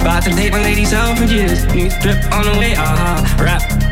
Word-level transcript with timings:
About 0.00 0.24
to 0.24 0.30
take 0.30 0.52
my 0.52 0.62
ladies 0.62 0.92
out 0.92 1.16
for 1.16 1.24
years. 1.24 1.64
New 1.74 1.88
drip 2.00 2.20
on 2.32 2.44
the 2.44 2.56
way, 2.58 2.74
aha. 2.74 3.22
Uh-huh. 3.22 3.44
Rap 3.44 3.91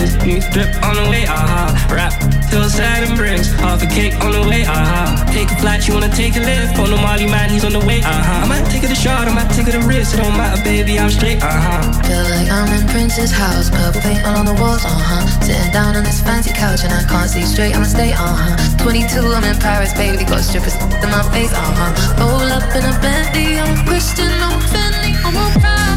out. 0.00 0.26
New 0.26 0.40
drip 0.52 0.70
on 0.82 0.94
the 0.96 1.06
way, 1.10 1.26
aha. 1.26 1.70
Rap 1.90 2.12
till 2.50 2.68
sad 2.68 3.04
and 3.04 3.16
bricks. 3.16 3.48
Half 3.60 3.82
a 3.82 3.86
cake 3.86 4.14
on 4.22 4.32
the 4.32 4.42
way, 4.48 4.64
aha. 4.64 5.24
Take 5.32 5.50
a 5.50 5.56
flight, 5.56 5.86
you 5.86 5.94
wanna 5.94 6.10
take 6.10 6.36
a 6.36 6.40
lift. 6.40 6.78
On 6.78 6.90
the 6.90 6.96
Molly 6.96 7.26
man, 7.26 7.50
he's 7.50 7.64
on 7.64 7.72
the 7.72 7.84
way, 7.84 8.00
aha. 8.02 8.42
I 8.44 8.46
might 8.48 8.66
take 8.70 8.82
it 8.82 8.90
a 8.90 8.94
shot, 8.94 9.28
I 9.28 9.32
might 9.34 9.50
take 9.50 9.68
it 9.68 9.74
a 9.74 9.82
risk. 9.86 10.14
It 10.14 10.22
don't 10.22 10.36
matter, 10.36 10.62
baby, 10.62 10.98
I'm 10.98 11.10
straight, 11.10 11.42
aha. 11.42 11.82
Feel 12.06 12.24
like 12.34 12.50
I'm 12.50 12.70
in 12.72 12.86
Prince's 12.88 13.32
house, 13.32 13.70
purple 13.70 14.00
paint 14.00 14.24
all 14.26 14.38
on 14.38 14.46
the 14.46 14.54
walls, 14.54 14.84
uh 14.84 14.90
huh. 14.90 15.22
Sitting 15.44 15.72
down 15.72 15.96
on 15.96 16.04
this 16.04 16.20
fancy 16.20 16.52
couch 16.52 16.84
and 16.84 16.92
I 16.92 17.02
can't 17.04 17.28
see 17.28 17.42
straight, 17.42 17.74
I'ma 17.74 17.86
stay, 17.86 18.12
uh 18.12 18.18
huh. 18.18 18.82
22, 18.82 19.20
I'm 19.20 19.44
in 19.44 19.58
Paris, 19.58 19.92
baby, 19.94 20.24
got 20.24 20.42
strippers 20.42 20.74
in 20.74 21.10
my 21.10 21.22
face, 21.32 21.52
uh 21.52 21.60
huh. 21.60 21.90
Roll 22.20 22.48
up 22.52 22.64
in 22.74 22.84
a 22.84 22.94
Bentley, 23.00 23.58
I'm 23.58 23.86
Christian, 23.86 24.30
I'm 24.30 24.60
Fendi, 24.72 25.12
I'm 25.24 25.36
a 25.36 25.60
Prada. 25.60 25.93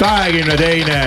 Kahekümne 0.00 0.56
teine 0.56 1.00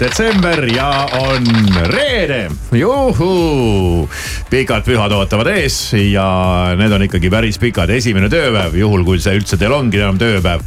detsember 0.00 0.62
ja 0.72 1.08
on 1.12 1.44
reede. 1.92 2.48
juhuu, 2.72 4.08
pikad 4.50 4.86
pühad 4.86 5.12
ootavad 5.12 5.50
ees 5.52 5.76
ja 5.92 6.24
need 6.78 6.92
on 6.92 7.04
ikkagi 7.04 7.28
päris 7.30 7.60
pikad. 7.60 7.90
esimene 7.92 8.30
tööpäev, 8.32 8.78
juhul 8.80 9.04
kui 9.04 9.20
see 9.20 9.36
üldse 9.36 9.58
teil 9.60 9.74
ongi 9.76 10.00
enam 10.00 10.16
tööpäev, 10.20 10.64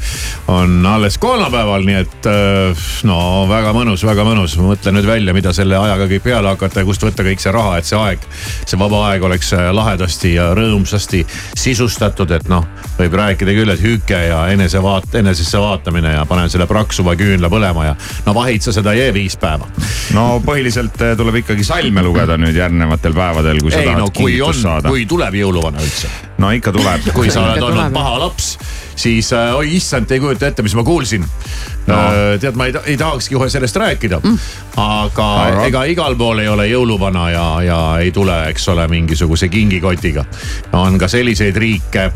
on 0.52 0.86
alles 0.86 1.18
kolmapäeval, 1.22 1.86
nii 1.88 1.98
et 2.02 2.28
äh, 2.30 2.86
no 3.08 3.18
väga 3.50 3.72
mõnus, 3.76 4.04
väga 4.06 4.26
mõnus. 4.28 4.58
ma 4.60 4.72
mõtlen 4.72 4.98
nüüd 4.98 5.08
välja, 5.08 5.36
mida 5.36 5.54
selle 5.56 5.78
ajaga 5.80 6.08
kõik 6.12 6.26
peale 6.26 6.52
hakata 6.52 6.82
ja 6.82 6.88
kust 6.88 7.06
võtta 7.06 7.26
kõik 7.26 7.44
see 7.44 7.54
raha, 7.56 7.78
et 7.80 7.88
see 7.88 8.00
aeg, 8.00 8.26
see 8.66 8.80
vaba 8.80 9.04
aeg 9.10 9.26
oleks 9.28 9.54
äh, 9.58 9.70
lahedasti 9.76 10.34
ja 10.36 10.52
rõõmsasti 10.58 11.24
sisustatud, 11.58 12.32
et 12.36 12.50
noh, 12.52 12.68
võib 13.00 13.16
rääkida 13.22 13.56
küll, 13.56 13.74
et 13.74 13.84
hüke 13.84 14.22
ja 14.28 14.44
enesevaat-, 14.54 15.16
enesesse 15.22 15.62
vaatamine 15.62 16.16
ja 16.18 16.26
panen 16.30 16.52
selle 16.52 16.68
praksuva 16.70 17.16
küünla 17.20 17.52
põlema 17.52 17.88
ja 17.92 17.96
no 18.26 18.36
vahid 18.38 18.66
sa 18.66 18.76
seda 18.76 18.96
jää 18.98 19.14
viis 19.16 19.38
päeva. 19.40 19.70
no 20.16 20.42
põhiliselt 20.46 21.00
eh, 21.06 21.16
tuleb 21.20 21.42
ikkagi 21.44 21.66
salme 21.68 22.04
lugeda 22.06 22.38
nüüd 22.42 22.58
järgnevatel 22.58 23.16
päevadel, 23.16 23.64
kui 23.64 23.72
sa 23.74 23.84
ei 23.84 23.92
tahad 23.92 24.04
no 24.04 24.12
kui 24.12 24.36
on, 24.42 24.52
kingitust 24.52 24.68
saada. 24.68 24.92
kui 24.92 25.08
tuleb 25.10 25.40
jõuluvana 25.42 25.84
üldse. 25.84 26.12
No 26.42 26.52
ikka 26.56 26.74
tuleb. 26.76 27.12
kui 27.16 27.32
sa 27.32 27.46
oled 27.46 27.64
olnud 27.64 27.94
paha 27.94 28.18
laps, 28.26 28.56
siis 29.00 29.32
äh, 29.36 29.54
oi 29.56 29.76
issand, 29.78 30.12
ei 30.12 30.20
kujuta 30.24 30.50
ette, 30.50 30.66
mis 30.66 30.76
ma 30.78 30.86
kuulsin 30.88 31.28
No. 31.88 31.96
no. 31.98 32.02
tead, 32.38 32.54
ma 32.56 32.68
ei, 32.70 32.74
ei 32.92 32.98
tahakski 32.98 33.34
kohe 33.36 33.48
sellest 33.50 33.76
rääkida 33.82 34.20
mm., 34.22 34.36
aga, 34.78 35.30
aga 35.48 35.64
ega 35.66 35.82
igal 35.90 36.14
pool 36.16 36.44
ei 36.44 36.48
ole 36.48 36.68
jõuluvana 36.70 37.24
ja, 37.34 37.46
ja 37.66 37.80
ei 38.04 38.12
tule, 38.14 38.36
eks 38.52 38.68
ole, 38.70 38.86
mingisuguse 38.88 39.50
kingikotiga. 39.50 40.26
on 40.78 41.00
ka 41.02 41.10
selliseid 41.10 41.58
riike, 41.58 42.12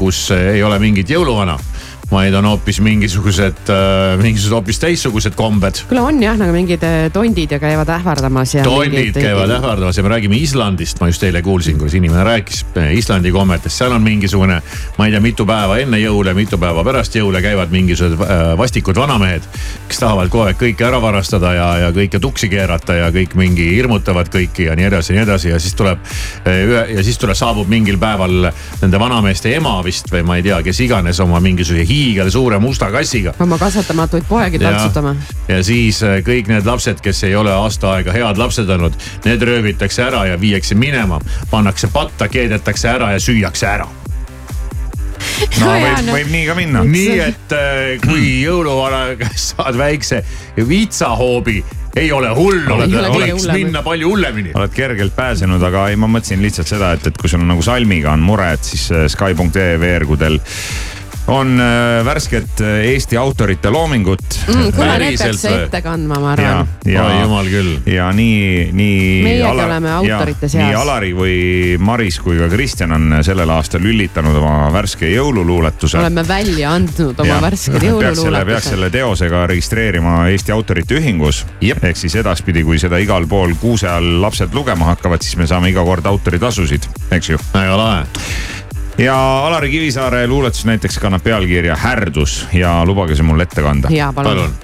kus 0.00 0.30
ei 0.38 0.62
ole 0.64 0.78
mingit 0.80 1.12
jõuluvana 1.12 1.58
vaid 2.10 2.34
on 2.34 2.44
hoopis 2.44 2.80
mingisugused, 2.84 3.70
mingisugused 4.20 4.54
hoopis 4.54 4.78
teistsugused 4.82 5.34
kombed. 5.38 5.80
kuule 5.88 6.00
on 6.00 6.22
jah 6.22 6.36
nagu 6.38 6.52
mingid 6.52 6.82
eh, 6.84 7.08
tondid 7.12 7.52
ja 7.54 7.58
käivad 7.62 7.88
ähvardamas 7.96 8.54
ja. 8.54 8.64
tonnid 8.64 9.16
käivad 9.16 9.50
ähvardamas 9.50 9.96
ja 9.96 10.02
me 10.02 10.12
räägime 10.12 10.36
Islandist, 10.36 11.00
ma 11.00 11.08
just 11.08 11.22
eile 11.22 11.42
kuulsin, 11.42 11.78
kuidas 11.78 11.94
inimene 11.94 12.24
rääkis 12.24 12.64
eh, 12.76 12.92
Islandi 12.98 13.32
kommetest, 13.32 13.76
seal 13.76 13.92
on 13.92 14.02
mingisugune, 14.02 14.60
ma 14.98 15.06
ei 15.06 15.14
tea, 15.14 15.22
mitu 15.24 15.46
päeva 15.48 15.78
enne 15.82 15.98
jõule, 16.02 16.34
mitu 16.36 16.58
päeva 16.60 16.84
pärast 16.84 17.16
jõule 17.16 17.42
käivad 17.44 17.72
mingisugused 17.74 18.20
äh, 18.20 18.44
vastikud 18.58 18.96
vanamehed. 19.00 19.48
kes 19.88 20.00
tahavad 20.00 20.32
kogu 20.32 20.48
aeg 20.48 20.60
kõike 20.60 20.86
ära 20.86 21.00
varastada 21.02 21.54
ja, 21.56 21.68
ja 21.86 21.90
kõike 21.94 22.20
tuksi 22.20 22.48
keerata 22.52 22.98
ja 23.00 23.10
kõik 23.14 23.36
mingi 23.38 23.70
hirmutavad 23.74 24.30
kõiki 24.32 24.68
ja 24.68 24.76
nii 24.76 24.90
edasi 24.90 25.12
ja 25.12 25.18
nii 25.20 25.26
edasi 25.28 25.52
ja 25.54 25.60
siis 25.60 25.74
tuleb 25.78 26.04
äh, 26.04 26.62
ühe 26.68 26.84
ja 26.98 27.04
siis 27.06 27.18
tuleb, 27.18 27.36
saabub 27.38 27.68
mingil 27.70 27.98
päeval 28.00 28.50
nende 28.82 29.00
vanameeste 29.00 29.54
ema 29.56 29.78
vist 29.84 30.10
või 30.12 30.24
ma 30.26 30.38
ei 30.38 30.46
tea, 30.46 30.60
kes 30.64 30.80
iganes 30.84 31.20
oma 31.24 31.40
mingisuguse 31.44 31.86
hiigelsuure 31.94 32.58
musta 32.62 32.90
kassiga 32.94 33.34
oma 33.44 33.58
kasvatamatuid 33.58 34.26
poegi 34.28 34.58
taltsutama. 34.62 35.14
ja 35.48 35.62
siis 35.64 36.02
äh, 36.02 36.18
kõik 36.26 36.50
need 36.50 36.66
lapsed, 36.66 37.00
kes 37.04 37.24
ei 37.28 37.36
ole 37.38 37.52
aasta 37.54 37.94
aega 37.96 38.12
head 38.14 38.40
lapsed 38.40 38.70
olnud, 38.76 38.96
need 39.24 39.42
röövitakse 39.46 40.02
ära 40.08 40.24
ja 40.32 40.40
viiakse 40.40 40.74
minema, 40.78 41.20
pannakse 41.50 41.90
patta, 41.92 42.28
keedetakse 42.28 42.88
ära 42.90 43.12
ja 43.14 43.20
süüakse 43.22 43.68
ära. 43.76 43.86
no 43.88 44.00
No 45.60 45.70
võib, 45.70 46.02
no. 46.06 46.12
võib 46.18 46.34
nii 46.34 46.44
ka 46.48 46.54
minna. 46.58 46.82
nii 46.88 47.14
et 47.28 47.54
äh, 47.56 47.94
kui 48.04 48.26
jõuluvana 48.46 49.06
käest 49.20 49.50
saad 49.54 49.78
väikse 49.78 50.22
vitsahoobi, 50.68 51.62
ei 51.96 52.10
ole 52.12 52.30
hullu, 52.34 52.80
Ei 52.82 52.96
ole 52.98 53.10
kõige 53.12 53.28
võiks 53.32 53.44
hullem. 53.44 53.60
minna 53.62 53.82
palju 53.86 54.10
hullemini. 54.10 54.54
oled 54.58 54.74
kergelt 54.74 55.14
pääsenud, 55.16 55.62
aga 55.62 55.88
ei, 55.92 55.96
ma 56.00 56.08
mõtlesin 56.10 56.42
lihtsalt 56.42 56.70
seda, 56.70 56.92
et, 56.98 57.06
et 57.06 57.20
kui 57.20 57.30
sul 57.30 57.44
on 57.44 57.50
nagu 57.54 57.62
salmiga 57.62 58.12
on 58.14 58.24
mure, 58.26 58.50
et 58.56 58.66
siis 58.66 58.88
äh, 58.94 59.06
Sky.ee 59.12 59.78
veergudel 59.80 60.40
on 61.26 61.60
äh, 61.60 62.04
värsket 62.04 62.60
äh, 62.60 62.66
Eesti 62.66 63.16
autorite 63.16 63.70
loomingut 63.70 64.40
mm,. 64.46 64.72
kuule, 64.72 64.98
need 64.98 65.18
peaks 65.18 65.44
ette 65.48 65.80
kandma, 65.82 66.18
ma 66.20 66.34
ja 66.36 66.50
arvan., 66.50 66.68
ja 66.84 67.04
oi, 67.04 67.20
jumal 67.22 67.48
küll. 67.48 67.70
ja 67.88 68.10
nii, 68.12 68.68
nii. 68.76 69.22
Meiegi 69.24 69.46
oleme 69.48 69.92
autorite 69.92 70.48
seas. 70.48 70.68
nii 70.68 70.76
Alari 70.76 71.12
või 71.16 71.36
Maris 71.80 72.18
kui 72.20 72.36
ka 72.40 72.48
Kristjan 72.52 72.92
on 72.96 73.18
sellel 73.24 73.50
aastal 73.56 73.80
lülitanud 73.84 74.36
oma 74.36 74.68
värske 74.74 75.08
jõululuuletuse. 75.14 75.98
oleme 76.02 76.26
välja 76.28 76.74
andnud 76.76 77.24
oma 77.24 77.40
värsked 77.46 77.80
peaks 77.80 78.20
selle, 78.20 78.44
peaks 78.50 78.70
selle 78.74 78.90
teosega 78.92 79.46
registreerima 79.48 80.16
Eesti 80.34 80.52
Autorite 80.52 80.98
Ühingus. 81.00 81.44
ehk 81.64 81.96
siis 81.96 82.18
edaspidi, 82.20 82.64
kui 82.64 82.78
seda 82.78 83.00
igal 83.00 83.26
pool 83.30 83.56
kuuse 83.60 83.88
all 83.88 84.20
lapsed 84.20 84.52
lugema 84.54 84.92
hakkavad, 84.92 85.24
siis 85.24 85.40
me 85.40 85.48
saame 85.48 85.72
iga 85.72 85.84
kord 85.84 86.04
autoritasusid, 86.06 86.90
eks 87.16 87.32
ju. 87.32 87.40
väga 87.54 87.80
lahe. 87.80 88.04
Ja 88.98 89.46
Alari 89.46 89.70
Kivisaare 89.70 90.26
luuletus 90.26 90.64
näiteks 90.64 90.98
kannab 90.98 91.22
pealkirja 91.22 91.76
Härdus 91.76 92.46
ja 92.52 92.84
lubage 92.84 93.16
see 93.16 93.26
mul 93.26 93.40
ette 93.40 93.62
kanda. 93.62 93.88
ja 93.90 94.12
palun, 94.12 94.36
palun. 94.36 94.54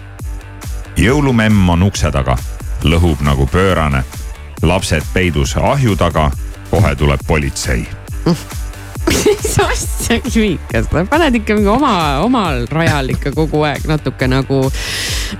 jõulumemm 0.97 1.69
on 1.75 1.83
ukse 1.83 2.11
taga, 2.15 2.37
lõhub 2.85 3.25
nagu 3.27 3.47
pöörane. 3.47 4.05
lapsed 4.63 5.03
peidus 5.13 5.57
ahju 5.57 5.97
taga, 5.97 6.31
kohe 6.71 6.95
tuleb 6.97 7.21
politsei. 7.27 7.87
mis 9.07 9.59
asja 9.65 10.21
kivikas, 10.21 10.87
paned 11.11 11.35
ikka 11.35 11.55
mingi 11.55 11.69
oma, 11.69 12.21
omal 12.23 12.67
rajal 12.71 13.11
ikka 13.17 13.33
kogu 13.35 13.65
aeg 13.67 13.87
natuke 13.89 14.29
nagu 14.29 14.63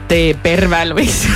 tee 0.09 0.35
pervel 0.35 0.95
võiks 0.99 1.27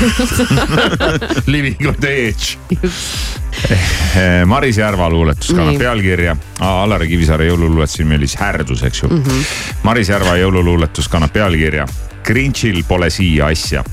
Living 1.53 1.87
on 1.87 1.95
the 2.01 2.15
edge. 2.29 2.59
Eh, 2.83 3.44
Maris 4.53 4.79
Järva 4.79 5.09
luuletus 5.11 5.53
kannab 5.57 5.79
pealkirja, 5.81 6.37
Alari 6.61 7.09
Kivisaare 7.09 7.47
jõululuuletus 7.49 7.97
siin 7.97 8.13
oli 8.13 8.29
siis 8.29 8.41
Härdus, 8.41 8.83
eks 8.83 9.03
ju 9.03 9.09
mm. 9.09 9.21
Mhm. 9.21 9.31
-hmm. 9.31 9.79
Maris 9.83 10.09
Järva 10.09 10.37
jõululuuletus 10.37 11.09
kannab 11.09 11.33
pealkirja 11.33 11.87
Grinchil 12.25 12.85
pole 12.89 13.11
siia 13.11 13.47
asja. 13.47 13.85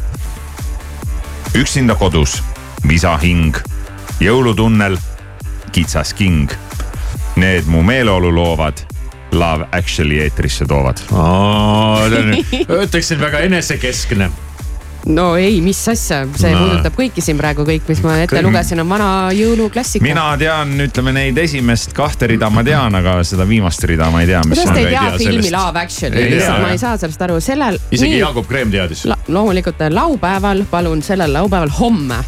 üksinda 1.56 1.96
kodus, 1.96 2.38
visahing, 2.88 3.58
jõulutunnel, 4.24 4.96
kitsas 5.72 6.14
king. 6.14 6.52
Need 7.36 7.68
mu 7.68 7.84
meeleolu 7.84 8.32
loovad, 8.36 8.80
Love 9.32 9.68
Actually 9.72 10.20
eetrisse 10.20 10.66
toovad. 10.66 11.04
ütleksin 12.86 13.20
väga 13.20 13.40
enesekeskne. 13.40 14.32
No 15.06 15.36
ei, 15.38 15.62
mis 15.62 15.80
asja, 15.90 16.24
see 16.38 16.52
No. 16.54 16.60
puudutab 16.66 16.96
kõiki 16.98 17.24
siin 17.24 17.38
praegu, 17.40 17.66
kõik, 17.68 17.88
mis 17.90 18.02
ma 18.06 18.18
ette 18.22 18.36
Kõik- 18.36 18.46
lugesin, 18.46 18.80
on 18.84 18.90
vana 18.90 19.30
jõuluklassika. 19.34 20.04
mina 20.04 20.38
tean, 20.38 20.74
ütleme 20.80 21.14
neid 21.14 21.38
esimest 21.38 21.94
kahte 21.94 22.28
rida 22.28 22.50
ma 22.50 22.64
tean, 22.64 22.96
aga 22.96 23.24
seda 23.24 23.48
viimast 23.48 23.84
rida 23.84 24.12
ma 24.12 24.22
ei 24.22 24.28
tea, 24.28 24.42
mis 24.46 24.60
kuidas 24.60 24.76
te 24.76 24.80
ei 24.80 24.92
tea 24.92 25.02
tea 25.02 25.18
filmi. 25.18 25.52
Love 25.52 25.80
Actually, 25.80 26.30
lihtsalt 26.36 26.62
ma 26.62 26.70
ei 26.72 26.78
saa 26.78 26.98
sellest 26.98 27.22
aru, 27.22 27.40
sellel. 27.42 27.80
isegi 27.92 28.20
Jaagup 28.20 28.48
Kreem 28.48 28.72
teadis. 28.72 29.06
La, 29.06 29.18
loomulikult 29.28 29.82
laupäeval, 29.90 30.66
palun 30.70 31.02
sellel 31.02 31.34
laupäeval 31.34 31.70
homme 31.80 32.22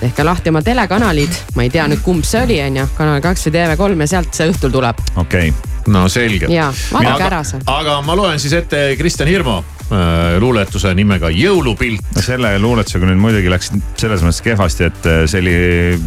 tehke 0.00 0.24
lahti 0.24 0.48
oma 0.48 0.62
telekanalid, 0.62 1.34
ma 1.54 1.62
ei 1.62 1.70
tea 1.70 1.86
nüüd, 1.88 2.00
kumb 2.04 2.24
see 2.24 2.40
oli, 2.42 2.60
onju, 2.64 2.86
Kanal 2.96 3.20
kaks 3.20 3.46
või 3.46 3.52
TV3 3.52 4.00
ja 4.00 4.06
sealt 4.14 4.34
see 4.34 4.48
õhtul 4.48 4.72
tuleb. 4.72 4.96
okei 5.16 5.48
okay., 5.50 5.52
no 5.92 6.08
selge. 6.08 6.48
Jaa, 6.52 6.72
vaadake 6.92 7.22
ära 7.22 7.42
see. 7.44 7.60
aga 7.66 8.00
ma 8.02 8.16
loen 8.16 8.40
siis 8.40 8.52
ette 8.52 8.96
Kristjan 8.98 9.28
Hirmu 9.28 9.58
äh, 9.58 9.79
luuletuse 10.40 10.92
nimega 10.94 11.30
Jõulupilt. 11.34 12.20
selle 12.22 12.52
luuletusega 12.62 13.08
nüüd 13.08 13.18
muidugi 13.18 13.50
läks 13.50 13.72
selles 13.98 14.22
mõttes 14.22 14.42
kehvasti, 14.44 14.86
et 14.86 15.08
äh, 15.10 15.22
see 15.30 15.40
oli 15.42 15.54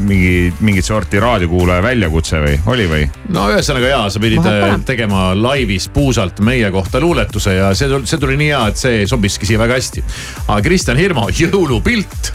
mingi, 0.07 0.35
mingit 0.63 0.87
sorti 0.87 1.19
raadiokuulaja 1.19 1.83
väljakutse 1.83 2.39
või 2.43 2.59
oli 2.73 2.87
või? 2.91 3.07
no 3.35 3.47
ühesõnaga 3.51 3.91
jaa, 3.91 4.05
sa 4.13 4.21
pidid 4.23 4.47
äh, 4.47 4.77
tegema 4.87 5.31
laivis 5.35 5.89
puusalt 5.93 6.39
meie 6.45 6.71
kohta 6.71 7.01
luuletuse 7.03 7.57
ja 7.57 7.73
see, 7.77 7.91
see 8.07 8.21
tuli 8.21 8.37
nii 8.39 8.53
hea, 8.53 8.63
et 8.71 8.79
see 8.79 9.03
sobiski 9.09 9.49
siia 9.49 9.59
väga 9.61 9.79
hästi. 9.79 10.05
aga 10.47 10.61
Kristjan 10.63 11.01
Hirmu 11.01 11.27
Jõulupilt 11.35 12.33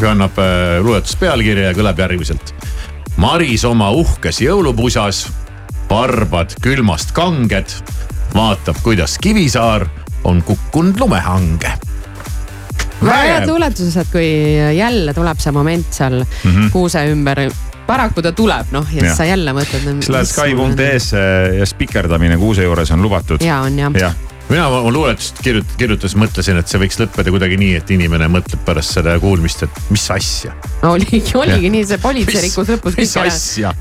kannab 0.00 0.38
äh, 0.42 0.78
luuletuse 0.84 1.18
pealkirja 1.22 1.70
ja 1.70 1.76
kõlab 1.76 2.04
järgmiselt. 2.04 2.54
Maris 3.16 3.64
oma 3.64 3.92
uhkes 3.94 4.40
jõulupusas, 4.42 5.24
barbad 5.88 6.56
külmast 6.62 7.14
kanged, 7.14 7.76
vaatab, 8.34 8.80
kuidas 8.82 9.16
Kivisaar 9.22 9.86
on 10.24 10.42
kukkunud 10.42 11.00
lumehange. 11.00 11.72
väga 13.04 13.22
head 13.22 13.48
luuletused, 13.48 14.10
kui 14.12 14.28
jälle 14.76 15.14
tuleb 15.14 15.40
see 15.40 15.52
moment 15.52 15.86
seal 15.92 16.20
mm 16.24 16.50
-hmm. 16.50 16.70
kuuse 16.72 17.06
ümber. 17.12 17.50
paraku 17.86 18.22
ta 18.22 18.32
tuleb, 18.32 18.66
noh, 18.72 18.86
ja 18.92 19.00
siis 19.00 19.16
sa 19.16 19.24
jälle 19.24 19.52
mõtled. 19.52 19.82
siis 20.00 20.08
lähed 20.08 20.26
Sky.ee 20.26 21.58
ja 21.58 21.66
spikerdamine 21.66 22.36
kuuse 22.36 22.62
juures 22.62 22.90
on 22.90 23.02
lubatud. 23.02 23.42
ja 23.42 23.60
on 23.60 23.78
jah 23.78 23.92
ja.. 23.98 24.12
mina 24.48 24.68
oma 24.68 24.92
luuletust 24.92 25.40
kirjut-, 25.46 25.76
kirjutades 25.76 26.16
mõtlesin, 26.16 26.58
et 26.58 26.68
see 26.68 26.80
võiks 26.80 27.00
lõppeda 27.00 27.30
kuidagi 27.30 27.56
nii, 27.56 27.74
et 27.74 27.90
inimene 27.90 28.28
mõtleb 28.28 28.64
pärast 28.64 28.96
seda 28.96 29.18
kuulmist, 29.20 29.62
et 29.62 29.80
mis 29.90 30.10
asja. 30.10 30.52
oligi, 30.82 31.24
oligi 31.34 31.70
nii, 31.70 31.84
see 31.86 31.98
politsei 31.98 32.48
rikkus 32.48 32.68
lõpus 32.68 32.96
mis 32.96 33.16
asja 33.16 33.74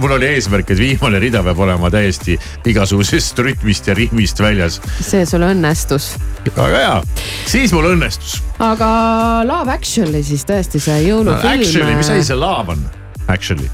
mul 0.00 0.14
oli 0.16 0.28
eesmärk, 0.34 0.70
et 0.70 0.80
viimane 0.80 1.20
rida 1.22 1.42
peab 1.46 1.58
olema 1.64 1.90
täiesti 1.92 2.36
igasugusest 2.70 3.38
rütmist 3.42 3.90
ja 3.90 3.96
rihmist 3.98 4.40
väljas. 4.40 4.80
see 5.00 5.26
sul 5.26 5.44
õnnestus. 5.46 6.12
väga 6.54 6.70
hea, 6.76 6.94
siis 7.50 7.74
mul 7.76 7.90
õnnestus. 7.94 8.40
aga 8.62 8.90
Love 9.48 9.74
Actually 9.74 10.22
siis 10.26 10.46
tõesti 10.48 10.82
see 10.82 11.04
jõulufilm. 11.08 11.60
Actually, 11.60 11.98
mis 11.98 12.10
asi 12.12 12.30
see 12.30 12.38
love 12.38 12.76
on? 12.76 12.86
Actually, 13.30 13.70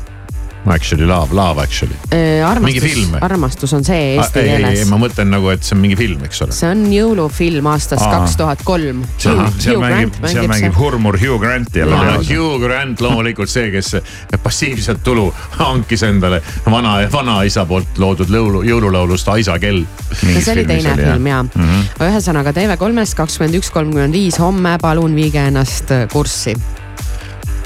actually 0.72 1.06
love, 1.06 1.32
love 1.36 1.62
actually. 1.62 1.96
film 2.10 3.14
või? 3.14 3.20
armastus 3.22 3.72
on 3.76 3.84
see 3.86 4.16
eesti 4.16 4.40
ei, 4.40 4.48
ei, 4.48 4.54
ei, 4.54 4.62
keeles. 4.64 4.90
ma 4.90 4.98
mõtlen 5.00 5.30
nagu, 5.32 5.50
et 5.52 5.64
see 5.66 5.76
on 5.76 5.82
mingi 5.82 5.98
film, 5.98 6.24
eks 6.26 6.42
ole. 6.46 6.56
see 6.56 6.70
on 6.70 6.84
jõulufilm 6.92 7.68
aastast 7.72 8.04
Aa. 8.06 8.12
kaks 8.18 8.36
tuhat 8.40 8.64
kolm. 8.66 9.02
seal, 9.22 9.42
seal 9.62 9.80
mängib, 9.82 10.18
seal 10.26 10.48
mängib 10.50 10.78
hurmur 10.78 11.18
Hugh 11.20 11.40
Grant 11.42 11.76
jälle 11.76 11.96
no, 11.96 12.02
peas. 12.02 12.30
Hugh 12.30 12.62
Grant 12.62 13.02
loomulikult 13.04 13.52
see, 13.52 13.70
kes 13.74 13.96
passiivset 14.42 15.02
tulu 15.06 15.28
hankis 15.58 16.02
endale 16.06 16.42
vana, 16.66 16.98
vanaisa 17.12 17.66
poolt 17.68 18.00
loodud 18.02 18.32
lõulu, 18.32 18.64
jõululaulust 18.66 19.28
Aisa 19.34 19.58
kell. 19.62 19.84
no 19.84 20.40
see 20.40 20.56
oli 20.56 20.66
teine 20.68 20.96
film 20.98 21.30
ja 21.30 21.42
mm. 21.42 21.52
-hmm. 21.52 22.08
ühesõnaga 22.08 22.54
TV3-st 22.56 23.20
kakskümmend 23.22 23.60
üks, 23.60 23.70
kolmkümmend 23.74 24.16
viis 24.16 24.40
homme, 24.42 24.78
palun 24.82 25.14
viige 25.16 25.46
ennast 25.50 25.94
kurssi. 26.12 26.56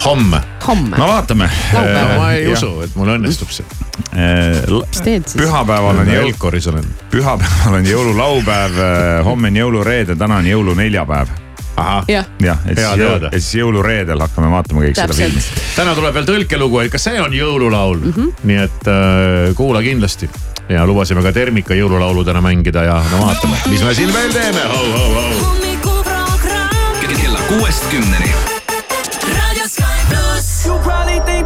homme. 0.05 0.41
homme 0.67 0.97
no 0.97 1.09
vaatame. 1.09 1.51
Laupäeval. 1.73 2.19
ma 2.19 2.33
ei 2.33 2.49
usu, 2.53 2.81
et 2.85 2.97
mul 2.97 3.09
õnnestub 3.17 3.51
see. 3.53 3.67
mis 4.13 5.01
teed 5.05 5.29
siis? 5.29 5.43
pühapäeval 5.43 5.97
on 6.03 6.11
jõul, 6.11 6.31
Elkoris 6.31 6.67
olen. 6.73 6.89
pühapäeval 7.13 7.75
on 7.81 7.87
jõululaupäev, 7.87 8.73
homme 9.25 9.49
on 9.53 9.57
jõulureede, 9.63 10.13
täna 10.19 10.35
on 10.41 10.47
jõuluneljapäev. 10.51 11.29
jah, 12.09 12.27
Hea 12.43 12.57
siis, 12.67 12.77
teada. 12.77 13.29
et 13.33 13.41
siis 13.41 13.55
jõulureedel 13.63 14.21
hakkame 14.21 14.51
vaatama 14.53 14.81
kõik 14.85 14.97
seda 15.01 15.15
filmi. 15.15 15.41
täpselt. 15.41 15.75
täna 15.77 15.95
tuleb 15.95 16.15
veel 16.15 16.29
tõlkelugu, 16.29 16.79
et 16.85 16.93
ka 16.93 16.99
see 17.01 17.21
on 17.21 17.33
jõululaul 17.35 17.99
mm. 17.99 18.13
-hmm. 18.13 18.33
nii 18.45 18.57
et 18.67 18.83
äh, 18.89 19.55
kuula 19.57 19.83
kindlasti 19.83 20.31
ja 20.71 20.87
lubasime 20.87 21.23
ka 21.23 21.33
Termika 21.33 21.75
jõululaulu 21.75 22.25
täna 22.25 22.41
mängida 22.45 22.85
ja 22.87 23.03
no 23.11 23.27
vaatame, 23.27 23.57
mis 23.67 23.85
me 23.85 23.95
siin 23.95 24.15
veel 24.15 24.33
teeme. 24.33 24.61
hommikuprogramm 24.77 27.01
kella 27.01 27.39
kuuest 27.49 27.91
kümneni. 27.91 28.50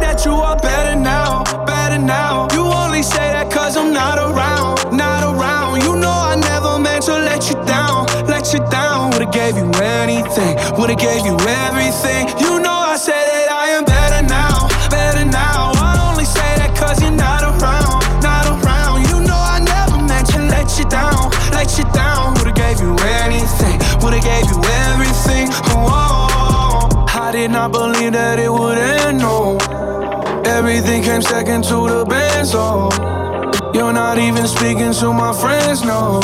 That 0.05 0.23
you 0.23 0.33
are 0.33 0.55
better 0.57 0.95
now, 0.95 1.43
better 1.65 1.97
now. 1.97 2.47
You 2.53 2.61
only 2.61 3.01
say 3.01 3.33
that 3.33 3.51
cause 3.51 3.75
I'm 3.75 3.91
not 3.91 4.17
around, 4.17 4.95
not 4.95 5.23
around. 5.25 5.81
You 5.81 5.95
know 5.97 6.13
I 6.13 6.35
never 6.37 6.77
meant 6.77 7.03
to 7.09 7.13
let 7.13 7.49
you 7.49 7.57
down, 7.65 8.05
let 8.29 8.53
you 8.53 8.61
down. 8.69 9.11
Would've 9.11 9.33
gave 9.33 9.57
you 9.57 9.69
anything, 9.81 10.53
would've 10.77 10.99
gave 10.99 11.25
you 11.25 11.35
everything. 11.65 12.29
You 12.37 12.61
know 12.61 12.77
I 12.93 12.95
said 12.97 13.25
that 13.33 13.49
I 13.49 13.65
am 13.77 13.83
better 13.83 14.21
now, 14.29 14.69
better 14.93 15.25
now. 15.25 15.73
I 15.73 15.91
only 16.07 16.25
say 16.25 16.49
that 16.61 16.71
cause 16.77 17.01
you're 17.01 17.11
not 17.11 17.41
around, 17.41 17.97
not 18.21 18.45
around. 18.53 19.09
You 19.09 19.25
know 19.25 19.41
I 19.55 19.57
never 19.59 19.97
meant 20.05 20.29
to 20.37 20.39
let 20.53 20.77
you 20.77 20.85
down, 20.85 21.33
let 21.57 21.77
you 21.77 21.85
down. 21.97 22.37
Would've 22.37 22.53
gave 22.53 22.77
you 22.79 22.93
anything, 23.25 23.75
would've 24.05 24.21
gave 24.21 24.45
you 24.53 24.59
everything. 24.85 25.49
Oh, 25.73 26.87
I 27.09 27.31
did 27.31 27.49
not 27.49 27.71
believe 27.71 28.13
that 28.13 28.37
it 28.37 28.51
would 28.53 28.77
end, 28.77 29.19
no. 29.19 29.57
Everything 30.67 31.03
came 31.03 31.21
second 31.21 31.63
to 31.65 31.87
the 31.87 32.03
band, 32.09 32.47
so 32.47 32.89
oh. 32.91 33.71
you're 33.75 33.93
not 33.93 34.17
even 34.17 34.47
speaking 34.47 34.91
to 34.93 35.13
my 35.13 35.31
friends, 35.31 35.85
no. 35.85 36.19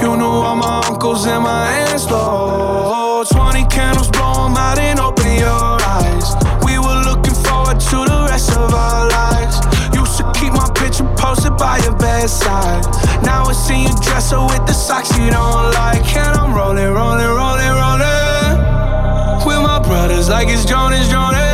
You 0.00 0.16
knew 0.16 0.24
all 0.24 0.56
my 0.56 0.80
uncles 0.88 1.26
and 1.26 1.42
my 1.44 1.68
aunts, 1.68 2.06
though. 2.06 3.22
20 3.30 3.66
candles, 3.66 4.08
blow 4.12 4.46
'em 4.46 4.56
out 4.56 4.78
and 4.78 4.98
open 4.98 5.36
your 5.36 5.76
eyes. 5.94 6.32
We 6.64 6.78
were 6.78 7.02
looking 7.04 7.36
forward 7.44 7.78
to 7.80 7.98
the 8.08 8.28
rest 8.30 8.56
of 8.56 8.72
our 8.72 9.06
lives. 9.10 9.60
Used 9.92 10.16
to 10.16 10.24
keep 10.32 10.54
my 10.54 10.68
picture 10.80 11.04
posted 11.20 11.58
by 11.58 11.76
your 11.84 11.96
bedside. 11.96 12.82
Now 13.22 13.44
I 13.44 13.52
see 13.52 13.82
you 13.82 13.94
dress 14.00 14.30
her 14.30 14.40
with 14.40 14.64
the 14.66 14.72
socks 14.72 15.12
you 15.18 15.28
don't 15.28 15.74
like. 15.74 16.16
And 16.16 16.32
I'm 16.40 16.54
rolling, 16.54 16.92
rolling, 16.98 17.32
rolling, 17.40 17.74
rolling. 17.82 18.56
With 19.44 19.60
my 19.60 19.80
brothers 19.84 20.30
like 20.30 20.48
it's 20.48 20.64
Jonas, 20.64 21.10
Jonas. 21.10 21.49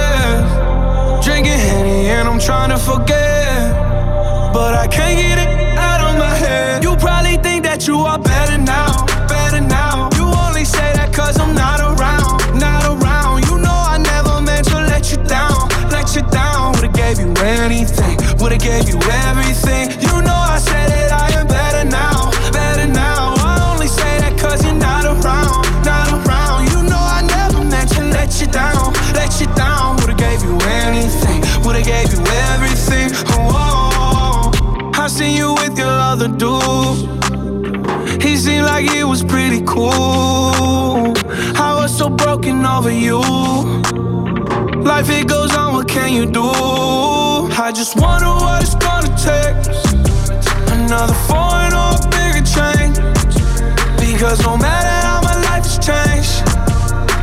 Drinking 1.26 1.58
Henny 1.58 2.06
and 2.06 2.28
I'm 2.28 2.38
trying 2.38 2.70
to 2.70 2.78
forget. 2.78 3.74
But 4.54 4.74
I 4.74 4.86
can't 4.86 5.18
get 5.18 5.38
it 5.42 5.76
out 5.76 6.00
of 6.00 6.16
my 6.16 6.32
head. 6.36 6.84
You 6.84 6.94
probably 6.96 7.36
think 7.38 7.64
that 7.64 7.88
you 7.88 7.98
are 7.98 8.16
better 8.16 8.56
now, 8.56 9.04
better 9.26 9.60
now. 9.60 10.08
You 10.14 10.22
only 10.46 10.64
say 10.64 10.92
that 10.94 11.12
cause 11.12 11.36
I'm 11.40 11.52
not 11.52 11.80
around, 11.80 12.60
not 12.60 12.86
around. 12.86 13.44
You 13.46 13.58
know 13.58 13.74
I 13.74 13.98
never 13.98 14.40
meant 14.40 14.68
to 14.68 14.76
let 14.76 15.10
you 15.10 15.18
down, 15.24 15.68
let 15.90 16.14
you 16.14 16.22
down. 16.30 16.74
Would've 16.74 16.92
gave 16.92 17.18
you 17.18 17.34
anything, 17.42 18.16
would've 18.38 18.60
gave 18.60 18.88
you 18.88 19.00
everything. 19.26 19.90
You 19.98 20.22
know 20.22 20.38
I 20.54 20.58
said 20.62 20.90
that 20.94 21.05
seen 35.16 35.34
you 35.34 35.54
with 35.54 35.78
your 35.78 35.88
other 36.10 36.28
dude. 36.28 38.22
He 38.22 38.36
seemed 38.36 38.66
like 38.66 38.84
he 38.90 39.02
was 39.02 39.24
pretty 39.24 39.62
cool. 39.64 41.14
I 41.56 41.74
was 41.80 41.96
so 41.96 42.10
broken 42.10 42.66
over 42.66 42.90
you. 42.90 43.20
Life 44.82 45.08
it 45.08 45.26
goes 45.26 45.56
on, 45.56 45.72
what 45.72 45.88
can 45.88 46.12
you 46.12 46.26
do? 46.26 46.50
I 47.64 47.72
just 47.74 47.96
wonder 47.98 48.26
what 48.26 48.62
it's 48.62 48.74
gonna 48.74 49.08
take. 49.16 49.56
Another 50.76 51.16
foreign 51.28 51.72
or 51.72 51.96
a 51.96 52.08
bigger 52.12 52.44
change. 52.56 52.96
Because 53.98 54.42
no 54.42 54.58
matter 54.58 54.96
how 55.06 55.22
my 55.22 55.36
life 55.48 55.64
has 55.64 55.78
changed, 55.88 56.45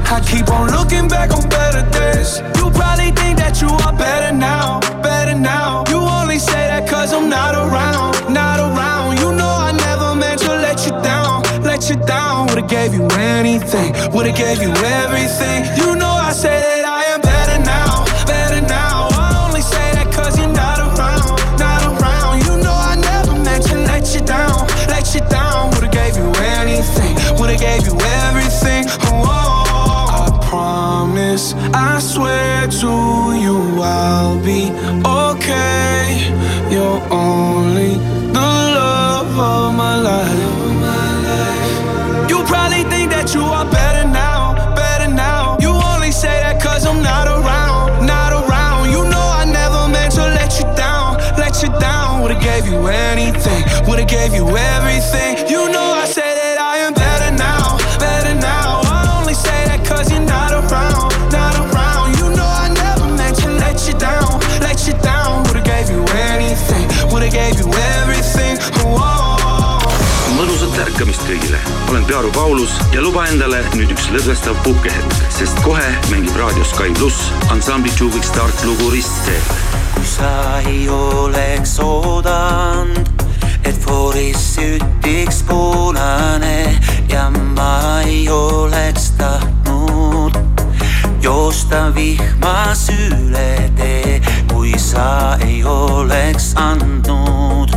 I 0.06 0.20
keep 0.22 0.50
on 0.50 0.70
looking 0.72 1.08
back 1.08 1.32
on 1.32 1.48
better 1.50 1.84
days. 1.92 2.40
You 2.58 2.70
probably 2.72 3.12
think 3.12 3.38
that 3.38 3.62
you 3.62 3.70
are 3.70 3.94
better 3.94 4.36
now, 4.36 4.80
better 5.02 5.38
now. 5.38 5.84
You 5.90 5.98
only 5.98 6.40
say 6.40 6.68
that 6.68 6.88
cause 6.88 7.14
I'm 7.14 7.30
not 7.30 7.56
around, 7.56 8.34
not 8.34 8.60
around. 8.60 9.18
You 9.20 9.34
know 9.34 9.50
I 9.50 9.72
never 9.72 10.16
meant 10.16 10.40
to 10.42 10.50
let 10.50 10.86
you 10.86 10.92
down, 11.02 11.42
let 11.64 11.90
you 11.90 11.96
down. 12.06 12.48
Would've 12.48 12.68
gave 12.70 12.94
you 12.94 13.06
anything, 13.18 13.94
would've 14.14 14.36
gave 14.36 14.62
you 14.62 14.72
everything. 15.02 15.66
You 15.78 15.96
know 15.96 16.12
I 16.12 16.32
say 16.32 16.62
that 16.62 16.86
I 16.86 17.04
am 17.14 17.22
better 17.22 17.60
now, 17.64 18.06
better 18.26 18.62
now. 18.62 19.10
I 19.14 19.48
only 19.48 19.62
say 19.62 19.94
that 19.98 20.12
cause 20.14 20.38
you're 20.38 20.54
not 20.54 20.80
around, 20.80 21.38
not 21.58 21.82
around. 21.90 22.46
You 22.46 22.62
know 22.62 22.76
I 22.76 22.96
never 22.98 23.34
meant 23.42 23.66
to 23.68 23.78
let 23.90 24.14
you 24.14 24.22
down, 24.22 24.68
let 24.88 25.14
you 25.16 25.22
down. 25.30 25.72
Would've 25.74 25.92
gave 25.92 26.18
you 26.18 26.30
anything, 26.60 27.14
would've 27.40 27.60
gave 27.60 27.83
I 31.34 31.98
swear 31.98 32.68
to 32.68 33.34
you 33.42 33.82
I'll 33.82 34.38
be 34.38 34.70
okay. 35.02 36.30
You're 36.70 37.02
only 37.10 37.96
the 38.30 38.52
love 38.78 39.40
of 39.40 39.74
my 39.74 39.96
life. 39.98 40.30
You 42.30 42.44
probably 42.46 42.84
think 42.84 43.10
that 43.10 43.34
you 43.34 43.42
are 43.42 43.66
better 43.66 44.08
now, 44.08 44.76
better 44.76 45.12
now. 45.12 45.58
You 45.60 45.70
only 45.70 46.12
say 46.12 46.40
that 46.42 46.62
cause 46.62 46.86
I'm 46.86 47.02
not 47.02 47.28
around, 47.28 48.06
not 48.06 48.32
around. 48.32 48.92
You 48.92 49.02
know 49.10 49.26
I 49.34 49.46
never 49.46 49.88
meant 49.92 50.14
to 50.14 50.22
let 50.22 50.60
you 50.60 50.66
down, 50.78 51.18
let 51.36 51.64
you 51.64 51.70
down. 51.80 52.22
Would've 52.22 52.44
gave 52.44 52.68
you 52.68 52.86
anything, 52.86 53.64
would've 53.88 54.08
gave 54.08 54.36
you 54.36 54.46
everything. 54.56 55.50
You 55.50 55.68
know 55.72 55.98
I 55.98 56.06
ärkamist 70.94 71.24
kõigile, 71.26 71.58
olen 71.90 72.04
Pearu 72.06 72.30
Paulus 72.36 72.76
ja 72.94 73.02
luba 73.02 73.24
endale 73.26 73.64
nüüd 73.74 73.90
üks 73.96 74.12
lõdvestav 74.14 74.60
puhkehetk, 74.62 75.16
sest 75.34 75.58
kohe 75.66 75.88
mängib 76.12 76.36
raadios 76.38 76.70
Sky 76.70 76.94
pluss 77.00 77.32
ansambli 77.50 77.90
Juvik 77.98 78.22
Start 78.28 78.62
lugu 78.68 78.92
Ristteel. 78.94 79.42
kui 79.96 80.06
sa 80.06 80.60
ei 80.70 80.86
oleks 80.90 81.80
oodanud, 81.82 83.10
et 83.66 83.80
fooris 83.82 84.38
sütiks 84.54 85.42
punane 85.50 86.78
ja 87.10 87.26
ma 87.58 88.04
ei 88.06 88.30
oleks 88.30 89.16
tahtnud 89.18 90.38
joosta 91.26 91.88
vihmas 91.96 92.86
üle 92.94 93.72
tee, 93.82 94.22
kui 94.54 94.78
sa 94.78 95.40
ei 95.42 95.64
oleks 95.66 96.54
andnud 96.54 97.74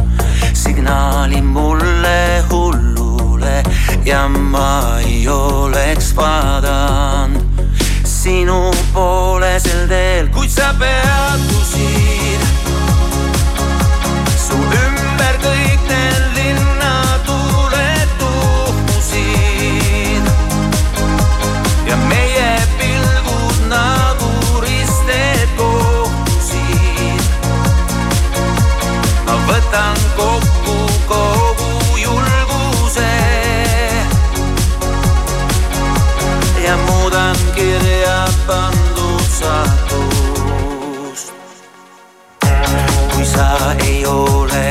signaali 0.53 1.41
mulle 1.41 2.45
ja 4.05 4.29
ma 4.29 4.99
ei 5.05 5.29
oleks 5.29 6.13
vaadanud 6.17 7.43
sinu 8.27 8.71
poole 8.93 9.55
sel 9.61 9.87
teel, 9.89 10.29
kuid 10.35 10.51
sa 10.51 10.73
peatusid. 10.79 12.43
su 14.47 14.59
ümber 14.59 15.39
kõik 15.43 15.87
need 15.91 16.26
kui 43.17 43.25
sa 43.25 43.75
ei 43.81 44.05
oleks 44.05 44.66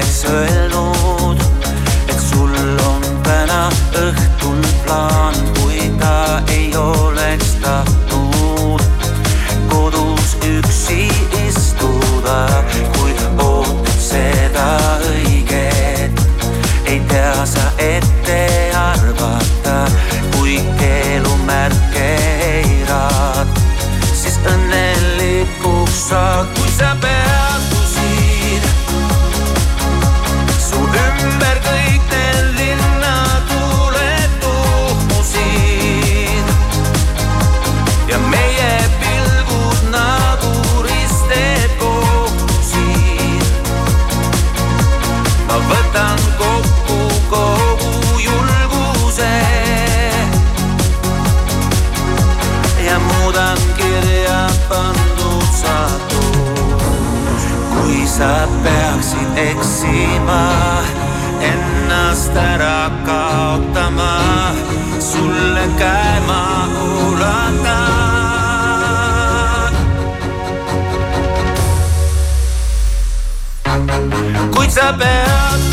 kuid 74.93 75.64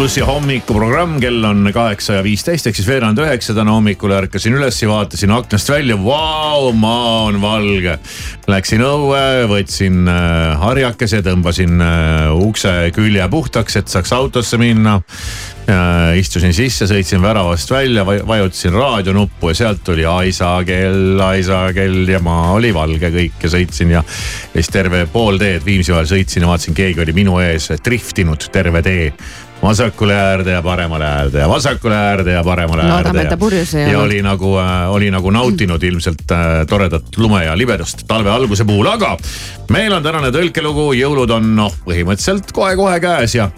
plussi 0.00 0.22
hommikuprogramm, 0.24 1.18
kell 1.20 1.44
on 1.44 1.66
kaheksa 1.76 2.14
ja 2.14 2.22
viisteist 2.24 2.64
ehk 2.70 2.78
siis 2.78 2.86
veerand 2.88 3.18
üheksa 3.20 3.52
täna 3.52 3.74
hommikul 3.74 4.14
ärkasin 4.16 4.54
üles 4.56 4.78
ja 4.80 4.88
vaatasin 4.88 5.34
aknast 5.36 5.68
välja, 5.68 5.98
vau, 6.00 6.70
maa 6.72 7.26
on 7.26 7.36
valge. 7.42 7.98
Läksin 8.48 8.80
õue, 8.80 9.20
võtsin 9.50 10.08
äh, 10.08 10.54
harjakese, 10.62 11.20
tõmbasin 11.26 11.84
äh, 11.84 12.30
ukse 12.32 12.72
külje 12.96 13.26
puhtaks, 13.28 13.76
et 13.76 13.92
saaks 13.92 14.14
autosse 14.16 14.56
minna 14.62 15.02
äh,. 15.68 16.16
istusin 16.16 16.56
sisse, 16.56 16.88
sõitsin 16.88 17.20
väravast 17.20 17.68
välja, 17.70 18.06
vajutasin 18.08 18.72
raadionuppu 18.80 19.52
ja 19.52 19.58
sealt 19.60 19.84
tuli 19.84 20.08
Aisa 20.08 20.54
kell, 20.64 21.20
Aisa 21.26 21.66
kell 21.76 22.08
ja 22.08 22.22
maa 22.24 22.54
oli 22.56 22.72
valge 22.72 23.12
kõik 23.12 23.44
ja 23.44 23.52
sõitsin 23.52 23.92
ja. 23.98 24.02
siis 24.56 24.72
terve 24.72 25.04
pool 25.12 25.36
teed 25.36 25.68
Viimsi 25.68 25.92
vahel 25.92 26.08
sõitsin 26.08 26.48
ja 26.48 26.54
vaatasin, 26.54 26.80
keegi 26.80 27.04
oli 27.04 27.18
minu 27.20 27.36
ees 27.44 27.68
driftinud 27.84 28.48
terve 28.48 28.80
tee 28.88 29.12
vasakule 29.62 30.14
äärde 30.14 30.50
ja 30.50 30.62
paremale 30.62 31.04
äärde 31.04 31.38
ja 31.38 31.48
vasakule 31.48 31.94
äärde 31.94 32.32
ja 32.32 32.44
paremale 32.44 32.82
äärde. 32.82 32.94
loodame, 32.94 33.22
et 33.22 33.28
ta 33.28 33.36
purjus 33.36 33.74
ei 33.74 33.82
olnud. 33.84 33.92
ja 33.92 34.00
oli 34.00 34.22
nagu 34.22 34.54
äh,, 34.58 34.90
oli 34.90 35.10
nagu 35.10 35.30
nautinud 35.30 35.82
ilmselt 35.82 36.30
äh, 36.30 36.46
toredat 36.68 37.16
lume 37.16 37.44
ja 37.44 37.58
libedust 37.58 38.06
talve 38.08 38.30
alguse 38.30 38.64
puhul, 38.64 38.86
aga 38.86 39.16
meil 39.68 39.92
on 39.92 40.02
tänane 40.02 40.32
tõlkelugu, 40.34 40.92
jõulud 40.96 41.36
on 41.36 41.52
noh, 41.56 41.76
põhimõtteliselt 41.84 42.52
kohe-kohe 42.56 43.00
käes 43.00 43.36
ja, 43.36 43.50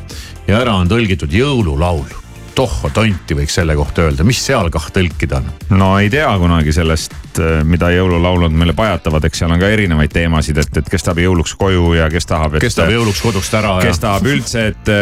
ja 0.48 0.58
ära 0.64 0.74
on 0.74 0.90
tõlgitud 0.90 1.32
jõululaul 1.32 2.21
tohho 2.54 2.90
tonti 2.94 3.36
võiks 3.36 3.54
selle 3.58 3.74
kohta 3.78 4.06
öelda, 4.06 4.24
mis 4.26 4.40
seal 4.44 4.70
kah 4.72 4.88
tõlkida 4.94 5.40
on? 5.40 5.50
no 5.78 5.90
ei 6.00 6.10
tea 6.12 6.28
kunagi 6.40 6.74
sellest, 6.74 7.14
äh, 7.40 7.62
mida 7.68 7.90
jõululaulud 7.94 8.54
meile 8.54 8.74
pajatavad, 8.76 9.24
eks 9.28 9.42
seal 9.42 9.54
on 9.54 9.62
ka 9.62 9.70
erinevaid 9.72 10.12
teemasid, 10.12 10.60
et, 10.62 10.80
et 10.82 10.92
kes 10.92 11.06
tahab 11.06 11.22
jõuluks 11.24 11.56
koju 11.60 11.96
ja 11.98 12.08
kes 12.12 12.28
tahab. 12.30 12.58
kes 12.62 12.78
tahab 12.78 12.96
jõuluks 12.96 13.24
kodust 13.24 13.58
ära. 13.58 13.74
kes 13.82 13.98
ja... 13.98 14.04
tahab 14.06 14.30
üldse, 14.34 14.66
et, 14.72 14.94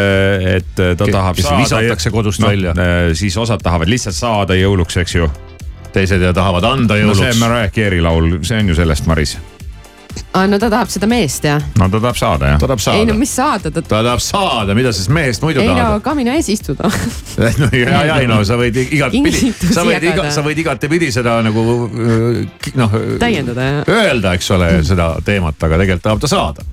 et 0.57 0.73
ta 0.75 1.05
kes, 1.05 1.15
tahab 1.15 1.41
saada. 1.43 1.61
visatakse 1.63 2.13
kodust 2.13 2.43
no, 2.43 2.51
välja. 2.51 2.75
Äh, 2.75 3.13
siis 3.19 3.37
osad 3.37 3.63
tahavad 3.63 3.91
lihtsalt 3.91 4.17
saada 4.17 4.57
jõuluks, 4.59 4.99
eks 5.03 5.17
ju. 5.19 5.31
teised 5.91 6.21
ja 6.23 6.33
tahavad 6.35 6.67
anda 6.71 6.99
jõuluks. 6.99 7.17
no 7.19 7.25
see 7.25 7.33
on 7.35 7.41
Mariah 7.45 7.73
Carey 7.73 8.03
laul, 8.03 8.37
see 8.47 8.63
on 8.63 8.71
ju 8.71 8.79
sellest, 8.83 9.09
Maris 9.11 9.37
aa, 10.33 10.47
no 10.47 10.59
ta 10.59 10.69
tahab 10.71 10.91
seda 10.91 11.07
meest 11.09 11.45
jah? 11.47 11.61
no 11.79 11.89
ta 11.89 11.99
tahab 11.99 12.19
saada 12.19 12.51
jah. 12.53 12.59
ta 12.61 12.69
tahab 12.69 12.83
saada. 12.83 12.99
ei 12.99 13.07
no 13.09 13.15
mis 13.19 13.33
saada 13.35 13.71
ta. 13.71 13.81
ta 13.81 14.01
tahab 14.03 14.23
saada, 14.23 14.75
mida 14.77 14.93
siis 14.95 15.09
mehest 15.09 15.43
muidu 15.45 15.61
ei, 15.63 15.67
tahad? 15.67 15.81
ei 15.81 15.95
no 15.95 16.03
kamina 16.05 16.35
ees 16.39 16.49
istuda 16.53 16.91
no 17.61 17.69
ja, 17.75 18.03
ja 18.09 18.19
ei 18.21 18.29
no 18.29 18.41
sa 18.47 18.57
võid 18.59 18.77
igatpidi, 18.83 19.53
sa 19.71 19.85
võid 19.87 20.07
iga, 20.11 20.27
sa 20.33 20.45
võid 20.45 20.61
igatepidi 20.63 21.11
seda 21.13 21.37
nagu 21.45 21.65
noh. 22.79 22.97
täiendada 23.21 23.67
jah. 23.67 23.91
öelda, 23.97 24.35
eks 24.37 24.51
ole, 24.55 24.71
seda 24.87 25.13
teemat, 25.25 25.59
aga 25.67 25.81
tegelikult 25.83 26.05
tahab 26.07 26.23
ta 26.23 26.31
saada. 26.31 26.65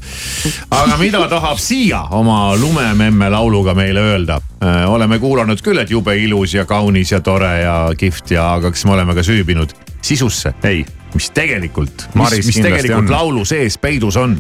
aga 0.71 1.01
mida 1.01 1.25
tahab 1.31 1.61
Siia 1.63 2.05
oma 2.17 2.57
lumememme 2.57 3.31
lauluga 3.33 3.75
meile 3.77 4.05
öelda? 4.13 4.39
Äh, 4.63 4.85
oleme 4.91 5.19
kuulanud 5.23 5.61
küll, 5.63 5.79
et 5.83 5.91
jube 5.91 6.17
ilus 6.19 6.55
ja 6.57 6.65
kaunis 6.67 7.13
ja 7.13 7.21
tore 7.25 7.53
ja 7.63 7.77
kihvt 7.99 8.35
ja, 8.35 8.55
aga 8.59 8.73
kas 8.75 8.85
me 8.89 8.97
oleme 8.97 9.15
ka 9.15 9.23
süübinud 9.27 9.75
sisusse? 10.09 10.55
ei 10.65 10.87
mis 11.15 11.31
tegelikult, 11.31 12.09
mis, 12.15 12.47
mis 12.47 12.61
tegelikult 12.61 13.09
on. 13.09 13.11
laulu 13.11 13.45
sees 13.49 13.79
peidus 13.79 14.17
on? 14.17 14.37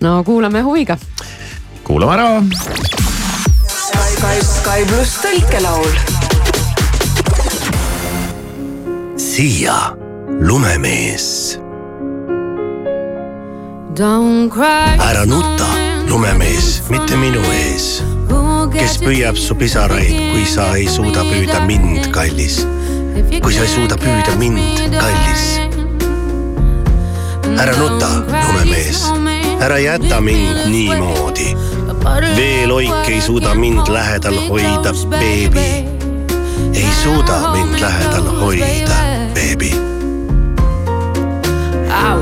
no 0.00 0.24
kuulame 0.24 0.62
huviga. 0.62 0.96
kuulame 1.84 2.14
ära. 2.14 2.28
Sky, 3.68 4.38
Sky 4.46 4.86
pluss 4.86 5.18
tõlkelaul. 5.22 5.96
siia 9.16 9.76
lumemees. 10.40 11.58
ära 14.98 15.26
nuta, 15.26 15.68
lumemees, 16.08 16.82
mitte 16.88 17.16
minu 17.20 17.42
ees, 17.52 18.00
kes 18.72 18.96
püüab 19.02 19.36
su 19.36 19.54
pisaraid, 19.58 20.16
kui 20.32 20.46
sa 20.48 20.70
ei 20.78 20.88
suuda 20.88 21.26
püüda 21.28 21.60
mind, 21.66 22.08
kallis. 22.14 22.62
Kui 23.42 23.52
sa 23.52 23.66
ei 23.66 23.68
suuda 23.68 23.96
püüda 24.00 24.36
mind, 24.40 24.96
kallis 24.96 25.72
ära 27.62 27.74
nuta, 27.76 28.08
lumemees, 28.26 29.12
ära 29.60 29.78
jäta 29.78 30.20
mind 30.20 30.66
niimoodi. 30.66 31.56
veeloik 32.36 33.08
ei 33.08 33.20
suuda 33.20 33.54
mind 33.54 33.88
lähedal 33.88 34.38
hoida, 34.48 34.92
beebi. 35.10 35.86
ei 36.74 36.88
suuda 37.02 37.52
mind 37.52 37.80
lähedal 37.80 38.28
hoida, 38.40 38.96
beebi. 39.34 39.74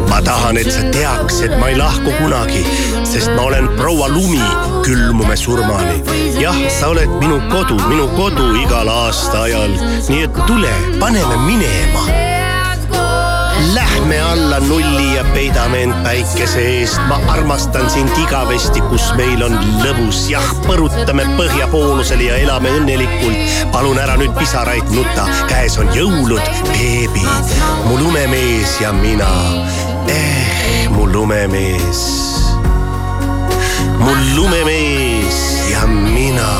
ma 0.08 0.22
tahan, 0.22 0.56
et 0.56 0.72
sa 0.72 0.82
teaks, 0.92 1.40
et 1.42 1.58
ma 1.58 1.68
ei 1.68 1.76
lahku 1.78 2.12
kunagi, 2.18 2.64
sest 3.10 3.34
ma 3.36 3.42
olen 3.50 3.68
proua 3.76 4.08
lumi, 4.08 4.42
külmume 4.86 5.36
surmani. 5.36 6.00
jah, 6.40 6.56
sa 6.80 6.94
oled 6.94 7.10
minu 7.20 7.40
kodu, 7.50 7.78
minu 7.90 8.08
kodu 8.16 8.50
igal 8.62 8.88
aastaajal, 8.88 9.76
nii 10.08 10.26
et 10.28 10.42
tule, 10.46 10.74
paneme 11.02 11.36
minema 11.46 12.20
Lähme 13.74 14.20
alla 14.20 14.60
nulli 14.60 15.16
ja 15.16 15.24
peidame 15.24 15.82
end 15.82 15.94
päikese 16.04 16.60
eest. 16.60 17.00
ma 17.08 17.20
armastan 17.28 17.90
sind 17.90 18.08
igavesti, 18.22 18.80
kus 18.80 19.12
meil 19.16 19.42
on 19.42 19.58
lõbus. 19.84 20.30
jah, 20.30 20.48
põrutame 20.66 21.26
põhjapoolusele 21.36 22.30
ja 22.30 22.40
elame 22.40 22.72
õnnelikult. 22.80 23.68
palun 23.72 23.98
ära 23.98 24.16
nüüd 24.16 24.32
pisaraid 24.38 24.88
nuta, 24.96 25.28
käes 25.48 25.78
on 25.78 25.92
jõulud, 25.94 26.42
beebi. 26.72 27.26
mu 27.84 28.00
lumemees 28.00 28.80
ja 28.80 28.92
mina 28.92 29.30
eh,, 30.08 30.88
mu 30.88 31.06
lumemees. 31.06 32.29
Mu 34.00 34.12
lumemees 34.36 35.38
ja 35.70 35.86
mina. 35.86 36.50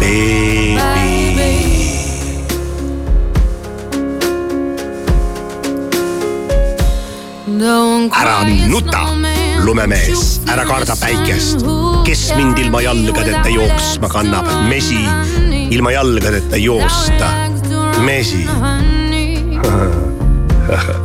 beebi 0.00 1.52
ära 8.12 8.42
nuta, 8.66 9.02
lumemees, 9.64 10.40
ära 10.50 10.64
karda 10.66 10.96
päikest. 10.98 11.62
kes 12.04 12.32
mind 12.36 12.58
ilma 12.58 12.82
jalgadeta 12.82 13.48
jooksma 13.48 14.10
kannab, 14.10 14.48
mesi, 14.68 15.04
ilma 15.70 15.94
jalgadeta 15.94 16.58
joosta, 16.58 17.30
mesi 18.02 18.46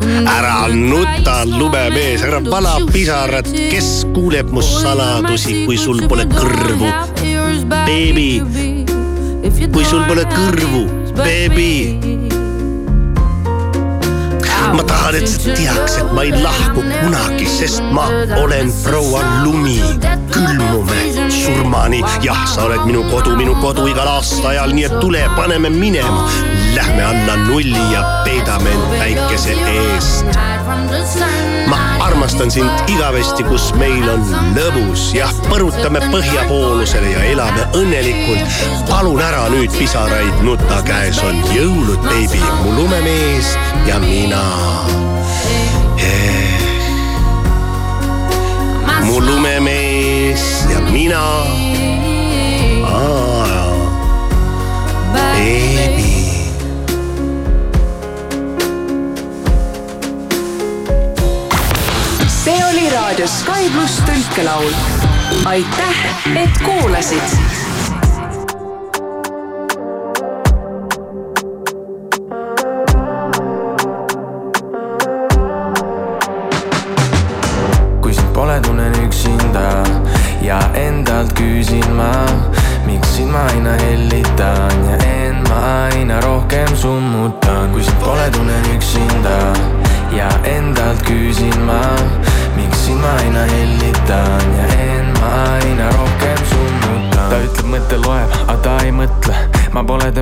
ära 0.08 0.68
nuta, 0.74 1.46
lumemees, 1.46 2.24
ära 2.28 2.42
vala 2.46 2.78
pisarat, 2.92 3.50
kes 3.72 4.06
kuuleb 4.16 4.52
mu 4.54 4.64
saladusi, 4.66 5.64
kui 5.66 5.78
sul 5.78 6.04
pole 6.08 6.28
kõrvu. 6.32 6.92
beebi, 7.86 8.30
kui 9.74 9.86
sul 9.86 10.04
pole 10.08 10.24
kõrvu, 10.32 10.86
beebi 11.24 12.18
ma 14.78 14.84
tahan, 14.84 15.16
et 15.16 15.28
sa 15.28 15.54
teaks, 15.56 15.98
et 16.02 16.12
ma 16.14 16.24
ei 16.28 16.32
lahku 16.44 16.84
kunagi, 16.84 17.48
sest 17.48 17.84
ma 17.96 18.08
olen 18.42 18.72
proua 18.84 19.22
lumi. 19.44 19.80
külmume 20.32 21.30
surmani, 21.34 22.04
jah, 22.22 22.46
sa 22.46 22.68
oled 22.68 22.84
minu 22.86 23.04
kodu, 23.10 23.36
minu 23.40 23.56
kodu 23.62 23.88
igal 23.90 24.08
aastaajal, 24.18 24.74
nii 24.76 24.86
et 24.90 25.00
tule, 25.02 25.24
paneme 25.38 25.70
minema. 25.74 26.28
Lähme 26.76 27.04
alla 27.04 27.36
nulli 27.36 27.94
ja 27.94 28.22
peidame 28.24 28.70
end 28.70 29.00
päikese 29.00 29.52
eest. 29.52 30.26
ma 31.68 31.78
armastan 32.00 32.52
sind 32.52 32.70
igavesti, 32.88 33.44
kus 33.44 33.74
meil 33.80 34.10
on 34.10 34.24
lõbus, 34.56 35.12
jah, 35.16 35.32
põrutame 35.50 36.02
põhjapoolusele 36.12 37.12
ja 37.12 37.24
elame 37.32 37.68
õnnelikult. 37.78 38.58
palun 38.90 39.22
ära 39.22 39.48
nüüd 39.54 39.72
pisaraid 39.78 40.44
nuta, 40.48 40.82
käes 40.88 41.22
on 41.24 41.40
jõulud, 41.56 42.02
beebi, 42.10 42.44
mu 42.64 42.76
lumemees 42.82 43.54
ja 43.88 44.00
mina 44.04 44.44
eh.. 45.98 46.68
mu 49.08 49.22
lumemees 49.22 50.68
ja 50.72 50.84
mina. 50.92 51.67
See 62.88 62.96
oli 62.96 63.04
raadio 63.04 63.28
Sky 63.28 63.70
pluss 63.74 64.00
tõlkelaul. 64.08 64.72
aitäh, 65.46 65.98
et 66.36 66.60
kuulasid 66.64 67.47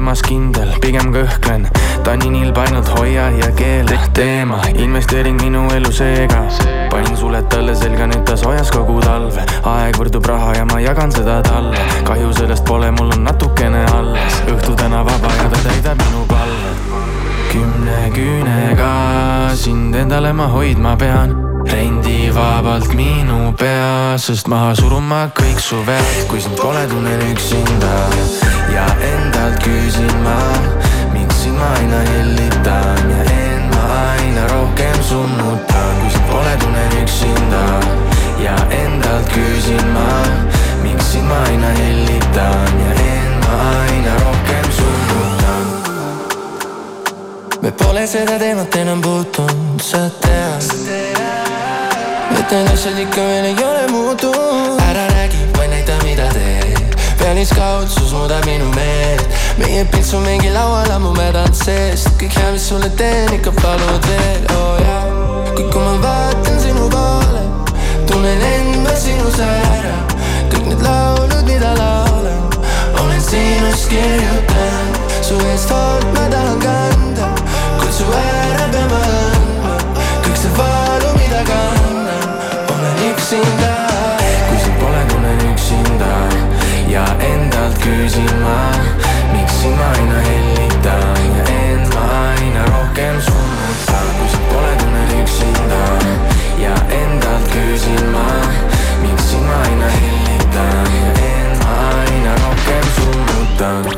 temas 0.05 0.21
kindel, 0.21 0.69
pigem 0.83 1.07
kõhklen. 1.09 1.63
Ta 2.05 2.13
nii 2.13 2.29
nilb 2.29 2.59
ainult 2.61 2.91
hoia 2.93 3.23
ja 3.33 3.47
keela 3.57 3.95
teema, 4.13 4.59
investeering 4.77 5.39
minu 5.41 5.63
elu 5.73 5.89
seega. 5.89 6.43
Panin 6.91 7.15
suled 7.17 7.47
talle 7.49 7.73
selga, 7.73 8.05
nüüd 8.11 8.21
ta 8.27 8.35
soojas 8.37 8.69
kogu 8.69 8.99
talve. 9.01 9.41
Aeg 9.65 9.97
võrdub 9.97 10.27
raha 10.29 10.51
ja 10.59 10.67
ma 10.69 10.77
jagan 10.83 11.09
seda 11.15 11.39
talle. 11.47 11.81
Kahju 12.05 12.29
sellest 12.37 12.61
pole, 12.69 12.91
mul 12.93 13.15
on 13.15 13.25
natukene 13.25 13.81
alles. 13.95 14.37
Õhtu 14.53 14.75
täna 14.77 15.01
vaba 15.07 15.31
ja 15.39 15.47
ta 15.49 15.63
täidab 15.65 15.97
minu 16.03 16.21
palve. 16.29 16.75
Kümne 17.49 18.03
küünega 18.13 18.91
sind 19.57 19.97
endale 19.97 20.35
ma 20.37 20.51
hoidma 20.53 20.93
pean. 21.01 21.33
Rendivabalt 21.65 22.93
minu 22.93 23.55
pea, 23.57 24.19
sest 24.21 24.53
maha 24.53 24.75
surun 24.77 25.09
ma 25.09 25.25
kõik 25.33 25.57
su 25.57 25.81
vead, 25.89 26.27
kui 26.29 26.45
sind 26.45 26.61
pole, 26.61 26.85
tunnen 26.93 27.25
üksinda 27.31 28.54
ja 28.75 28.85
endalt 29.13 29.63
küsin 29.63 30.15
ma, 30.23 30.39
miks 31.13 31.43
sind 31.43 31.57
ma 31.59 31.67
aina 31.79 31.99
hellitan 32.09 33.11
ja 33.11 33.21
end 33.35 33.67
ma 33.71 33.83
aina 34.11 34.47
rohkem 34.51 34.97
summutan, 35.09 35.93
kui 36.01 36.11
sind 36.15 36.27
pole, 36.31 36.55
tunnen 36.59 36.97
üksinda. 37.03 37.63
Ja 38.43 38.55
endalt 38.81 39.31
küsin 39.31 39.87
ma, 39.95 40.09
miks 40.83 41.13
sind 41.13 41.27
ma 41.29 41.39
aina 41.47 41.71
hellitan 41.79 42.81
ja 42.83 42.91
end 43.05 43.47
ma 43.47 43.61
aina 43.85 44.17
rohkem 44.25 44.67
summutan. 44.79 45.65
me 47.61 47.71
pole 47.71 48.07
seda 48.07 48.39
teemat 48.39 48.75
enam 48.75 49.01
puutunud, 49.01 49.79
sa 49.81 50.03
tead. 50.19 50.69
Need 52.35 52.69
asjad 52.73 52.99
ikka 52.99 53.23
veel 53.31 53.49
ei 53.53 53.57
ole 53.63 53.87
muutunud. 53.87 54.79
Ära 54.89 55.07
räägi, 55.15 55.47
vaid 55.57 55.69
näita, 55.71 56.03
mida 56.03 56.29
teed 56.33 56.64
pealiskaudsus 57.25 58.13
muudab 58.13 58.45
minu 58.45 58.65
meelt. 58.75 59.27
Meie 59.57 59.85
pilts 59.85 60.13
on 60.13 60.21
mingi 60.21 60.51
laual 60.53 60.91
ammu 60.93 61.13
mädanud 61.17 61.57
seest 61.57 62.11
kõik 62.21 62.35
hea, 62.37 62.51
mis 62.53 62.67
sulle 62.69 62.89
teen, 62.99 63.31
ikka 63.39 63.53
palud 63.57 64.09
veel, 64.11 64.43
oo 64.53 64.67
oh, 64.67 64.75
jaa. 64.83 65.01
Kõik, 65.55 65.71
kui 65.73 65.81
ma 65.81 65.95
vaatan 66.03 66.61
sinu 66.61 66.85
poole 66.93 67.41
tunnen 68.05 68.45
end 68.51 68.77
ma 68.85 68.93
sinus 69.01 69.41
ära. 69.41 69.97
Kõik 70.53 70.69
need 70.69 70.85
laulud, 70.85 71.41
mida 71.49 71.73
laulan 71.79 72.45
olen 73.01 73.21
sinust 73.31 73.89
kirjutanud. 73.89 75.01
Su 75.25 75.41
eest 75.49 75.73
hoolt 75.73 76.09
ma 76.13 76.29
tahan 76.29 76.61
kanda 76.61 77.31
kuid 77.79 77.93
su 78.01 78.09
ära 78.21 78.69
pean 78.75 78.89
ma 78.93 79.03
andma. 79.17 79.77
Kõik 80.27 80.43
see 80.43 80.57
valu, 80.59 81.15
mida 81.17 81.41
kannan 81.49 82.27
olen 82.75 83.07
üksinda 83.09 83.64
endalt 87.65 87.83
küsin 87.83 88.41
ma 88.41 88.57
miks 89.33 89.53
sind 89.61 89.75
ma 89.77 89.85
aina 89.97 90.19
hellitan 90.25 91.21
ja 91.37 91.43
end 91.53 91.93
ma 91.93 92.01
aina 92.17 92.65
rohkem 92.65 93.21
summutan 93.21 94.09
kui 94.17 94.29
sind 94.29 94.45
pole, 94.51 94.73
tunnen 94.81 95.09
üksinda 95.21 95.85
ja 96.61 96.75
endalt 96.99 97.47
küsin 97.53 98.05
ma 98.13 98.25
miks 99.01 99.31
sind 99.31 99.45
ma 99.49 99.57
aina 99.63 99.89
hellitan 99.95 100.91
ja 100.99 101.09
end 101.31 101.63
ma 101.63 101.71
aina 102.03 102.35
rohkem 102.43 102.85
summutan 102.99 103.89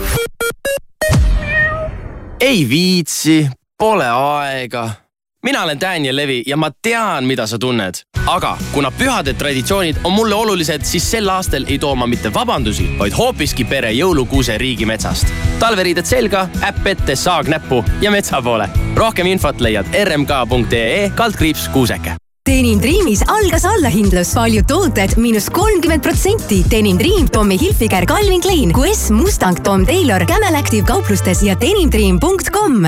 ei 2.39 2.69
viitsi, 2.69 3.49
pole 3.77 4.07
aega. 4.07 5.06
Mina 5.47 5.63
olen 5.63 5.81
Daniel 5.81 6.15
Levi 6.15 6.43
ja 6.45 6.57
ma 6.57 6.67
tean, 6.81 7.25
mida 7.25 7.47
sa 7.47 7.57
tunned. 7.57 7.95
aga 8.27 8.57
kuna 8.71 8.91
pühade 8.91 9.33
traditsioonid 9.33 9.95
on 10.03 10.11
mulle 10.11 10.35
olulised, 10.35 10.83
siis 10.83 11.11
sel 11.11 11.29
aastal 11.31 11.63
ei 11.67 11.77
too 11.79 11.95
ma 11.95 12.07
mitte 12.07 12.33
vabandusi, 12.33 12.89
vaid 12.99 13.15
hoopiski 13.15 13.63
pere 13.63 13.91
jõulukuuse 13.95 14.57
riigimetsast. 14.57 15.31
talveriided 15.59 16.05
selga, 16.05 16.49
äpp 16.67 16.87
ette, 16.87 17.15
saag 17.15 17.47
näppu 17.47 17.83
ja 18.01 18.11
metsa 18.11 18.41
poole. 18.41 18.67
rohkem 18.95 19.31
infot 19.31 19.63
leiad 19.63 19.87
rmk.ee 20.03 21.11
kaldkriips 21.15 21.69
kuuseke 21.69 22.17
Denim 22.49 22.81
Dreamis 22.81 23.23
algas 23.27 23.65
allahindlus, 23.65 24.35
paljud 24.35 24.67
tooted 24.67 25.15
miinus 25.17 25.49
kolmkümmend 25.49 26.03
protsenti. 26.03 26.61
Denim 26.71 26.99
Dream, 26.99 27.27
Tommy 27.31 27.57
Hilfiger, 27.59 28.05
Calvin 28.05 28.41
Klein, 28.41 28.71
QS, 28.71 29.11
Mustang, 29.11 29.59
Tom 29.63 29.85
Taylor, 29.85 30.25
Camel 30.25 30.55
Active 30.55 30.87
kauplustes 30.87 31.43
ja 31.43 31.55
denimdream.com 31.59 32.87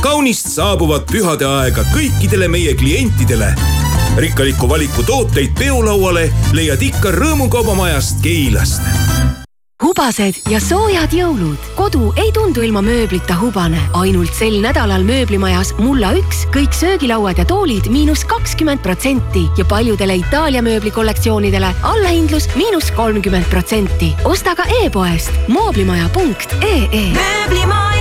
kaunist 0.00 0.48
saabuvat 0.48 1.04
pühade 1.10 1.46
aega 1.46 1.84
kõikidele 1.92 2.48
meie 2.48 2.74
klientidele. 2.74 3.54
rikkaliku 4.16 4.68
valiku 4.68 5.02
tooteid 5.02 5.52
peolauale 5.58 6.30
leiad 6.52 6.82
ikka 6.82 7.12
Rõõmukaubamajast 7.14 8.22
Keilast 8.22 8.82
hubased 9.80 10.36
ja 10.50 10.60
soojad 10.60 11.12
jõulud. 11.12 11.58
kodu 11.76 12.12
ei 12.16 12.32
tundu 12.32 12.62
ilma 12.62 12.82
mööblita 12.82 13.36
hubane. 13.40 13.80
ainult 13.92 14.32
sel 14.34 14.60
nädalal 14.60 15.04
mööblimajas 15.04 15.74
Mulla 15.78 16.12
üks 16.16 16.46
kõik 16.54 16.72
söögilauad 16.72 17.38
ja 17.38 17.44
toolid 17.44 17.88
miinus 17.88 18.24
kakskümmend 18.24 18.80
protsenti 18.80 19.46
ja 19.56 19.64
paljudele 19.64 20.14
Itaalia 20.14 20.62
mööblikollektsioonidele 20.62 21.74
allahindlus 21.82 22.48
miinus 22.56 22.90
kolmkümmend 22.90 23.48
protsenti. 23.50 24.14
osta 24.24 24.54
ka 24.54 24.64
e-poest 24.84 25.30
mooblimaja.ee. 25.48 27.12
mööblimaja 27.12 27.99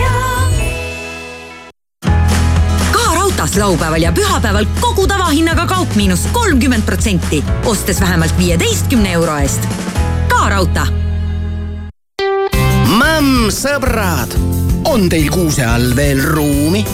raudtees 3.49 3.57
laupäeval 3.57 4.01
ja 4.01 4.11
pühapäeval 4.11 4.65
kogu 4.79 5.07
tavahinnaga 5.07 5.65
kaup 5.65 5.95
miinus 5.95 6.27
kolmkümmend 6.31 6.83
protsenti, 6.83 7.43
ostes 7.65 8.01
vähemalt 8.01 8.37
viieteistkümne 8.37 9.11
euro 9.11 9.37
eest. 9.37 9.67
ka 10.27 10.49
raudtee. 10.49 10.83
Mämm, 12.97 13.49
sõbrad, 13.49 14.37
on 14.85 15.09
teil 15.09 15.29
kuuse 15.29 15.65
all 15.65 15.95
veel 15.95 16.21
ruumi? 16.21 16.85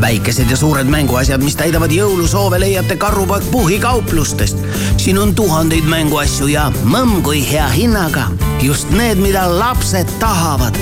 Väikesed 0.00 0.50
ja 0.50 0.56
suured 0.56 0.86
mänguasjad, 0.90 1.42
mis 1.44 1.56
täidavad 1.56 1.92
jõulusoove, 1.92 2.60
leiate 2.60 2.96
Karupoeg 2.96 3.42
Puhhi 3.50 3.78
kauplustest. 3.78 4.58
siin 4.96 5.18
on 5.18 5.34
tuhandeid 5.34 5.84
mänguasju 5.84 6.46
ja 6.46 6.72
mõmm 6.84 7.22
kui 7.22 7.50
hea 7.50 7.68
hinnaga. 7.68 8.30
just 8.62 8.90
need, 8.90 9.18
mida 9.18 9.58
lapsed 9.58 10.08
tahavad. 10.18 10.74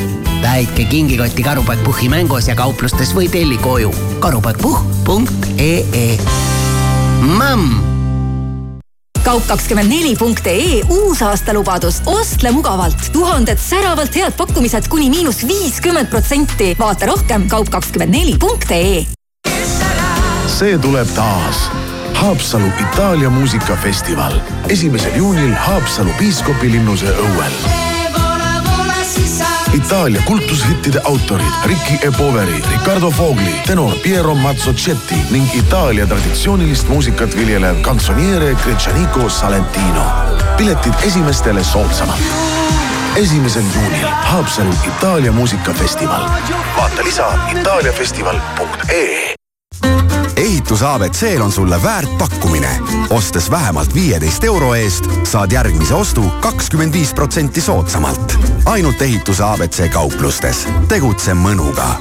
täitke 0.42 0.84
kingikotti 0.84 1.42
Karupoeg 1.42 1.84
Puhhi 1.84 2.08
mänguasja 2.08 2.54
kauplustes 2.54 3.14
või 3.14 3.28
telli 3.30 3.58
koju. 3.58 3.94
karupoegpuhh.ee 4.20 6.18
Mõmm 7.22 7.91
kaup24.ee 9.24 10.82
uusaastalubadus, 10.88 12.02
ostle 12.06 12.50
mugavalt, 12.50 13.08
tuhanded 13.12 13.58
säravalt 13.58 14.16
head 14.16 14.32
pakkumised 14.36 14.88
kuni 14.88 15.10
miinus 15.10 15.46
viiskümmend 15.48 16.10
protsenti. 16.10 16.76
vaata 16.78 17.06
rohkem 17.06 17.46
kaup24.ee. 17.52 19.06
see 20.46 20.78
tuleb 20.78 21.08
taas. 21.14 21.70
Haapsalu 22.14 22.66
Itaalia 22.80 23.30
muusikafestival 23.30 24.40
esimesel 24.68 25.16
juunil 25.16 25.54
Haapsalu 25.54 26.10
piiskopilinnuse 26.18 27.06
õuel 27.06 27.91
Itaalia 29.82 30.22
kultushittide 30.26 31.00
autorid 31.04 31.46
Ricky 31.64 31.94
E. 32.08 32.10
Poveri, 32.18 32.62
Ricardo 32.70 33.10
Fogli, 33.10 33.54
tenor 33.66 33.94
Piero 34.02 34.34
Mazzocetti 34.34 35.14
ning 35.30 35.54
Itaalia 35.54 36.06
traditsioonilist 36.06 36.88
muusikat 36.88 37.36
viljelev 37.36 37.80
kantsoniere 37.82 38.54
Gretšaniko 38.64 39.28
Salentino. 39.30 40.04
piletid 40.56 40.92
esimestele 41.06 41.64
soodsamalt. 41.64 42.20
esimesel 43.16 43.62
juunil 43.74 44.06
Haapsalu 44.06 44.72
Itaalia 44.88 45.32
muusikafestival. 45.32 46.22
vaata 46.76 47.04
lisa 47.04 47.38
itaaliafestival.ee 47.60 49.31
ehitus 50.62 50.82
abc-l 50.82 51.42
on 51.42 51.52
sulle 51.52 51.82
väärt 51.82 52.18
pakkumine. 52.18 52.78
ostes 53.10 53.50
vähemalt 53.50 53.94
viieteist 53.94 54.44
euro 54.44 54.74
eest, 54.74 55.04
saad 55.24 55.52
järgmise 55.52 55.94
ostu 55.94 56.22
kakskümmend 56.40 56.92
viis 56.92 57.14
protsenti 57.14 57.60
soodsamalt. 57.60 58.38
ainult 58.64 59.02
ehituse 59.02 59.42
abc 59.42 59.92
kauplustes. 59.92 60.68
tegutse 60.88 61.34
mõnuga 61.34 61.98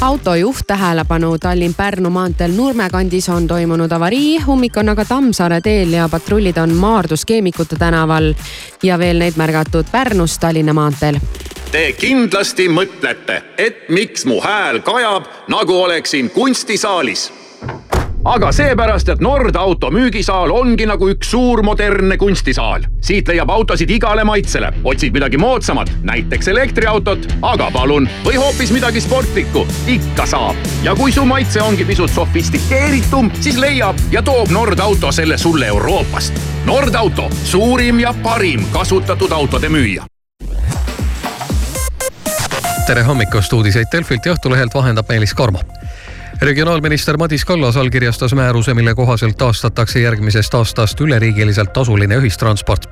autojuht 0.00 0.66
tähelepanu, 0.66 1.36
Tallinn-Pärnu 1.38 2.10
maanteel 2.10 2.52
Nurme 2.56 2.88
kandis 2.90 3.28
on 3.28 3.46
toimunud 3.46 3.92
avarii, 3.92 4.38
ummik 4.48 4.76
on 4.76 4.88
aga 4.88 5.04
Tammsaare 5.04 5.60
teel 5.60 5.92
ja 5.92 6.08
patrullid 6.08 6.56
on 6.56 6.72
Maardus 6.72 7.24
Keemikute 7.24 7.76
tänaval 7.76 8.34
ja 8.82 8.98
veel 8.98 9.18
neid 9.18 9.36
märgatud 9.36 9.86
Pärnus 9.92 10.38
Tallinna 10.38 10.72
maanteel. 10.72 11.20
Te 11.72 11.92
kindlasti 11.98 12.68
mõtlete, 12.72 13.40
et 13.58 13.88
miks 13.88 14.24
mu 14.24 14.38
hääl 14.40 14.80
kajab, 14.86 15.26
nagu 15.50 15.82
oleksin 15.82 16.30
kunstisaalis 16.30 17.30
aga 18.26 18.50
seepärast, 18.52 19.08
et 19.08 19.20
Nord 19.22 19.54
auto 19.56 19.90
müügisaal 19.94 20.50
ongi 20.50 20.86
nagu 20.88 21.08
üks 21.12 21.30
suur 21.30 21.62
modernne 21.62 22.16
kunstisaal. 22.18 22.86
siit 23.00 23.28
leiab 23.28 23.50
autosid 23.50 23.90
igale 23.90 24.24
maitsele, 24.24 24.72
otsid 24.84 25.14
midagi 25.14 25.38
moodsamat, 25.38 25.92
näiteks 26.02 26.48
elektriautot, 26.48 27.28
aga 27.42 27.70
palun, 27.70 28.08
või 28.24 28.34
hoopis 28.40 28.72
midagi 28.74 29.00
sportlikku, 29.00 29.66
ikka 29.86 30.26
saab. 30.26 30.56
ja 30.82 30.94
kui 30.94 31.12
su 31.12 31.24
maitse 31.24 31.62
ongi 31.62 31.84
pisut 31.84 32.10
sofistikeeritum, 32.10 33.30
siis 33.40 33.58
leiab 33.58 33.96
ja 34.10 34.22
toob 34.22 34.50
Nord 34.50 34.78
auto 34.78 35.12
selle 35.12 35.38
sulle 35.38 35.66
Euroopast. 35.66 36.34
Nord 36.66 36.94
auto, 36.94 37.30
suurim 37.44 38.00
ja 38.00 38.14
parim 38.22 38.66
kasutatud 38.72 39.32
autode 39.32 39.68
müüja 39.68 40.15
tere 42.86 43.02
hommikust, 43.02 43.52
uudiseid 43.52 43.86
Delfilt 43.92 44.26
ja 44.26 44.32
Õhtulehelt 44.36 44.74
vahendab 44.74 45.08
Meelis 45.08 45.34
Karmo 45.34 45.60
regionaalminister 46.40 47.16
Madis 47.16 47.44
Kallas 47.44 47.76
allkirjastas 47.76 48.34
määruse, 48.34 48.74
mille 48.74 48.94
kohaselt 48.94 49.36
taastatakse 49.38 50.00
järgmisest 50.00 50.54
aastast 50.54 51.00
üleriigiliselt 51.00 51.72
tasuline 51.72 52.16
ühistransport. 52.16 52.86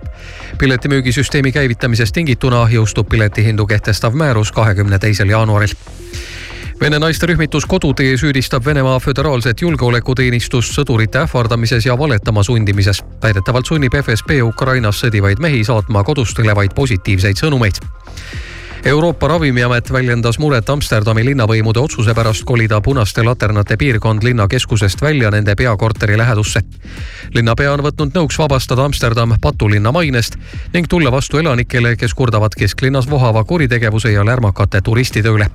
piletimüügisüsteemi 0.58 1.52
käivitamisest 1.52 2.14
tingituna 2.14 2.68
jõustub 2.70 3.08
piletihindu 3.08 3.66
kehtestav 3.66 4.14
määrus 4.14 4.52
kahekümne 4.52 4.98
teisel 4.98 5.28
jaanuaril. 5.28 5.74
Vene 6.80 6.98
naisterühmitus 6.98 7.66
Kodutee 7.66 8.16
süüdistab 8.16 8.64
Venemaa 8.64 9.00
Föderaalset 9.00 9.60
Julgeolekuteenistust 9.62 10.72
sõdurite 10.72 11.18
ähvardamises 11.18 11.86
ja 11.86 11.98
valetama 11.98 12.42
sundimises. 12.42 13.04
väidetavalt 13.22 13.66
sunnib 13.66 13.94
FSB 13.94 14.42
Ukrainas 14.42 15.04
sõdivaid 15.04 15.38
mehi 15.38 15.64
saatma 15.64 16.04
kodustele 16.04 16.54
vaid 16.54 16.74
positiivseid 16.74 17.36
sõnumeid 17.36 17.78
Euroopa 18.84 19.28
Ravimiamet 19.28 19.92
väljendas 19.92 20.36
muret 20.38 20.68
Amsterdami 20.68 21.22
linnavõimude 21.24 21.80
otsuse 21.80 22.12
pärast 22.14 22.44
kolida 22.44 22.82
punaste 22.84 23.22
laternate 23.24 23.78
piirkond 23.80 24.22
linnakeskusest 24.22 25.00
välja 25.02 25.30
nende 25.32 25.54
peakorteri 25.56 26.18
lähedusse. 26.20 26.60
linnapea 27.34 27.72
on 27.72 27.80
võtnud 27.80 28.12
nõuks 28.12 28.38
vabastada 28.38 28.84
Amsterdam 28.84 29.32
patulinna 29.40 29.92
mainest 29.92 30.36
ning 30.74 30.88
tulla 30.88 31.12
vastu 31.12 31.38
elanikele, 31.38 31.96
kes 31.96 32.14
kurdavad 32.14 32.52
kesklinnas 32.58 33.10
vohava 33.10 33.44
kuritegevuse 33.44 34.12
ja 34.12 34.24
lärmakate 34.24 34.80
turistide 34.80 35.28
üle 35.28 35.48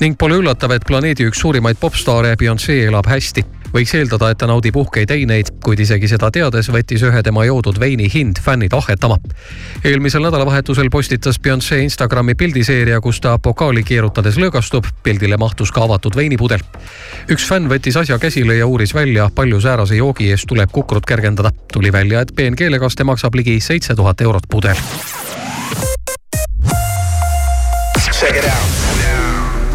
ning 0.00 0.16
pole 0.18 0.38
üllatav, 0.38 0.70
et 0.70 0.86
planeedi 0.86 1.26
üks 1.26 1.40
suurimaid 1.40 1.76
popstaare 1.80 2.36
Beyonce 2.36 2.84
elab 2.86 3.10
hästi 3.10 3.44
võiks 3.74 3.94
eeldada, 3.94 4.30
et 4.30 4.38
ta 4.38 4.48
naudib 4.50 4.76
uhkeid 4.76 5.10
eineid, 5.14 5.50
kuid 5.64 5.80
isegi 5.80 6.08
seda 6.10 6.30
teades 6.34 6.70
võttis 6.72 7.02
ühe 7.06 7.22
tema 7.22 7.44
joodud 7.46 7.78
veini 7.80 8.08
hind 8.12 8.40
fännid 8.42 8.74
ahhetama. 8.76 9.18
eelmisel 9.84 10.22
nädalavahetusel 10.22 10.90
postitas 10.90 11.38
Beyonce 11.38 11.82
Instagrami 11.82 12.34
pildiseeria, 12.34 13.00
kus 13.00 13.20
ta 13.20 13.38
pokaali 13.38 13.82
keerutades 13.82 14.36
lõõgastub. 14.36 14.86
pildile 15.02 15.36
mahtus 15.36 15.72
ka 15.72 15.84
avatud 15.84 16.16
veinipudel. 16.16 16.60
üks 17.28 17.46
fänn 17.46 17.68
võttis 17.68 17.96
asja 17.96 18.18
käsile 18.18 18.56
ja 18.56 18.66
uuris 18.66 18.94
välja, 18.94 19.30
palju 19.34 19.60
säärase 19.60 19.96
joogi 19.96 20.30
eest 20.30 20.46
tuleb 20.46 20.70
kukrut 20.72 21.06
kergendada. 21.06 21.50
tuli 21.72 21.92
välja, 21.92 22.20
et 22.20 22.34
peenkeelekaste 22.34 23.04
maksab 23.04 23.34
ligi 23.34 23.60
seitse 23.60 23.94
tuhat 23.94 24.20
eurot 24.20 24.48
pudel. 24.50 24.76
Check 28.20 28.36
it 28.36 28.44
out. 28.44 28.79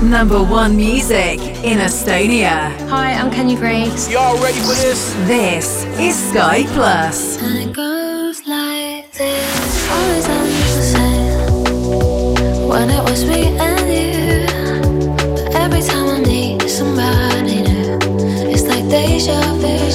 Number 0.01 0.43
one 0.43 0.75
music 0.75 1.39
in 1.63 1.79
Estonia. 1.79 2.69
Hi, 2.89 3.13
I'm 3.13 3.31
Kenny 3.31 3.55
Grace. 3.55 4.10
Y'all 4.10 4.38
ready 4.41 4.60
for 4.60 4.75
this? 4.75 5.13
This 5.25 5.86
is 5.97 6.15
Sky 6.31 6.63
Plus. 6.73 7.41
And 7.41 7.69
it 7.69 7.73
goes 7.73 8.45
like 8.45 9.12
this. 9.13 9.89
Always 9.89 10.27
on 10.27 10.45
the 10.45 10.81
same. 10.93 12.67
When 12.67 12.89
it 12.89 13.03
was 13.10 13.25
me 13.25 13.58
and 13.58 13.88
you. 13.89 14.45
But 15.36 15.55
every 15.55 15.81
time 15.81 16.08
I 16.10 16.19
need 16.19 16.69
somebody 16.69 17.62
new, 17.63 17.97
it's 18.51 18.63
like 18.63 18.88
deja 18.89 19.41
vu. 19.55 19.94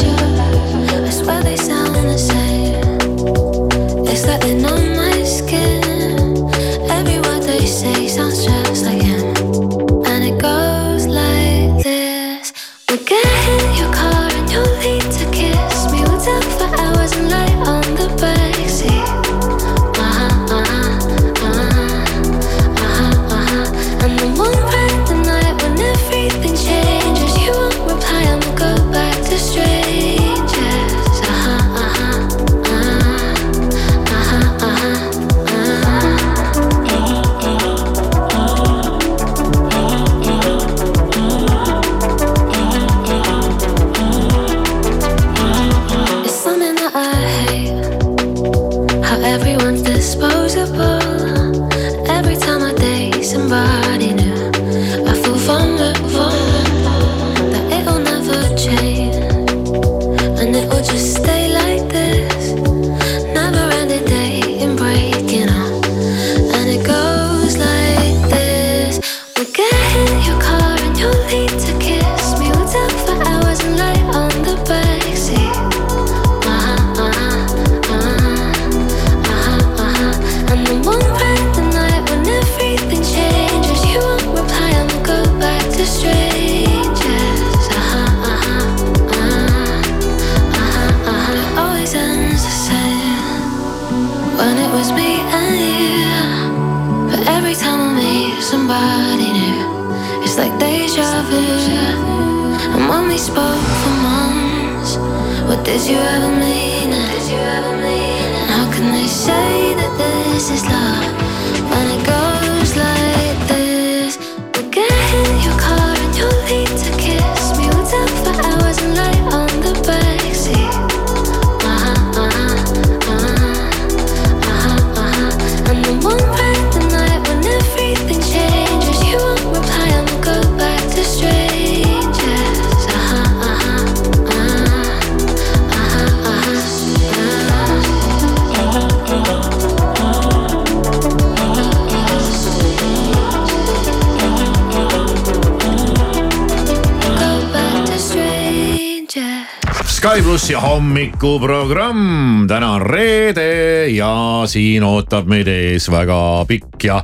Sky 150.00 150.22
plussi 150.22 150.54
hommikuprogramm, 150.56 152.46
täna 152.48 152.70
on 152.72 152.82
reede 152.82 153.88
ja 153.92 154.08
siin 154.48 154.80
ootab 154.88 155.26
meid 155.28 155.48
ees 155.52 155.90
väga 155.92 156.16
pikk 156.48 156.86
ja 156.86 157.02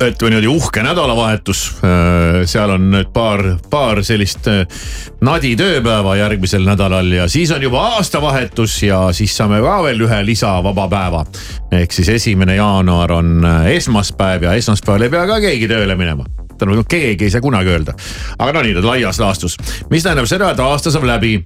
või 0.00 0.32
niimoodi 0.32 0.50
uhke 0.50 0.82
nädalavahetus. 0.82 1.60
seal 2.50 2.72
on 2.74 2.88
nüüd 2.90 3.12
paar, 3.14 3.44
paar 3.70 4.02
sellist 4.02 4.48
äh, 4.50 4.66
nadi 5.22 5.54
tööpäeva 5.56 6.16
järgmisel 6.18 6.66
nädalal 6.66 7.12
ja 7.14 7.28
siis 7.30 7.52
on 7.54 7.62
juba 7.62 7.84
aastavahetus 7.94 8.74
ja 8.82 9.04
siis 9.14 9.36
saame 9.36 9.62
ka 9.62 9.76
veel 9.86 10.02
ühe 10.08 10.18
lisavaba 10.26 10.88
päeva. 10.90 11.24
ehk 11.70 11.92
siis 11.92 12.08
esimene 12.08 12.56
jaanuar 12.56 13.12
on 13.12 13.44
äh, 13.44 13.70
esmaspäev 13.78 14.50
ja 14.50 14.58
esmaspäeval 14.58 15.06
ei 15.06 15.14
pea 15.14 15.26
ka 15.26 15.40
keegi 15.46 15.68
tööle 15.68 15.94
minema 15.94 16.26
tähendab, 16.58 16.86
keegi 16.88 17.24
ei 17.24 17.30
saa 17.30 17.40
kunagi 17.40 17.70
öelda. 17.70 17.94
aga 18.38 18.52
no 18.52 18.66
nii, 18.66 18.82
laias 18.82 19.20
laastus, 19.20 19.56
mis 19.90 20.02
tähendab 20.02 20.26
seda, 20.26 20.50
et 20.50 20.60
aasta 20.60 20.90
saab 20.90 21.06
läbi 21.06 21.44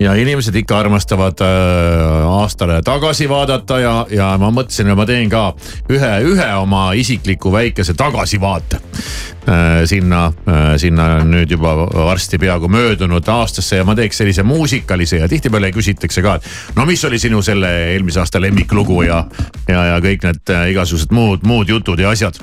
ja 0.00 0.14
inimesed 0.16 0.56
ikka 0.56 0.78
armastavad 0.78 1.40
äh, 1.44 2.28
aastale 2.40 2.80
tagasi 2.82 3.28
vaadata 3.28 3.78
ja, 3.80 3.94
ja 4.10 4.30
ma 4.40 4.48
mõtlesin, 4.54 4.88
et 4.88 4.96
ma 4.96 5.04
teen 5.06 5.28
ka 5.30 5.50
ühe, 5.92 6.12
ühe 6.32 6.48
oma 6.56 6.90
isikliku 6.96 7.52
väikese 7.52 7.94
tagasivaate 7.98 8.80
äh, 8.80 9.82
sinna 9.90 10.24
äh,, 10.48 10.72
sinna 10.80 11.10
nüüd 11.28 11.52
juba 11.52 11.74
varsti 11.92 12.40
peaaegu 12.40 12.70
möödunud 12.72 13.28
aastasse 13.28 13.82
ja 13.82 13.84
ma 13.84 13.94
teeks 13.98 14.22
sellise 14.22 14.44
muusikalise 14.46 15.20
ja 15.20 15.28
tihtipeale 15.28 15.72
küsitakse 15.76 16.24
ka, 16.24 16.38
et 16.40 16.76
no 16.80 16.88
mis 16.88 17.04
oli 17.04 17.20
sinu 17.20 17.44
selle 17.44 17.70
eelmise 17.92 18.24
aasta 18.24 18.40
lemmiklugu 18.40 19.02
ja, 19.04 19.24
ja, 19.68 19.86
ja 19.92 20.00
kõik 20.00 20.24
need 20.24 20.54
äh, 20.56 20.70
igasugused 20.72 21.12
muud, 21.12 21.44
muud 21.44 21.68
jutud 21.68 22.00
ja 22.00 22.14
asjad. 22.16 22.40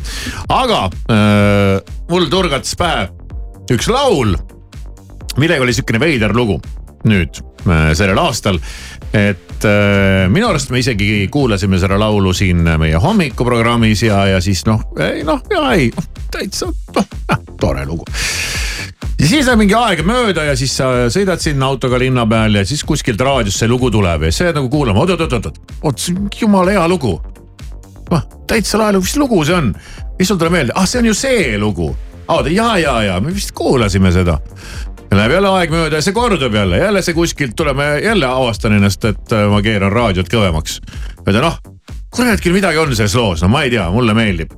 aga 0.53 0.83
äh, 1.09 1.95
mul 2.11 2.29
turgatas 2.29 2.77
pähe 2.77 3.07
üks 3.73 3.89
laul 3.89 4.37
millega 5.37 5.65
oli 5.65 5.73
sihukene 5.73 5.99
veider 6.05 6.37
lugu 6.37 6.61
nüüd 7.09 7.41
äh, 7.65 7.91
sellel 7.97 8.19
aastal. 8.21 8.59
et 9.13 9.65
äh, 9.65 10.27
minu 10.31 10.49
arust 10.49 10.71
me 10.71 10.81
isegi 10.83 11.27
kuulasime 11.31 11.79
seda 11.79 11.99
laulu 11.99 12.33
siin 12.33 12.67
meie 12.79 12.99
hommikuprogrammis 13.01 14.03
ja, 14.03 14.25
ja 14.33 14.41
siis 14.43 14.65
noh, 14.67 14.83
ei 14.99 15.23
noh, 15.27 15.41
ja 15.51 15.71
ei 15.75 15.91
noh, 15.95 16.11
täitsa 16.31 16.69
noh, 16.69 17.45
tore 17.59 17.85
lugu 17.85 18.05
ja 19.17 19.27
siis 19.27 19.47
läheb 19.47 19.61
mingi 19.63 19.75
aeg 19.77 20.03
mööda 20.05 20.45
ja 20.49 20.55
siis 20.59 20.75
sa 20.77 20.89
sõidad 21.13 21.41
sinna 21.41 21.69
autoga 21.71 21.99
linna 22.01 22.25
peal 22.29 22.59
ja 22.59 22.65
siis 22.67 22.83
kuskilt 22.87 23.21
raadiost 23.21 23.63
see 23.63 23.69
lugu 23.69 23.89
tuleb 23.93 24.27
ja 24.27 24.31
siis 24.31 24.43
sa 24.43 24.49
jääd 24.49 24.59
nagu 24.59 24.69
kuulama 24.73 25.03
oot, 25.03 25.15
oot, 25.15 25.47
oot, 25.81 26.01
see 26.01 26.15
on 26.15 26.29
jumala 26.41 26.75
hea 26.75 26.87
lugu. 26.87 27.15
noh, 28.11 28.27
täitsa 28.47 28.77
lahe 28.81 28.97
lugu, 28.97 29.07
mis 29.07 29.17
lugu 29.17 29.43
see 29.45 29.57
on? 29.57 29.71
mis 30.19 30.29
sul 30.29 30.37
tuleb 30.37 30.53
meelde, 30.53 30.75
ah, 30.75 30.85
see 30.89 31.01
on 31.01 31.09
ju 31.09 31.15
see 31.17 31.57
lugu. 31.57 31.89
oota, 32.27 32.49
ja, 32.49 32.77
ja, 32.77 33.01
ja 33.03 33.19
me 33.19 33.33
vist 33.33 33.55
kuulasime 33.57 34.11
seda 34.13 34.37
Läheb 35.11 35.31
jälle 35.31 35.49
aeg 35.55 35.71
mööda 35.71 35.99
ja 35.99 36.03
see 36.03 36.15
kordub 36.15 36.53
jälle, 36.53 36.81
jälle 36.81 37.01
see 37.05 37.15
kuskilt 37.15 37.55
tuleme, 37.55 37.85
jälle 38.03 38.27
avastan 38.27 38.75
ennast, 38.75 39.05
et 39.07 39.33
äh, 39.33 39.45
ma 39.49 39.61
keeran 39.63 39.91
raadiot 39.91 40.27
kõvemaks. 40.31 40.81
ütlen 41.23 41.41
noh, 41.45 41.55
kurat 42.13 42.43
küll 42.43 42.57
midagi 42.57 42.81
on 42.81 42.95
selles 42.95 43.15
loos, 43.15 43.43
no 43.43 43.49
ma 43.51 43.63
ei 43.63 43.71
tea, 43.71 43.87
mulle 43.91 44.13
meeldib. 44.17 44.51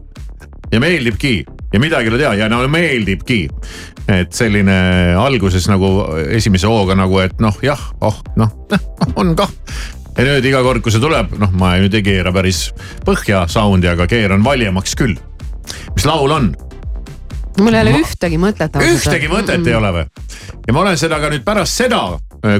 ja 0.71 0.79
meeldibki 0.79 1.45
ja 1.73 1.79
midagi 1.79 2.09
ei 2.09 2.13
ole 2.13 2.21
teha 2.21 2.33
ja 2.41 2.49
no 2.49 2.63
meeldibki. 2.67 3.47
et 4.07 4.33
selline 4.33 4.79
alguses 5.17 5.69
nagu 5.69 5.91
esimese 6.29 6.67
hooga 6.67 6.95
nagu, 6.97 7.19
et 7.19 7.39
noh, 7.39 7.55
jah, 7.61 7.91
oh 8.01 8.17
noh, 8.35 8.49
on 9.21 9.35
kah 9.35 9.53
ja 10.17 10.25
nüüd 10.25 10.49
iga 10.49 10.63
kord, 10.65 10.81
kui 10.81 10.91
see 10.91 11.03
tuleb, 11.03 11.35
noh, 11.39 11.53
ma 11.55 11.75
nüüd 11.79 11.93
ei 11.93 12.03
keera 12.03 12.33
päris 12.33 12.71
põhja 13.05 13.45
sound'i, 13.47 13.87
aga 13.91 14.09
keeran 14.09 14.43
valjemaks 14.43 14.97
küll. 14.97 15.15
mis 15.93 16.09
laul 16.09 16.33
on? 16.35 16.51
Mul 17.63 17.77
ei 17.77 17.83
ole 17.85 17.93
ma... 17.95 18.01
ühtegi 18.05 18.39
mõtet. 18.41 18.79
ühtegi 18.83 19.29
mõtet 19.31 19.57
mm 19.57 19.63
-mm. 19.63 19.67
ei 19.67 19.75
ole 19.75 19.91
või? 19.97 20.05
ja 20.67 20.73
ma 20.73 20.81
olen 20.85 20.97
seda 20.97 21.19
ka 21.19 21.29
nüüd 21.33 21.45
pärast 21.45 21.83
seda, 21.83 22.01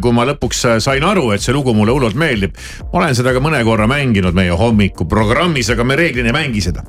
kui 0.02 0.14
ma 0.14 0.28
lõpuks 0.30 0.66
sain 0.84 1.04
aru, 1.04 1.32
et 1.32 1.42
see 1.42 1.56
lugu 1.56 1.74
mulle 1.74 1.96
hullult 1.96 2.16
meeldib. 2.16 2.56
ma 2.94 3.04
olen 3.04 3.16
seda 3.16 3.34
ka 3.34 3.44
mõne 3.44 3.64
korra 3.64 3.88
mänginud 3.88 4.36
meie 4.36 4.52
hommikuprogrammis, 4.52 5.70
aga 5.70 5.84
me 5.84 5.96
reeglina 5.96 6.34
ei 6.34 6.40
mängi 6.42 6.62
seda 6.62 6.84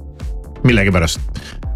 millegipärast. 0.64 1.20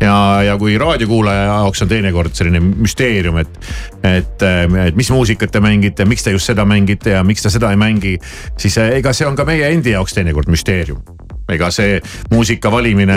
ja, 0.01 0.43
ja 0.43 0.57
kui 0.59 0.79
raadiokuulaja 0.79 1.45
jaoks 1.45 1.83
on 1.83 1.89
teinekord 1.89 2.35
selline 2.35 2.61
müsteerium, 2.61 3.39
et, 3.41 3.61
et, 4.03 4.43
et 4.87 4.97
mis 4.97 5.11
muusikat 5.11 5.53
te 5.53 5.61
mängite, 5.61 6.05
miks 6.05 6.27
te 6.27 6.35
just 6.35 6.51
seda 6.51 6.65
mängite 6.69 7.17
ja 7.17 7.25
miks 7.25 7.43
te 7.43 7.51
seda 7.51 7.71
ei 7.71 7.81
mängi. 7.81 8.19
siis 8.59 8.79
ega 8.79 9.13
see 9.13 9.27
on 9.27 9.37
ka 9.37 9.45
meie 9.49 9.71
endi 9.73 9.95
jaoks 9.95 10.15
teinekord 10.19 10.51
müsteerium 10.53 11.24
ega 11.53 11.71
see 11.75 11.99
muusika 12.31 12.71
valimine 12.73 13.17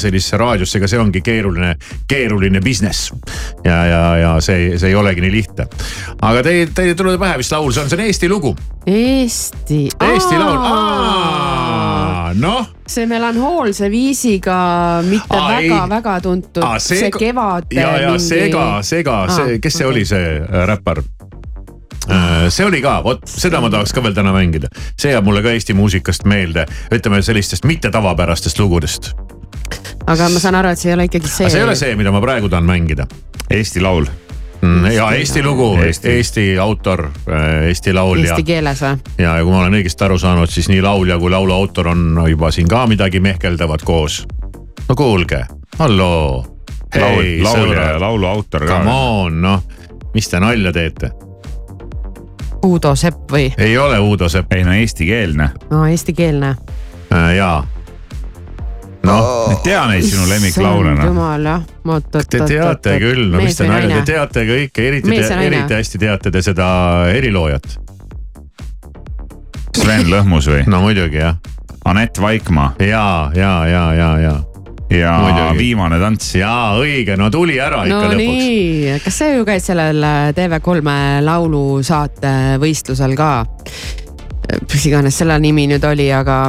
sellisesse 0.00 0.36
raadiosse, 0.40 0.78
ega 0.78 0.88
see 0.90 1.00
ongi 1.00 1.20
keeruline, 1.24 1.74
keeruline 2.08 2.60
business. 2.64 3.12
ja, 3.64 3.84
ja, 3.86 4.02
ja 4.22 4.40
see, 4.40 4.78
see 4.78 4.88
ei 4.92 4.94
olegi 4.96 5.20
nii 5.24 5.32
lihtne. 5.32 5.68
aga 6.22 6.42
teil, 6.46 6.72
teil 6.74 6.94
ei 6.94 6.98
tule 6.98 7.18
pähe, 7.20 7.36
mis 7.42 7.52
laul 7.52 7.72
see 7.72 7.82
on, 7.84 7.90
see 7.90 7.98
on 8.00 8.04
Eesti 8.06 8.28
lugu. 8.32 8.56
Eesti. 8.86 9.80
Eesti 10.00 10.38
laul, 10.38 10.58
noh. 12.40 12.72
see 12.86 13.06
melanhoolse 13.10 13.90
viisiga 13.90 14.56
mitte 15.06 15.36
väga-väga 15.36 16.20
tuntud, 16.22 16.64
see, 16.78 17.00
see 17.04 17.10
kevad. 17.18 17.72
ja, 17.74 17.96
ja 18.06 18.14
mingi... 18.14 18.24
Sega, 18.28 18.66
Sega, 18.86 19.20
see, 19.34 19.58
kes 19.62 19.82
see 19.82 19.88
oli, 19.90 20.06
see 20.08 20.38
äh, 20.40 20.64
räppar? 20.70 21.02
Äh, 22.10 22.50
see 22.54 22.66
oli 22.66 22.80
ka, 22.82 23.00
vot 23.04 23.24
seda 23.26 23.58
ma 23.62 23.70
tahaks 23.70 23.90
ka 23.94 24.02
veel 24.02 24.14
täna 24.14 24.30
mängida. 24.34 24.68
see 24.98 25.10
jääb 25.10 25.26
mulle 25.26 25.42
ka 25.42 25.50
Eesti 25.50 25.74
muusikast 25.74 26.24
meelde, 26.24 26.66
ütleme 26.94 27.18
sellistest 27.22 27.66
mitte 27.66 27.90
tavapärastest 27.90 28.58
lugudest. 28.62 29.10
aga 30.06 30.28
ma 30.28 30.38
saan 30.38 30.54
aru, 30.54 30.70
et 30.70 30.78
see 30.78 30.92
ei 30.92 30.94
ole 30.94 31.08
ikkagi 31.10 31.28
see. 31.28 31.50
see 31.50 31.58
ei 31.58 31.66
ole 31.66 31.74
see, 31.74 31.96
mida 31.98 32.14
ma 32.14 32.22
praegu 32.22 32.48
tahan 32.48 32.64
mängida. 32.68 33.08
Eesti 33.50 33.82
Laul 33.82 34.06
mm, 34.60 34.86
ja 34.94 35.10
Eesti 35.18 35.42
lugu, 35.42 35.72
Eesti, 35.82 36.08
Eesti 36.08 36.46
autor, 36.62 37.08
äh, 37.26 37.66
Eesti 37.72 37.92
laulja. 37.92 38.30
Eesti 38.30 38.46
keeles 38.52 38.86
või? 38.86 39.02
ja, 39.18 39.34
ja 39.34 39.42
kui 39.42 39.50
ma 39.50 39.64
olen 39.64 39.78
õigesti 39.80 40.06
aru 40.06 40.22
saanud, 40.22 40.54
siis 40.54 40.70
nii 40.70 40.86
laulja 40.86 41.18
kui 41.18 41.34
laulu 41.34 41.58
autor 41.58 41.90
on 41.96 42.22
juba 42.30 42.54
siin 42.54 42.70
ka 42.70 42.86
midagi 42.86 43.20
mehkeldavat 43.20 43.82
koos. 43.82 44.22
no 44.88 44.94
kuulge, 44.94 45.42
halloo. 45.78 46.46
Laul, 46.96 47.42
laulja 47.42 47.92
ja 47.92 48.00
laulu 48.00 48.26
autor 48.26 48.62
ka. 48.64 48.78
Come 48.78 48.90
on, 48.94 49.40
noh, 49.42 49.62
mis 50.14 50.30
te 50.30 50.38
nalja 50.40 50.70
teete 50.72 51.25
Uudo 52.64 52.94
Sepp 52.96 53.32
või? 53.32 53.52
ei 53.58 53.78
ole 53.78 53.98
Uudo 53.98 54.28
Sepp. 54.28 54.52
ei 54.52 54.64
no 54.64 54.72
eestikeelne. 54.72 55.50
no 55.70 55.86
eestikeelne 55.86 56.54
äh,. 57.12 57.34
jaa. 57.36 57.66
noh 59.02 59.20
oh,, 59.20 59.62
tea 59.62 59.86
neid 59.90 60.06
sinu 60.06 60.28
lemmiklaule 60.28 60.94
noh. 60.94 61.10
jumal 61.10 61.50
jah, 61.50 61.66
oot, 61.84 62.06
oot, 62.06 62.14
oot. 62.14 62.30
Te 62.30 62.40
teate 62.48 62.98
küll, 63.02 63.28
no 63.32 63.42
mis 63.42 63.58
te 63.58 63.68
nalja, 63.68 64.00
te 64.00 64.12
teate 64.12 64.46
kõike, 64.48 64.88
eriti, 64.90 65.20
eriti 65.20 65.78
hästi 65.78 66.02
teate 66.02 66.32
te 66.34 66.42
seda 66.42 66.68
heliloojat. 67.12 67.78
Sven 69.76 70.08
Lõhmus 70.10 70.48
või? 70.50 70.64
no 70.66 70.80
muidugi 70.82 71.20
jah. 71.22 71.38
Anett 71.86 72.18
Vaikmaa. 72.18 72.74
ja, 72.82 73.30
ja, 73.36 73.54
ja, 73.70 73.86
ja, 73.94 74.12
ja 74.18 74.36
ja 74.90 75.18
Muidugi. 75.18 75.58
viimane 75.58 75.98
tants. 76.00 76.34
jaa, 76.38 76.76
õige, 76.78 77.16
no 77.18 77.30
tuli 77.30 77.58
ära 77.60 77.82
no 77.82 77.88
ikka 77.90 78.12
lõpuks. 78.12 78.38
nii, 78.38 78.96
kas 79.04 79.18
see 79.22 79.36
ju 79.36 79.46
käis 79.48 79.66
sellel 79.70 80.02
äh, 80.06 80.30
TV3 80.36 80.96
laulusaate 81.26 82.34
võistlusel 82.62 83.16
ka? 83.18 83.30
mis 84.46 84.86
iganes 84.86 85.18
selle 85.18 85.38
nimi 85.42 85.66
nüüd 85.70 85.84
oli, 85.88 86.06
aga 86.14 86.46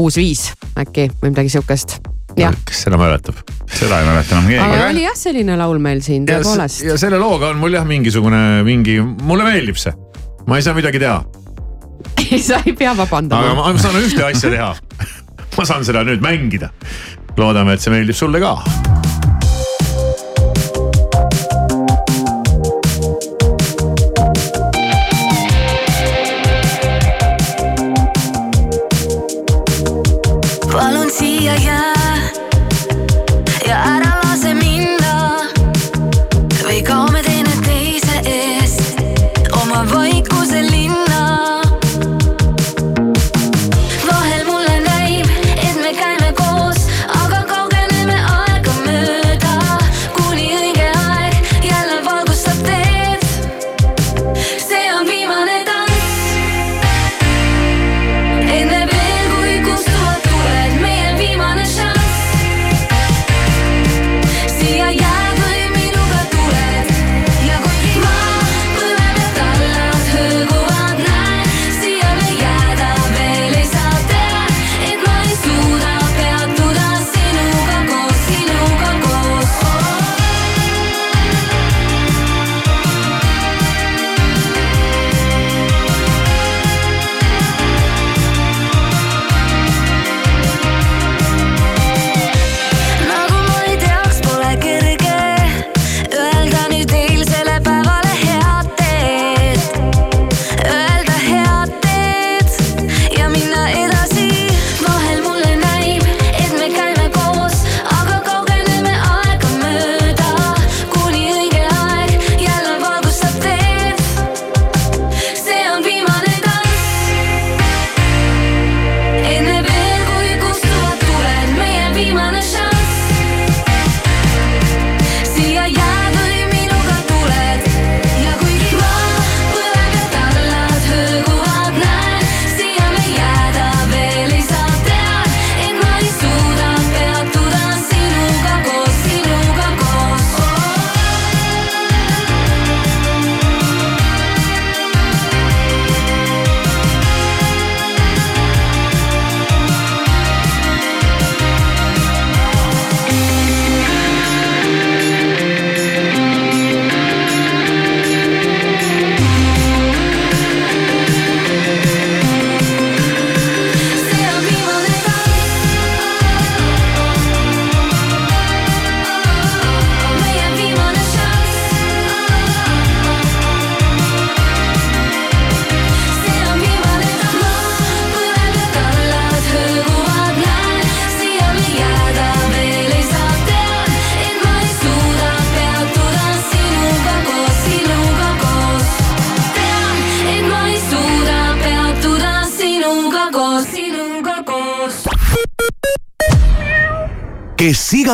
Uus 0.00 0.16
Viis 0.18 0.48
äkki 0.80 1.10
või 1.20 1.34
midagi 1.34 1.52
sihukest. 1.52 1.98
jah. 2.40 2.56
kes 2.66 2.86
seda 2.86 2.98
mäletab? 3.00 3.42
seda 3.68 4.00
ei 4.00 4.08
mäleta 4.08 4.36
enam 4.36 4.48
keegi. 4.48 4.62
aga 4.64 4.88
oli 4.90 5.04
jah 5.04 5.18
selline 5.18 5.58
laul 5.60 5.80
meil 5.82 6.00
siin 6.04 6.26
tõepoolest. 6.28 6.86
ja 6.88 6.98
selle 7.00 7.20
looga 7.20 7.52
on 7.52 7.60
mul 7.60 7.76
jah 7.76 7.84
mingisugune, 7.88 8.62
mingi, 8.66 9.00
mulle 9.00 9.46
meeldib 9.46 9.80
see. 9.80 9.92
ma 10.48 10.56
ei 10.60 10.64
saa 10.64 10.76
midagi 10.76 11.02
teha 11.02 11.20
sa 12.48 12.62
ei 12.64 12.72
pea 12.72 12.96
vabandama. 12.96 13.52
aga 13.52 13.76
ma 13.76 13.76
saan 13.82 14.00
ühte 14.00 14.24
asja 14.24 14.50
teha 14.56 14.72
ma 15.58 15.68
saan 15.68 15.84
seda 15.86 16.04
nüüd 16.08 16.24
mängida 16.24 16.72
loodame, 17.38 17.74
et 17.74 17.82
see 17.82 17.92
meeldib 17.94 18.16
sulle 18.18 18.40
ka 18.42 18.56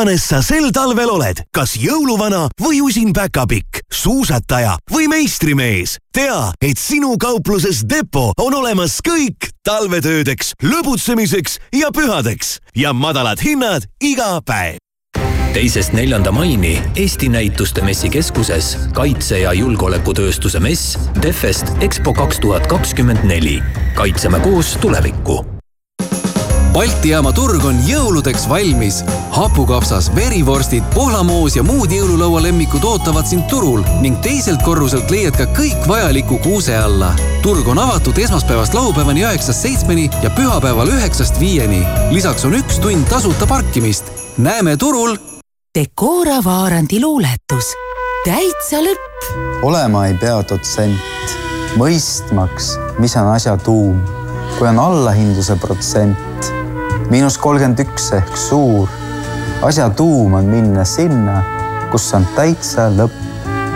iganes 0.00 0.22
sa 0.24 0.38
sel 0.40 0.70
talvel 0.72 1.10
oled, 1.12 1.42
kas 1.52 1.74
jõuluvana 1.76 2.46
või 2.62 2.78
usin 2.80 3.10
päkapikk, 3.12 3.82
suusataja 3.92 4.78
või 4.88 5.10
meistrimees, 5.12 5.98
tea, 6.16 6.54
et 6.64 6.80
sinu 6.80 7.18
kaupluses 7.20 7.82
Depo 7.84 8.30
on 8.40 8.56
olemas 8.56 8.96
kõik 9.04 9.50
talvetöödeks, 9.60 10.54
lõbutsemiseks 10.64 11.58
ja 11.76 11.92
pühadeks. 11.92 12.56
Ja 12.72 12.94
madalad 12.96 13.44
hinnad 13.44 13.84
iga 14.00 14.40
päev. 14.40 14.80
Teisest 15.52 15.92
neljanda 15.92 16.32
maini 16.32 16.78
Eesti 16.96 17.28
Näituste 17.28 17.84
Messikeskuses 17.84 18.78
kaitse- 18.96 19.44
ja 19.44 19.52
julgeolekutööstuse 19.52 20.64
mess 20.64 20.96
Defest 21.20 21.76
EXPO 21.80 22.14
kaks 22.14 22.40
tuhat 22.40 22.66
kakskümmend 22.66 23.28
neli. 23.28 23.60
kaitseme 23.94 24.40
koos 24.40 24.78
tulevikku 24.80 25.59
Balti 26.70 27.10
jaama 27.10 27.32
turg 27.34 27.64
on 27.66 27.80
jõuludeks 27.82 28.44
valmis. 28.48 29.00
hapukapsas, 29.34 30.10
verivorstid, 30.14 30.84
pohlamoos 30.94 31.56
ja 31.56 31.62
muud 31.66 31.90
jõululaua 31.90 32.42
lemmikud 32.42 32.84
ootavad 32.86 33.26
sind 33.26 33.48
turul 33.50 33.82
ning 34.00 34.20
teiselt 34.22 34.62
korruselt 34.62 35.10
leiad 35.10 35.34
ka 35.34 35.48
kõik 35.56 35.88
vajaliku 35.88 36.38
kuuse 36.38 36.76
alla. 36.76 37.10
turg 37.42 37.66
on 37.68 37.78
avatud 37.78 38.18
esmaspäevast 38.18 38.74
laupäevani 38.74 39.24
üheksast 39.24 39.66
seitsmeni 39.66 40.10
ja 40.22 40.30
pühapäeval 40.30 40.94
üheksast 40.94 41.40
viieni. 41.40 41.82
lisaks 42.10 42.44
on 42.44 42.54
üks 42.54 42.78
tund 42.78 43.08
tasuta 43.10 43.46
parkimist. 43.46 44.04
näeme 44.38 44.76
turul 44.76 45.16
Decora 45.74 46.38
Vaarandi 46.44 47.00
luuletus. 47.00 47.74
täitsa 48.24 48.78
lõpp. 48.78 49.62
olema 49.62 50.06
ei 50.06 50.14
pea 50.14 50.38
dotsent, 50.48 51.36
mõistmaks, 51.76 52.76
mis 52.98 53.16
on 53.16 53.34
asja 53.34 53.56
tuum. 53.56 54.00
kui 54.58 54.68
on 54.68 54.78
allahindluse 54.78 55.56
protsent, 55.56 56.29
miinus 57.10 57.38
kolmkümmend 57.38 57.82
üks 57.86 58.12
ehk 58.16 58.36
suur. 58.38 58.88
asja 59.62 59.90
tuum 59.90 60.34
on 60.34 60.44
minna 60.44 60.84
sinna, 60.84 61.42
kus 61.92 62.08
on 62.14 62.26
täitsa 62.36 62.88
lõpp, 62.94 63.16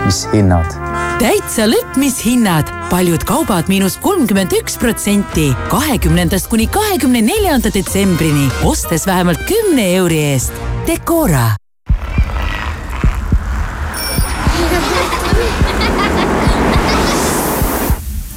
mis 0.05 0.25
hinnad 0.33 0.85
täitsa 1.19 1.63
lõpp, 1.69 1.95
mis 1.99 2.17
hinnad, 2.25 2.69
paljud 2.91 3.23
kaubad 3.27 3.69
miinus 3.71 3.95
kolmkümmend 4.03 4.51
üks 4.57 4.75
protsenti, 4.81 5.47
kahekümnendast 5.71 6.49
kuni 6.51 6.67
kahekümne 6.67 7.23
neljanda 7.23 7.71
detsembrini, 7.73 8.49
ostes 8.67 9.07
vähemalt 9.07 9.45
kümne 9.47 9.93
euri 9.95 10.19
eest. 10.33 10.65
Decora 10.87 11.53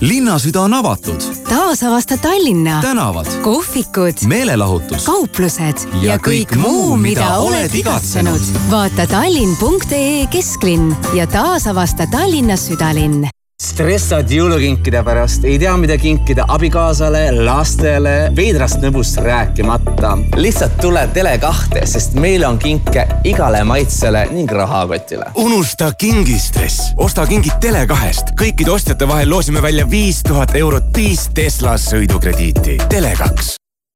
linnasüda 0.00 0.60
on 0.60 0.74
avatud. 0.74 1.20
taasavasta 1.48 2.16
Tallinna. 2.16 2.80
tänavad, 2.82 3.26
kohvikud, 3.42 4.26
meelelahutus, 4.26 5.04
kauplused 5.04 5.88
ja, 6.02 6.12
ja 6.12 6.18
kõik 6.18 6.56
muu, 6.56 6.96
mida 6.96 7.38
oled 7.38 7.74
igatsenud. 7.74 8.40
vaata 8.70 9.06
tallinn.ee 9.06 10.26
kesklinn 10.30 10.94
ja 11.14 11.26
taasavasta 11.26 12.06
Tallinna 12.06 12.56
südalinn 12.56 13.28
stressad 13.78 14.30
jõulukinkide 14.34 15.00
pärast, 15.06 15.44
ei 15.46 15.58
tea, 15.58 15.72
mida 15.78 15.94
kinkida 15.98 16.48
abikaasale, 16.50 17.28
lastele, 17.46 18.14
veidrast 18.34 18.80
nõbust 18.82 19.20
rääkimata. 19.22 20.16
lihtsalt 20.36 20.80
tule 20.82 21.04
Tele2-te, 21.14 21.84
sest 21.86 22.14
meil 22.18 22.42
on 22.48 22.58
kinke 22.58 23.06
igale 23.24 23.62
maitsele 23.64 24.24
ning 24.32 24.50
rahakotile. 24.50 25.30
unusta 25.34 25.92
kingistress, 25.98 26.90
osta 26.96 27.26
kingid 27.26 27.54
Tele2-st. 27.62 28.34
kõikide 28.40 28.74
ostjate 28.74 29.08
vahel 29.08 29.30
loosime 29.30 29.62
välja 29.62 29.86
viis 29.90 30.22
tuhat 30.26 30.56
eurot 30.56 30.90
viis 30.96 31.28
Tesla 31.34 31.78
sõidukrediiti. 31.78 32.78
Tele2 32.90 33.58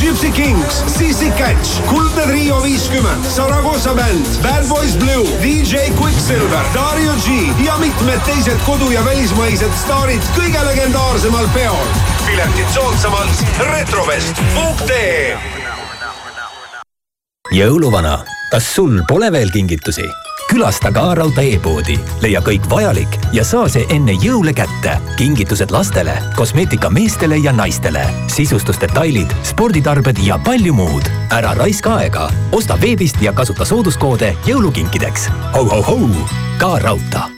Gypsy 0.00 0.30
Kings, 0.32 0.82
Sissi 0.98 1.30
Catch, 1.36 1.82
Kuldne 1.88 2.22
Trio 2.26 2.62
viiskümmend, 2.62 3.24
Saragossa 3.28 3.92
bänd, 3.94 4.26
Bad 4.42 4.64
Boys 4.68 4.96
Blue, 4.96 5.26
DJ 5.42 5.76
Quicksilver, 5.98 6.64
Dario 6.74 7.12
G 7.24 7.28
ja 7.64 7.76
mitmed 7.78 8.20
teised 8.24 8.60
kodu- 8.66 8.90
ja 8.92 9.04
välismaised 9.04 9.72
staarid 9.84 10.22
kõige 10.36 10.64
legendaarsemal 10.66 11.48
peol. 11.54 11.86
piletid 12.26 12.72
soodsamalt 12.74 13.44
retrovest.ee. 13.58 15.36
jõuluvana, 17.52 18.18
kas 18.50 18.74
sul 18.74 19.02
pole 19.08 19.32
veel 19.32 19.50
kingitusi? 19.50 20.06
Külasta 20.50 20.90
ka 20.92 21.14
Rauta 21.14 21.42
e-poodi, 21.46 21.94
leia 22.22 22.42
kõik 22.42 22.66
vajalik 22.70 23.14
ja 23.32 23.44
saa 23.46 23.68
see 23.70 23.86
enne 23.94 24.16
jõule 24.18 24.52
kätte. 24.52 24.96
kingitused 25.16 25.70
lastele, 25.70 26.16
kosmeetika 26.36 26.90
meestele 26.90 27.38
ja 27.38 27.52
naistele, 27.52 28.02
sisustusdetailid, 28.26 29.30
sporditarbed 29.42 30.18
ja 30.18 30.38
palju 30.44 30.74
muud. 30.74 31.06
ära 31.30 31.54
raiska 31.54 31.94
aega, 31.94 32.30
osta 32.52 32.78
veebist 32.80 33.22
ja 33.22 33.32
kasuta 33.32 33.64
sooduskoode 33.64 34.36
jõulukinkideks 34.46 35.28
ho,. 35.54 35.60
Ho-ho-hou, 35.70 36.08
ka 36.58 36.78
Rauta 36.78 37.28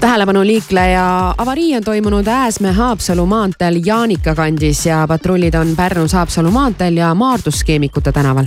tähelepanu 0.00 0.46
liikleja 0.46 1.34
avarii 1.38 1.76
on 1.76 1.84
toimunud 1.84 2.26
Ääsmäe-Haapsalu 2.26 3.26
maanteel 3.26 3.80
Jaanika 3.84 4.34
kandis 4.34 4.86
ja 4.86 5.06
patrullid 5.08 5.54
on 5.54 5.72
Pärnus-Haapsalu 5.76 6.50
maanteel 6.50 6.96
ja 6.96 7.14
Maardus-Keemikute 7.14 8.12
tänaval 8.12 8.46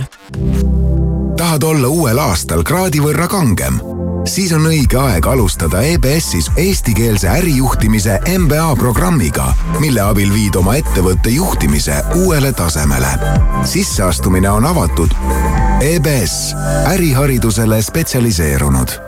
tahad 1.40 1.62
olla 1.62 1.88
uuel 1.88 2.18
aastal 2.20 2.60
kraadi 2.62 3.00
võrra 3.00 3.24
kangem? 3.32 3.78
siis 4.28 4.50
on 4.52 4.66
õige 4.68 4.98
aeg 5.00 5.24
alustada 5.26 5.80
EBS-is 5.88 6.50
eestikeelse 6.60 7.30
ärijuhtimise 7.32 8.18
MBA 8.28 8.74
programmiga, 8.76 9.46
mille 9.80 10.02
abil 10.04 10.28
viid 10.34 10.58
oma 10.60 10.74
ettevõtte 10.76 11.32
juhtimise 11.32 12.02
uuele 12.20 12.52
tasemele. 12.52 13.14
sisseastumine 13.64 14.50
on 14.50 14.68
avatud. 14.68 15.16
EBS, 15.80 16.52
äriharidusele 16.92 17.82
spetsialiseerunud. 17.82 19.00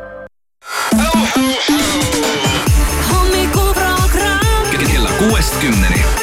hommikuprogramm 3.12 4.72
kella 4.72 5.10
kuuest 5.20 5.60
kümneni 5.60 6.21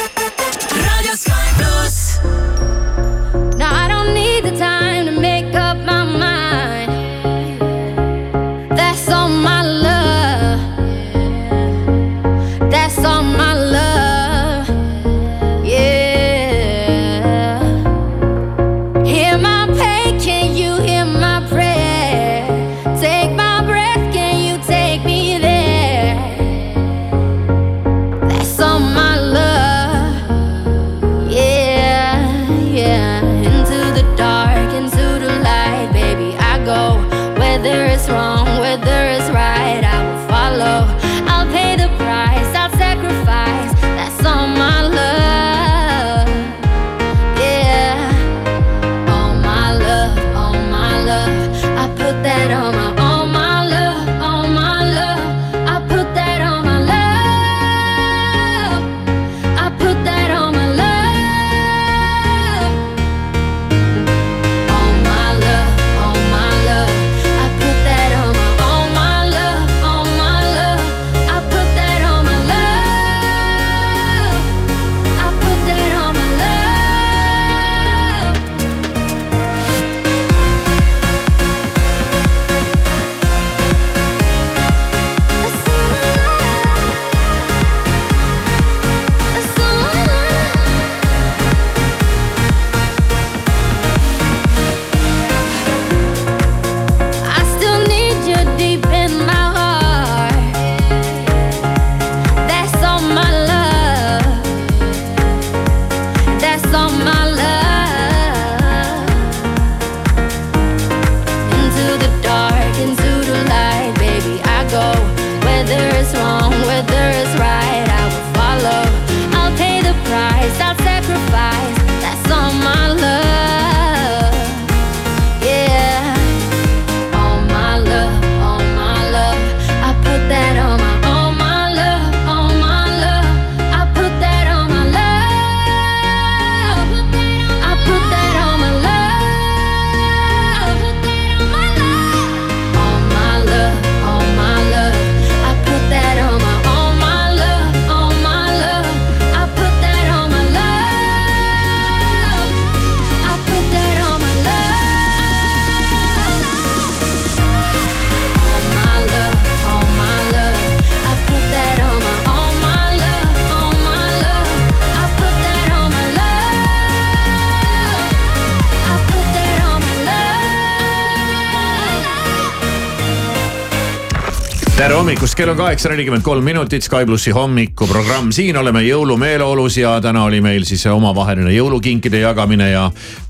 hommikust, 175.10 175.34
kell 175.34 175.50
on 175.50 175.56
kaheksa 175.56 175.88
nelikümmend 175.90 176.22
kolm 176.22 176.44
minutit, 176.44 176.84
Sky 176.86 177.02
plussi 177.06 177.32
hommikuprogramm, 177.34 178.28
siin 178.30 178.54
oleme 178.56 178.84
jõulumeeleolus 178.84 179.80
ja 179.80 179.96
täna 180.00 180.22
oli 180.28 180.38
meil 180.38 180.62
siis 180.68 180.84
omavaheline 180.86 181.50
jõulukinkide 181.50 182.20
jagamine 182.20 182.68
ja 182.70 182.84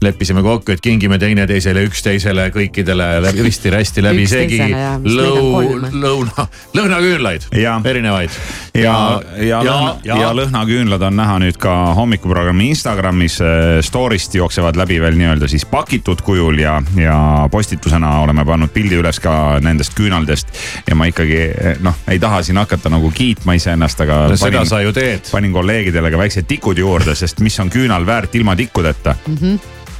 leppisime 0.04 0.42
kokku, 0.44 0.74
et 0.74 0.82
kingime 0.84 1.16
teineteisele, 1.18 1.86
üksteisele, 1.88 2.50
kõikidele 2.52 3.06
läbi, 3.24 3.40
risti-rästi 3.48 4.04
läbisegi 4.04 4.58
lõu, 5.06 5.78
lõuna, 6.02 6.44
lõhnaküünlaid, 6.76 7.48
erinevaid. 7.54 8.36
ja, 8.74 8.92
ja, 9.38 9.46
ja, 9.46 9.62
lõhna, 9.64 9.96
ja. 10.04 10.20
ja 10.20 10.34
lõhnaküünlad 10.36 11.08
on 11.08 11.16
näha 11.16 11.38
nüüd 11.46 11.56
ka 11.60 11.78
hommikuprogrammi 11.96 12.68
Instagramis. 12.74 13.38
Story'st 13.88 14.36
jooksevad 14.36 14.76
läbi 14.76 15.00
veel 15.00 15.16
nii-öelda 15.16 15.48
siis 15.48 15.64
pakitud 15.64 16.20
kujul 16.28 16.60
ja, 16.60 16.76
ja 17.00 17.16
postitusena 17.50 18.18
oleme 18.20 18.44
pannud 18.44 18.76
pildi 18.76 19.00
üles 19.00 19.16
ka 19.24 19.32
nendest 19.64 19.96
küünaldest. 19.96 20.52
ja 20.84 20.94
ma 20.98 21.08
ikkagi 21.08 21.40
noh, 21.80 21.94
ei 22.08 22.18
taha 22.18 22.42
siin 22.42 22.56
hakata 22.60 22.90
nagu 22.92 23.10
kiitma 23.14 23.54
iseennast, 23.58 24.00
aga 24.00 24.20
No 24.28 24.36
seda 24.36 24.64
sa 24.64 24.80
ju 24.82 24.92
teed. 24.92 25.20
panin 25.32 25.52
kolleegidele 25.52 26.10
ka 26.10 26.18
väiksed 26.18 26.46
tikud 26.48 26.78
juurde, 26.78 27.14
sest 27.14 27.40
mis 27.40 27.58
on 27.60 27.70
küünal 27.70 28.06
väärt 28.06 28.34
ilma 28.34 28.56
tikkudeta 28.56 29.14
väga 29.26 29.58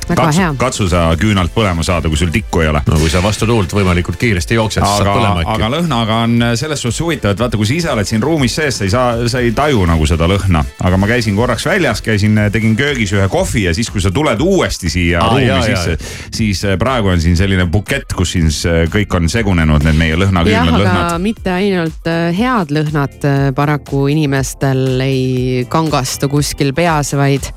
katsu, 0.09 0.41
hea. 0.41 0.51
katsu 0.59 0.89
sa 0.91 1.05
küünalt 1.21 1.53
põlema 1.55 1.85
saada, 1.87 2.11
kui 2.11 2.19
sul 2.19 2.33
tikku 2.35 2.65
ei 2.65 2.71
ole. 2.73 2.83
no 2.87 2.99
kui 3.01 3.11
sa 3.13 3.23
vastu 3.23 3.49
tuult 3.49 3.73
võimalikult 3.75 4.19
kiiresti 4.21 4.59
jooksed, 4.59 4.83
siis 4.83 4.97
saad 4.99 5.07
aga 5.07 5.17
põlema, 5.19 5.45
aga 5.45 5.57
äkki. 5.57 5.73
lõhnaga 5.77 6.19
on 6.25 6.47
selles 6.61 6.83
suhtes 6.83 7.01
huvitav, 7.05 7.35
et 7.35 7.43
vaata, 7.45 7.61
kui 7.61 7.69
sa 7.69 7.77
ise 7.77 7.93
oled 7.93 8.11
siin 8.11 8.25
ruumis 8.25 8.57
sees, 8.61 8.81
sa 8.81 8.87
ei 8.87 8.95
saa, 8.95 9.29
sa 9.31 9.43
ei 9.45 9.53
taju 9.57 9.85
nagu 9.89 10.09
seda 10.09 10.29
lõhna. 10.31 10.65
aga 10.81 11.01
ma 11.01 11.11
käisin 11.11 11.37
korraks 11.39 11.67
väljas, 11.69 12.03
käisin, 12.05 12.39
tegin 12.53 12.77
köögis 12.79 13.15
ühe 13.17 13.29
kohvi 13.31 13.67
ja 13.69 13.75
siis, 13.77 13.91
kui 13.91 14.03
sa 14.03 14.13
tuled 14.15 14.41
uuesti 14.41 14.91
siia 14.91 15.23
Aa, 15.23 15.35
ruumi 15.35 15.47
jaa. 15.47 15.63
sisse, 15.67 15.97
siis 16.35 16.65
äh, 16.65 16.79
praegu 16.81 17.13
on 17.13 17.21
siin 17.21 17.37
selline 17.39 17.67
bukett, 17.71 18.15
kus 18.17 18.35
siis 18.37 18.65
äh, 18.69 18.83
kõik 18.91 19.15
on 19.17 19.29
segunenud, 19.31 19.85
need 19.87 19.99
meie 20.01 20.15
jah, 20.15 20.23
lõhnaküünlad, 20.25 20.75
aga 20.75 20.83
lõhnad. 20.85 21.25
mitte 21.25 21.55
ainult 21.55 22.11
äh, 22.11 22.29
head 22.37 22.75
lõhnad 22.75 23.29
äh, 23.29 23.39
paraku 23.57 24.07
inimestel 24.13 25.01
ei 25.05 25.65
kangastu 25.71 26.31
kuskil 26.33 26.75
peas, 26.77 27.15
vaid 27.19 27.51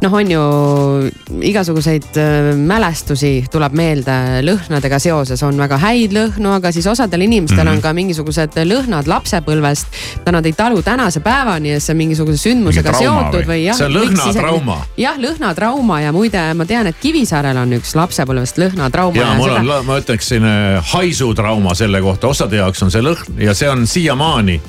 noh, 0.00 0.14
on 0.16 0.30
ju 0.32 0.42
igasuguseid 1.50 1.89
äh, 2.16 2.50
mälestusi 2.56 3.44
tuleb 3.50 3.72
meelde 3.76 4.14
lõhnadega 4.46 4.98
seoses, 5.02 5.42
on 5.42 5.58
väga 5.58 5.78
häid 5.82 6.12
lõhnu, 6.14 6.52
aga 6.56 6.72
siis 6.72 6.86
osadel 6.86 7.20
inimestel 7.26 7.58
mm 7.58 7.60
Mhm. 7.60 7.68
-hmm. 7.68 7.76
on 7.76 7.82
ka 7.82 7.92
mingisugused 7.92 8.56
lõhnad 8.64 9.06
lapsepõlvest, 9.06 9.86
mida 10.18 10.32
nad 10.32 10.46
ei 10.46 10.52
talu 10.52 10.82
tänase 10.82 11.20
päevani 11.20 11.70
ja 11.72 11.80
see 11.80 11.92
on 11.92 11.96
mingisuguse 11.96 12.38
sündmusega 12.38 12.90
Mingi 12.92 13.04
seotud 13.04 13.44
või? 13.44 13.46
või 13.50 13.64
jah. 13.64 13.76
See 13.76 13.86
on 13.86 13.92
lõhnatrauma. 13.92 14.76
jah, 14.96 15.16
lõhnatrauma 15.18 16.00
ja 16.02 16.12
muide, 16.12 16.54
ma 16.54 16.64
tean, 16.66 16.86
et 16.86 16.96
Kivisaarel 17.00 17.56
on 17.56 17.72
üks 17.72 17.94
lapsepõlvest 17.94 18.58
lõhnatrauma. 18.58 19.16
ja 19.16 19.34
mul 19.34 19.50
on, 19.50 19.86
ma 19.86 19.98
ütleksin 19.98 20.42
haisutrauma 20.92 21.74
selle 21.74 22.00
kohta, 22.00 22.28
osade 22.28 22.56
jaoks 22.56 22.82
on 22.82 22.90
see 22.90 23.02
lõhn 23.02 23.38
ja 23.38 23.54
see 23.54 23.68
on 23.70 23.86
siiamaani. 23.86 24.60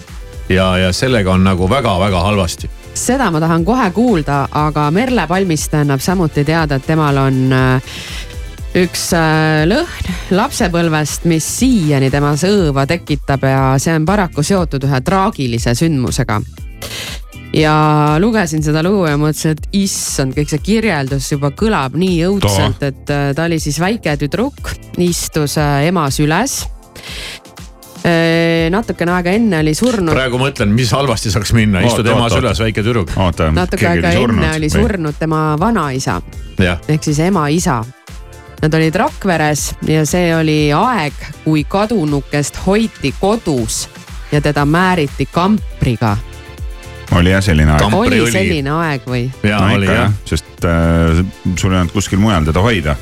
ja, 0.50 0.78
ja 0.78 0.94
sellega 0.94 1.32
on 1.32 1.44
nagu 1.44 1.70
väga-väga 1.70 2.20
halvasti. 2.20 2.70
Seda 2.94 3.30
ma 3.32 3.40
tahan 3.40 3.66
kohe 3.66 3.88
kuulda, 3.96 4.44
aga 4.52 4.90
Merle 4.92 5.28
Palmiste 5.28 5.82
annab 5.82 6.04
samuti 6.04 6.44
teada, 6.48 6.78
et 6.78 6.86
temal 6.88 7.18
on 7.22 7.40
äh, 7.56 7.96
üks 8.82 9.10
äh, 9.18 9.64
lõhn 9.68 10.36
lapsepõlvest, 10.38 11.26
mis 11.32 11.48
siiani 11.60 12.12
temas 12.12 12.46
õõva 12.48 12.86
tekitab 12.90 13.44
ja 13.48 13.64
see 13.82 13.96
on 13.98 14.06
paraku 14.08 14.44
seotud 14.46 14.88
ühe 14.88 15.02
traagilise 15.04 15.76
sündmusega 15.76 16.40
ja 17.56 17.76
lugesin 18.24 18.64
seda 18.64 18.84
lugu 18.86 19.06
ja 19.10 19.18
mõtlesin, 19.20 19.58
et 19.58 19.76
issand, 19.82 20.36
kõik 20.38 20.52
see 20.54 20.64
kirjeldus 20.64 21.32
juba 21.34 21.52
kõlab 21.52 21.98
nii 22.00 22.22
õudselt, 22.30 22.84
et 22.88 23.12
äh, 23.12 23.32
ta 23.36 23.48
oli 23.50 23.60
siis 23.60 23.80
väike 23.84 24.16
tüdruk, 24.22 24.76
istus 25.04 25.58
ema 25.60 26.08
süles. 26.14 26.62
Natukene 28.72 29.12
aega 29.14 29.34
enne 29.38 29.60
oli 29.62 29.74
surnud. 29.78 30.14
praegu 30.16 30.40
mõtlen, 30.42 30.72
mis 30.74 30.92
halvasti 30.96 31.32
saaks 31.32 31.54
minna, 31.54 31.84
istud 31.86 32.06
Oot, 32.06 32.16
ema 32.16 32.26
oot, 32.26 32.32
oot. 32.32 32.40
süles, 32.40 32.62
väike 32.66 32.84
tüdruk. 32.86 33.14
natuke 33.54 33.88
aega 33.88 34.14
enne 34.24 34.54
oli 34.56 34.70
surnud 34.74 35.20
tema 35.20 35.52
vanaisa 35.60 36.22
ehk 36.66 37.04
siis 37.04 37.20
ema 37.20 37.48
isa. 37.54 37.84
Nad 38.62 38.74
olid 38.78 38.96
Rakveres 38.96 39.72
ja 39.90 40.04
see 40.06 40.36
oli 40.36 40.70
aeg, 40.76 41.14
kui 41.44 41.64
kadunukest 41.66 42.60
hoiti 42.66 43.14
kodus 43.20 43.88
ja 44.32 44.42
teda 44.42 44.66
määriti 44.66 45.26
kampriga. 45.26 46.18
oli 47.18 47.32
jah 47.32 47.44
selline 47.44 47.72
aeg. 47.72 47.94
oli 47.94 48.32
selline 48.32 48.72
aeg 48.72 49.08
või? 49.08 49.24
no 49.44 49.78
ikka 49.78 49.94
jah, 49.94 50.14
sest 50.26 50.66
äh, 50.66 51.26
sul 51.56 51.74
ei 51.74 51.80
olnud 51.82 51.92
kuskil 51.92 52.20
mujal 52.22 52.46
teda 52.46 52.62
hoida. 52.62 52.96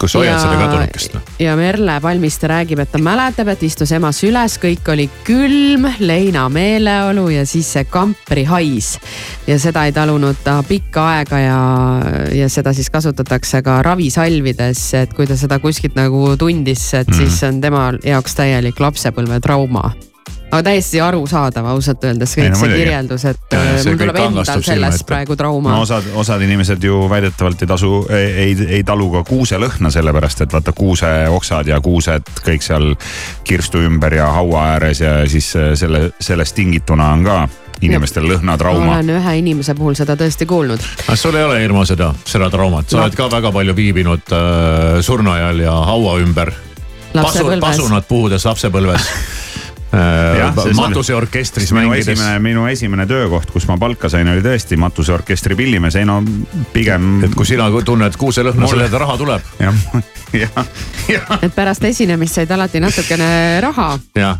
Kus 0.00 0.16
hoiad 0.18 0.32
Ja- 0.32 0.40
seda 0.42 0.56
kadunukest, 0.58 1.16
ja 1.38 1.56
Merle 1.56 2.00
Palmiste 2.00 2.48
räägib, 2.50 2.80
et 2.82 2.92
ta 2.92 2.98
mäletab, 2.98 3.48
et 3.52 3.62
istus 3.62 3.92
ema 3.92 4.12
süles, 4.16 4.56
kõik 4.62 4.88
oli 4.92 5.08
külm, 5.26 5.86
leina 6.00 6.48
meeleolu 6.48 7.28
ja 7.34 7.46
siis 7.46 7.72
see 7.72 7.84
kamprihais. 7.84 8.98
ja 9.46 9.58
seda 9.58 9.84
ei 9.84 9.92
talunud 9.92 10.42
ta 10.44 10.62
pikka 10.66 11.06
aega 11.14 11.38
ja, 11.38 11.58
ja 12.32 12.48
seda 12.48 12.72
siis 12.72 12.90
kasutatakse 12.90 13.62
ka 13.62 13.82
ravisalvides, 13.82 14.84
et 14.94 15.14
kui 15.14 15.26
ta 15.26 15.36
seda 15.36 15.58
kuskilt 15.58 15.96
nagu 15.98 16.36
tundis, 16.36 16.94
et 16.94 17.08
mm. 17.08 17.18
siis 17.18 17.42
on 17.48 17.60
tema 17.60 17.90
jaoks 18.04 18.34
täielik 18.34 18.80
lapsepõlvetrauma 18.80 20.09
aga 20.50 20.62
täiesti 20.66 21.00
arusaadav 21.00 21.66
ausalt 21.72 22.04
öeldes 22.04 22.32
Ei, 22.36 22.42
kõik 22.44 22.50
no 22.50 22.56
see 22.58 22.66
muidugi. 22.68 22.82
kirjeldus, 22.84 23.24
et 23.30 23.38
Ja, 23.52 23.60
äh, 23.60 23.76
see 23.82 23.90
mul 23.94 23.98
tuleb 24.02 24.16
endal 24.24 24.62
sellest 24.66 25.00
ette. 25.00 25.06
praegu 25.12 25.36
trauma 25.36 25.72
no 25.76 25.80
osad, 25.86 26.04
osad 26.14 26.42
inimesed 26.42 26.82
ju 26.84 27.04
väidetavalt 27.10 27.62
ei 27.62 27.68
tasu, 27.70 27.92
ei, 28.10 28.26
ei, 28.44 28.56
ei 28.80 28.82
talu 28.84 29.10
ka 29.12 29.22
kuuselõhna, 29.30 29.90
sellepärast 29.94 30.40
et 30.46 30.52
vaata 30.52 30.72
kuuseoksad 30.72 31.66
ja 31.70 31.80
kuused 31.80 32.22
kõik 32.46 32.62
seal 32.66 32.94
kirstu 33.44 33.78
ümber 33.86 34.14
ja 34.14 34.26
haua 34.34 34.64
ääres 34.74 35.00
ja 35.00 35.20
siis 35.30 35.52
äh, 35.56 35.72
selle, 35.78 36.10
sellest 36.20 36.54
tingituna 36.58 37.12
on 37.14 37.24
ka 37.24 37.40
inimestel 37.80 38.26
lõhnatrauma. 38.28 38.98
olen 38.98 39.10
ühe 39.16 39.36
inimese 39.40 39.74
puhul 39.74 39.94
seda 39.96 40.12
tõesti 40.20 40.44
kuulnud. 40.46 40.82
aga 41.06 41.16
sul 41.16 41.34
ei 41.38 41.44
ole 41.46 41.62
Irmo 41.64 41.84
seda, 41.88 42.10
seda 42.28 42.50
traumat, 42.52 42.88
sa 42.90 42.96
No. 42.98 43.02
oled 43.06 43.14
ka 43.16 43.30
väga 43.32 43.52
palju 43.52 43.76
viibinud 43.76 44.34
äh, 44.36 44.98
surnuaial 45.00 45.58
ja 45.62 45.72
haua 45.88 46.18
ümber. 46.20 46.52
pasu, 47.14 47.46
pasunad 47.60 48.04
puhudes 48.08 48.44
lapsepõlves 48.44 49.00
äh, 49.00 49.38
matuseorkestris 50.76 51.72
minu 51.72 51.90
mängides. 51.90 52.08
esimene, 52.08 52.38
minu 52.38 52.66
esimene 52.70 53.06
töökoht, 53.10 53.50
kus 53.50 53.66
ma 53.68 53.78
palka 53.80 54.08
sain, 54.12 54.28
oli 54.30 54.42
tõesti 54.44 54.78
matuseorkestri 54.80 55.56
pillimees, 55.58 55.96
ei 55.98 56.06
no 56.08 56.20
pigem. 56.72 57.24
et 57.26 57.34
kui 57.34 57.46
sina 57.48 57.70
tunned 57.84 58.18
kuuselõhna, 58.20 58.66
Mulle- 58.66 58.86
selle 58.86 59.02
raha 59.02 59.16
tuleb. 59.18 59.50
jah, 59.58 59.74
jah, 60.44 60.62
jah. 61.08 61.34
et 61.42 61.54
pärast 61.54 61.84
esinemist 61.84 62.38
said 62.38 62.50
alati 62.50 62.80
natukene 62.80 63.60
raha. 63.60 63.96
jah 64.18 64.38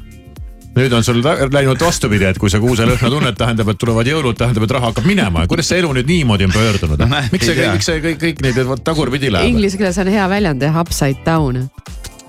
nüüd 0.76 0.92
on 0.94 1.04
sul 1.04 1.18
läinud 1.52 1.80
vastupidi, 1.82 2.28
et 2.30 2.38
kui 2.38 2.50
sa 2.50 2.60
kuuselõhna 2.62 3.10
tunned, 3.10 3.36
tähendab, 3.38 3.72
et 3.72 3.78
tulevad 3.80 4.06
jõulud, 4.06 4.36
tähendab, 4.38 4.66
et 4.66 4.74
raha 4.76 4.90
hakkab 4.92 5.08
minema 5.08 5.44
ja 5.44 5.50
kuidas 5.50 5.70
see 5.70 5.80
elu 5.82 5.90
nüüd 5.98 6.10
niimoodi 6.10 6.46
on 6.46 6.54
pöördunud? 6.54 7.02
miks 7.32 7.48
see 7.50 7.70
miks 7.72 7.90
see 7.90 8.02
kõik, 8.04 8.20
kõik 8.22 8.44
neid 8.46 8.60
vot 8.68 8.84
tagurpidi 8.86 9.32
läheb? 9.34 9.50
Inglise 9.50 9.80
keeles 9.80 9.98
on 9.98 10.12
hea 10.14 10.28
väljend 10.30 10.62
jah, 10.62 10.78
upside 10.84 11.18
down. 11.26 11.66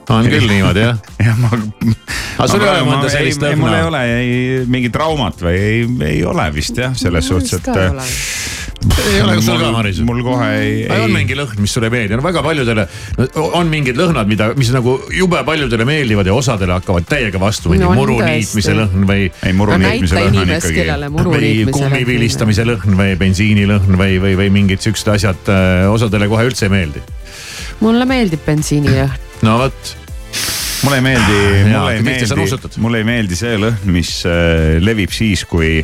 On 0.09 0.29
küll 0.29 0.47
niimoodi 0.49 0.85
jah. 0.85 1.01
jah, 1.27 1.37
ma. 1.41 1.49
aga 1.51 2.47
sul 2.49 2.63
ei 2.65 2.71
ole 2.71 2.85
mõnda 2.87 3.11
sellist 3.13 3.43
lõhna? 3.43 3.59
mul 3.61 3.75
ei 3.75 3.87
ole 3.87 4.05
ei 4.15 4.37
mingit 4.71 4.95
traumat 4.95 5.43
või 5.45 5.57
ei, 5.57 5.83
ei 6.13 6.23
ole 6.27 6.47
vist 6.55 6.79
jah, 6.81 6.95
selles 6.97 7.27
suhtes, 7.29 7.59
et. 7.59 7.69
ei 9.11 9.21
ole 9.21 9.37
sul 9.45 9.59
ka, 9.61 9.69
Maris? 9.75 10.01
mul 10.07 10.23
kohe 10.25 10.49
ei, 10.57 10.73
ei 10.87 11.05
on 11.05 11.13
mingi 11.13 11.37
lõhn, 11.37 11.61
mis 11.61 11.75
sulle 11.75 11.91
ei 11.91 11.95
meeldi, 11.95 12.17
no 12.17 12.25
väga 12.25 12.43
paljudele 12.45 12.87
on 13.59 13.71
mingid 13.71 13.99
lõhnad, 13.99 14.29
mida, 14.29 14.51
mis 14.57 14.71
nagu 14.73 14.97
jube 15.15 15.41
paljudele 15.47 15.87
meeldivad 15.87 16.29
ja 16.29 16.35
osadele 16.37 16.77
hakkavad 16.79 17.07
täiega 17.09 17.41
vastu, 17.41 17.71
mingi 17.73 17.85
No 17.85 17.95
muru 17.97 18.19
niitmise 18.21 18.75
lõhn 18.77 19.07
või. 19.09 19.29
ei, 19.45 19.55
muru 19.57 19.77
niitmise 19.81 20.17
lõhn 20.17 20.41
on 20.43 20.53
ikkagi- 20.57 20.85
või 21.31 21.55
lõhn 21.65 21.73
kummi 21.77 22.05
vilistamise 22.09 22.65
lõhn 22.67 22.97
või 22.99 23.17
bensiinilõhn 23.21 23.97
või, 24.01 24.21
või, 24.23 24.37
või 24.39 24.53
mingid 24.53 24.83
siuksed 24.83 25.13
asjad 25.15 25.51
äh, 25.51 25.89
osadele 25.91 26.29
kohe 26.31 26.47
üldse 26.49 26.69
ei 26.69 26.73
meeldi. 26.73 27.03
mulle 27.81 28.05
meeldib 28.09 28.41
bensiinilõhn. 28.45 29.30
No 29.41 29.57
vot. 29.57 30.00
Mulle 30.83 30.95
ei 30.95 31.01
meeldi, 31.01 31.37
mulle 31.71 31.93
ei 31.93 32.01
meeldi 32.01 32.79
mulle 32.81 33.01
ei 33.01 33.05
meeldi 33.07 33.37
see 33.37 33.57
lõhn, 33.59 33.91
mis 33.93 34.11
äh, 34.29 34.79
levib 34.83 35.13
siis, 35.13 35.43
kui 35.49 35.81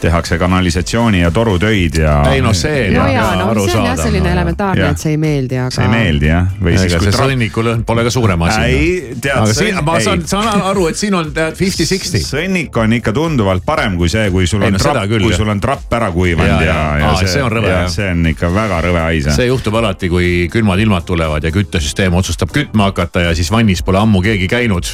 tehakse 0.00 0.38
kanalisatsiooni 0.40 1.22
ja 1.22 1.30
torutöid 1.34 1.98
ja. 2.02 2.14
Ei 2.32 2.42
no 2.44 2.54
see 2.56 2.88
no 2.94 3.06
jaa, 3.12 3.34
no 3.40 3.50
see 3.60 3.76
on 3.76 3.88
jah 3.90 3.98
selline 4.00 4.32
elementaarne, 4.32 4.90
et 4.92 5.02
see 5.02 5.14
ei 5.16 5.20
meeldi, 5.20 5.58
aga. 5.60 5.74
see 5.74 5.84
ei 5.84 5.92
meeldi 5.92 6.30
jah, 6.30 6.48
või 6.62 6.76
siis 6.78 6.94
kui 6.94 7.08
see 7.08 7.14
tra- 7.16 7.26
sõnnikulõhn 7.26 7.84
pole 7.88 8.06
ka 8.06 8.14
suurem 8.14 8.46
asi. 8.48 8.60
ei, 8.64 9.16
tead. 9.16 9.34
aga 9.42 9.56
siin 9.58 9.80
ma 9.84 9.98
saan, 10.04 10.24
saan 10.30 10.64
aru, 10.70 10.88
et 10.92 11.00
siin 11.00 11.18
on 11.18 11.32
tead 11.36 11.58
fifty-sixty. 11.58 12.22
sõnnik 12.24 12.80
on 12.80 12.96
ikka 12.98 13.14
tunduvalt 13.16 13.66
parem 13.68 13.98
kui 14.00 14.10
see, 14.12 14.30
kui 14.34 14.48
sul 14.50 14.64
Ei, 14.64 14.72
on 14.72 14.80
trapp, 14.80 15.04
kui 15.12 15.34
sul 15.36 15.52
on 15.52 15.62
trapp 15.62 15.98
ära 15.98 16.10
kuivanud 16.14 16.64
ja, 16.64 16.78
ja, 17.02 17.12
see 17.24 17.44
on 17.44 17.52
rõve, 17.52 17.74
see 17.92 18.08
on 18.14 18.24
ikka 18.32 18.52
väga 18.54 18.80
rõve 18.88 19.04
hais. 19.08 19.30
see 19.36 19.48
juhtub 19.50 19.76
alati, 19.80 20.10
kui 20.12 20.32
külmad 20.52 20.80
ilmad 20.82 21.06
tulevad 21.08 21.44
ja 21.44 21.52
küttesüsteem 21.54 22.16
otsustab 22.18 22.52
kütma 22.54 22.88
hakata 22.92 23.28
ja 23.28 23.36
siis 23.36 23.50
vannis 23.52 23.82
pole 23.84 24.00
ammu 24.00 24.22
keegi 24.24 24.37
käinud. 24.46 24.86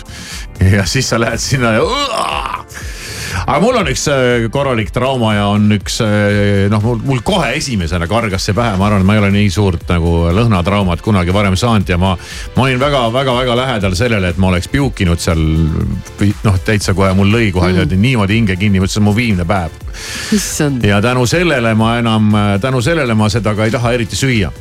ja 0.73 0.87
siis 0.87 1.09
sa 1.09 1.21
lähed 1.21 1.39
sinna 1.43 1.73
ja. 1.75 1.83
aga 3.47 3.59
mul 3.61 3.77
on 3.81 3.89
üks 3.91 4.07
äh, 4.09 4.47
korralik 4.53 4.93
trauma 4.95 5.35
ja 5.35 5.47
on 5.53 5.67
üks 5.75 5.99
äh, 6.05 6.69
noh, 6.71 6.83
mul, 6.85 7.01
mul 7.05 7.23
kohe 7.27 7.51
esimesena 7.59 8.07
kargas 8.11 8.47
see 8.47 8.57
pähe, 8.57 8.77
ma 8.79 8.89
arvan, 8.89 9.03
et 9.03 9.09
ma 9.09 9.17
ei 9.17 9.23
ole 9.23 9.31
nii 9.35 9.51
suurt 9.53 9.89
nagu 9.91 10.15
lõhnatraumat 10.37 11.03
kunagi 11.05 11.35
varem 11.35 11.57
saanud 11.59 11.91
ja 11.91 11.99
ma. 12.01 12.15
ma 12.57 12.67
olin 12.67 12.81
väga-väga-väga 12.81 13.57
lähedal 13.59 13.97
sellele, 13.99 14.33
et 14.33 14.39
ma 14.41 14.53
oleks 14.53 14.71
piukinud 14.73 15.21
seal 15.21 15.43
noh, 16.45 16.61
täitsa 16.65 16.95
kohe 16.95 17.11
mul 17.19 17.33
lõi 17.35 17.51
kohe 17.55 17.73
mm. 17.75 17.97
niimoodi 18.01 18.39
hinge 18.39 18.59
kinni, 18.61 18.81
ma 18.81 18.89
ütlesin, 18.89 19.05
mu 19.05 19.17
viimne 19.17 19.45
päev. 19.49 19.75
ja 20.87 21.03
tänu 21.03 21.27
sellele 21.27 21.75
ma 21.75 21.99
enam, 21.99 22.31
tänu 22.63 22.83
sellele 22.83 23.19
ma 23.19 23.29
seda 23.33 23.55
ka 23.59 23.67
ei 23.67 23.75
taha 23.75 23.93
eriti 23.99 24.17
süüa 24.19 24.53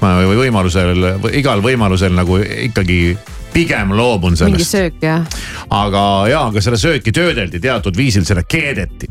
või 0.00 0.38
võimalusel, 0.46 1.04
igal 1.36 1.62
võimalusel 1.64 2.14
nagu 2.16 2.38
ikkagi 2.40 3.16
pigem 3.52 3.94
loobun 3.96 4.36
sellest. 4.36 4.52
mingi 4.52 4.64
söök 4.64 5.02
jah. 5.02 5.26
aga 5.70 6.04
ja, 6.30 6.44
aga 6.48 6.62
seda 6.62 6.78
sööki 6.80 7.12
töödeldi 7.14 7.60
teatud 7.60 7.96
viisil, 7.96 8.24
seda 8.28 8.42
keedeti. 8.42 9.10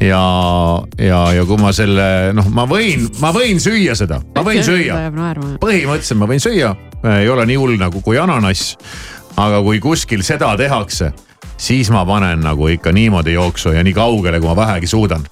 ja, 0.00 0.22
ja, 0.98 1.20
ja 1.32 1.44
kui 1.48 1.60
ma 1.60 1.72
selle 1.76 2.32
noh, 2.36 2.48
ma 2.54 2.66
võin, 2.70 3.08
ma 3.20 3.32
võin 3.34 3.60
süüa 3.62 3.96
seda, 3.98 4.20
ma 4.34 4.44
võin 4.46 4.64
süüa. 4.66 4.98
põhimõtteliselt 5.62 6.20
ma 6.20 6.30
võin 6.30 6.42
süüa, 6.42 6.74
ei 7.16 7.30
ole 7.32 7.46
nii 7.46 7.60
hull 7.60 7.78
nagu 7.80 8.02
kui 8.04 8.18
ananass. 8.18 8.76
aga 9.36 9.60
kui 9.62 9.80
kuskil 9.80 10.22
seda 10.24 10.54
tehakse, 10.56 11.12
siis 11.56 11.90
ma 11.92 12.06
panen 12.08 12.44
nagu 12.44 12.68
ikka 12.72 12.92
niimoodi 12.92 13.36
jooksu 13.36 13.74
ja 13.76 13.84
nii 13.84 13.96
kaugele, 13.96 14.40
kui 14.40 14.48
ma 14.48 14.56
vähegi 14.56 14.86
suudan 14.90 15.26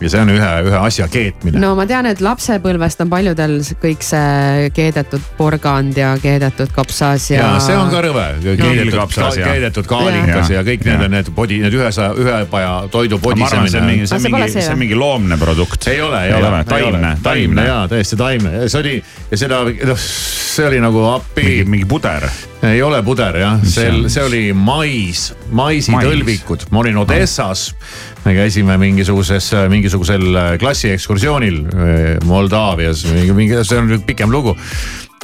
ja 0.00 0.10
see 0.12 0.22
on 0.24 0.32
ühe, 0.32 0.50
ühe 0.66 0.78
asja 0.80 1.06
keetmine. 1.10 1.60
no 1.62 1.72
ma 1.78 1.86
tean, 1.88 2.08
et 2.10 2.22
lapsepõlvest 2.24 3.04
on 3.04 3.12
paljudel 3.12 3.56
kõik 3.82 4.04
see 4.04 4.70
keedetud 4.76 5.24
porgand 5.38 5.98
ja 5.98 6.12
keedetud 6.22 6.72
kapsas 6.74 7.30
ja. 7.32 7.42
ja 7.44 7.62
see 7.62 7.76
on 7.76 7.90
ka 7.92 8.02
rõve, 8.04 8.26
keedetud, 8.44 9.14
ka, 9.14 9.30
keedetud 9.36 9.90
kaalikas 9.90 10.52
ja, 10.52 10.60
ja 10.60 10.66
kõik 10.66 10.86
need 10.88 11.06
on 11.06 11.16
need 11.16 11.32
podi, 11.36 11.60
need 11.64 11.76
ühesa, 11.76 12.10
ühe 12.16 12.38
paja 12.50 12.74
toidu 12.92 13.20
podisemine. 13.22 13.70
see 13.70 13.82
on 13.82 13.90
mingi, 13.90 14.10
see 14.10 14.20
on 14.20 14.28
mingi, 14.28 14.52
see 14.56 14.68
on 14.74 14.80
mingi 14.84 14.98
loomne 14.98 15.40
produkt. 15.40 15.88
ei 15.92 16.00
ole, 16.04 16.24
ei 16.28 16.36
ole, 16.38 16.62
taimne, 16.68 17.16
taimne. 17.24 17.66
jaa, 17.68 17.82
täiesti 17.90 18.20
taimne, 18.20 18.68
see 18.68 18.80
oli 18.84 18.96
ja 19.30 19.42
seda, 19.44 19.64
noh, 19.68 20.06
see 20.06 20.70
oli 20.70 20.80
nagu 20.82 21.04
appi. 21.14 21.60
mingi 21.68 21.88
puder 21.88 22.28
ei 22.62 22.82
ole 22.82 23.02
puder 23.02 23.36
jah, 23.40 23.60
see, 23.64 24.08
see 24.12 24.24
oli 24.24 24.40
mais, 24.56 25.30
maisitõlvikud, 25.56 26.66
ma 26.74 26.82
olin 26.82 26.98
Odessas. 27.00 27.70
me 28.24 28.34
käisime 28.36 28.76
mingisuguses, 28.80 29.52
mingisugusel 29.72 30.26
klassiekskursioonil 30.60 31.60
eh, 31.66 32.16
Moldaavias, 32.28 33.06
mingi, 33.08 33.36
mingi, 33.36 33.62
see 33.64 33.80
on 33.80 33.88
nüüd 33.94 34.04
pikem 34.08 34.32
lugu 34.32 34.56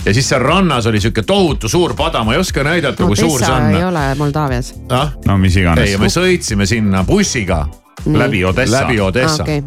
ja 0.05 0.15
siis 0.15 0.29
seal 0.29 0.43
rannas 0.43 0.87
oli 0.87 1.01
sihuke 1.01 1.23
tohutu 1.27 1.69
suur 1.69 1.95
pada, 1.99 2.25
ma 2.25 2.37
ei 2.37 2.41
oska 2.41 2.65
näidata 2.65 3.03
no,, 3.03 3.11
kui 3.11 3.21
suur 3.21 3.41
see 3.43 3.53
on. 3.53 3.73
ei 3.75 3.85
ole 3.85 4.07
Moldaavias 4.19 4.75
ah?. 4.91 5.13
no 5.27 5.39
mis 5.43 5.57
iganes. 5.57 5.91
ei, 5.91 5.99
me 6.01 6.13
sõitsime 6.13 6.67
sinna 6.69 7.05
bussiga. 7.05 7.67
Läbi 8.15 8.45
Odessa. 8.45 8.81
läbi 8.81 9.01
Odessa 9.01 9.43
ah, 9.43 9.49
okay. 9.49 9.63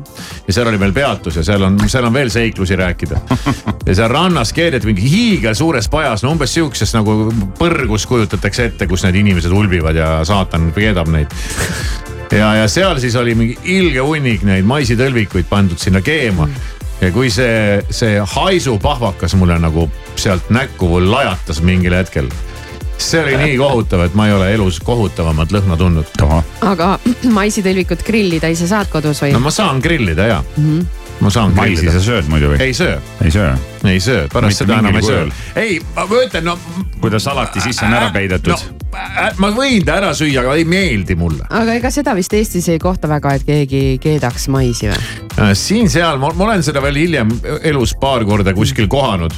ja 0.48 0.54
seal 0.54 0.68
oli 0.68 0.78
meil 0.78 0.94
peatus 0.94 1.36
ja 1.36 1.44
seal 1.44 1.64
on, 1.64 1.78
seal 1.88 2.06
on 2.06 2.14
veel 2.14 2.30
seiklusi 2.30 2.76
rääkida. 2.76 3.20
ja 3.88 3.96
seal 3.96 4.12
rannas 4.12 4.54
keedeti 4.54 4.90
mingi 4.90 5.10
hiigelsuures 5.12 5.90
pajas, 5.90 6.24
no 6.24 6.32
umbes 6.32 6.54
sihukeses 6.54 6.94
nagu 6.98 7.34
põrgus 7.60 8.08
kujutatakse 8.10 8.70
ette, 8.72 8.88
kus 8.88 9.04
need 9.08 9.20
inimesed 9.22 9.52
ulbivad 9.52 9.96
ja 9.96 10.12
saatan 10.28 10.72
keedab 10.76 11.12
neid. 11.14 11.34
ja, 12.32 12.54
ja 12.62 12.68
seal 12.68 13.00
siis 13.00 13.16
oli 13.16 13.36
mingi 13.36 13.58
ilge 13.78 14.04
hunnik 14.06 14.44
neid 14.48 14.68
maisitõlvikuid 14.70 15.50
pandud 15.50 15.80
sinna 15.80 16.02
keema 16.02 16.50
ja 17.02 17.12
kui 17.16 17.32
see, 17.32 17.80
see 17.90 18.20
haisupahvakas 18.36 19.36
mulle 19.40 19.60
nagu 19.60 19.88
sealt 20.20 20.50
näkku 20.54 21.00
lajatas 21.12 21.62
mingil 21.64 21.96
hetkel 21.96 22.30
see 23.00 23.24
oli 23.24 23.38
nii 23.40 23.58
kohutav, 23.58 24.06
et 24.06 24.16
ma 24.18 24.28
ei 24.28 24.34
ole 24.36 24.54
elus 24.54 24.80
kohutavamat 24.84 25.54
lõhna 25.56 25.78
tundnud. 25.80 26.24
aga 26.62 26.94
maisitõlvikut 27.40 28.04
grillida 28.08 28.52
ise 28.52 28.68
saad 28.68 28.92
kodus 28.92 29.24
või? 29.24 29.34
no 29.36 29.44
ma 29.44 29.54
saan 29.54 29.82
grillida 29.84 30.28
ja 30.34 30.42
mm. 30.44 30.66
-hmm 30.66 31.06
ma 31.20 31.30
saan 31.30 31.52
maisi 31.56 31.90
sa 31.92 32.00
sööd 32.04 32.30
muidu 32.32 32.54
või? 32.54 32.60
ei 32.64 32.74
söö. 32.76 33.00
ei 33.24 33.32
söö? 33.32 33.52
ei 33.88 34.00
söö, 34.00 34.28
pärast 34.32 34.64
seda 34.64 34.80
enam 34.80 34.96
ei 34.96 35.04
söö. 35.04 35.26
ei, 35.60 35.80
ma 35.96 36.06
ütlen, 36.24 36.46
no. 36.48 36.56
kui 37.00 37.12
ta 37.12 37.20
salati 37.20 37.64
sisse 37.64 37.86
on 37.88 37.96
ära 37.98 38.12
peidetud 38.16 38.54
no,. 38.54 38.86
ma 39.42 39.52
võin 39.56 39.84
ta 39.86 39.98
ära 40.00 40.14
süüa, 40.16 40.44
aga 40.44 40.56
ei 40.60 40.66
meeldi 40.70 41.18
mulle. 41.20 41.44
aga 41.50 41.76
ega 41.80 41.92
seda 41.92 42.16
vist 42.18 42.34
Eestis 42.34 42.70
ei 42.72 42.80
kohta 42.80 43.12
väga, 43.12 43.36
et 43.36 43.48
keegi 43.48 43.84
keedaks 44.02 44.48
maisi 44.54 44.92
või? 44.92 45.00
Äh, 45.40 45.52
siin-seal, 45.60 46.22
ma 46.24 46.32
olen 46.32 46.64
seda 46.66 46.84
veel 46.84 47.02
hiljem 47.04 47.36
elus 47.68 47.96
paar 48.00 48.26
korda 48.28 48.56
kuskil 48.56 48.88
kohanud 48.92 49.36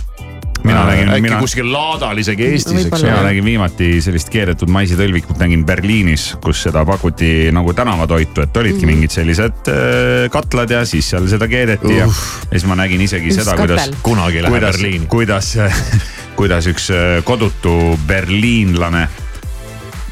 mina 0.64 0.84
nägin. 0.86 1.10
äkki 1.10 1.22
mina... 1.26 1.40
kuskil 1.42 1.72
laadal 1.72 2.18
isegi 2.22 2.48
Eestis, 2.52 2.86
eks 2.86 2.98
ole. 2.98 3.10
mina 3.10 3.24
nägin 3.26 3.46
viimati 3.46 3.90
sellist 4.04 4.30
keedetud 4.34 4.72
maisitõlvikut 4.74 5.42
nägin 5.42 5.66
Berliinis, 5.66 6.28
kus 6.44 6.64
seda 6.68 6.84
pakuti 6.88 7.50
nagu 7.56 7.74
tänavatoitu, 7.78 8.46
et 8.46 8.62
olidki 8.64 8.86
mm. 8.86 8.94
mingid 8.94 9.16
sellised 9.16 9.72
äh, 9.72 10.28
katlad 10.34 10.74
ja 10.74 10.84
siis 10.86 11.10
seal 11.14 11.28
seda 11.32 11.50
keedeti 11.52 11.92
uh. 11.92 11.98
ja, 11.98 12.06
ja 12.06 12.52
siis 12.54 12.68
ma 12.70 12.78
nägin 12.80 13.02
isegi 13.08 13.32
Just 13.32 13.44
seda, 13.44 13.58
kuidas. 13.58 13.92
kunagi 14.04 14.44
läheb 14.46 14.68
Berliini. 14.68 15.10
kuidas, 15.12 15.56
kuidas 16.40 16.70
üks 16.72 16.92
äh, 16.94 17.18
kodutu 17.28 17.98
berliinlane 18.08 19.08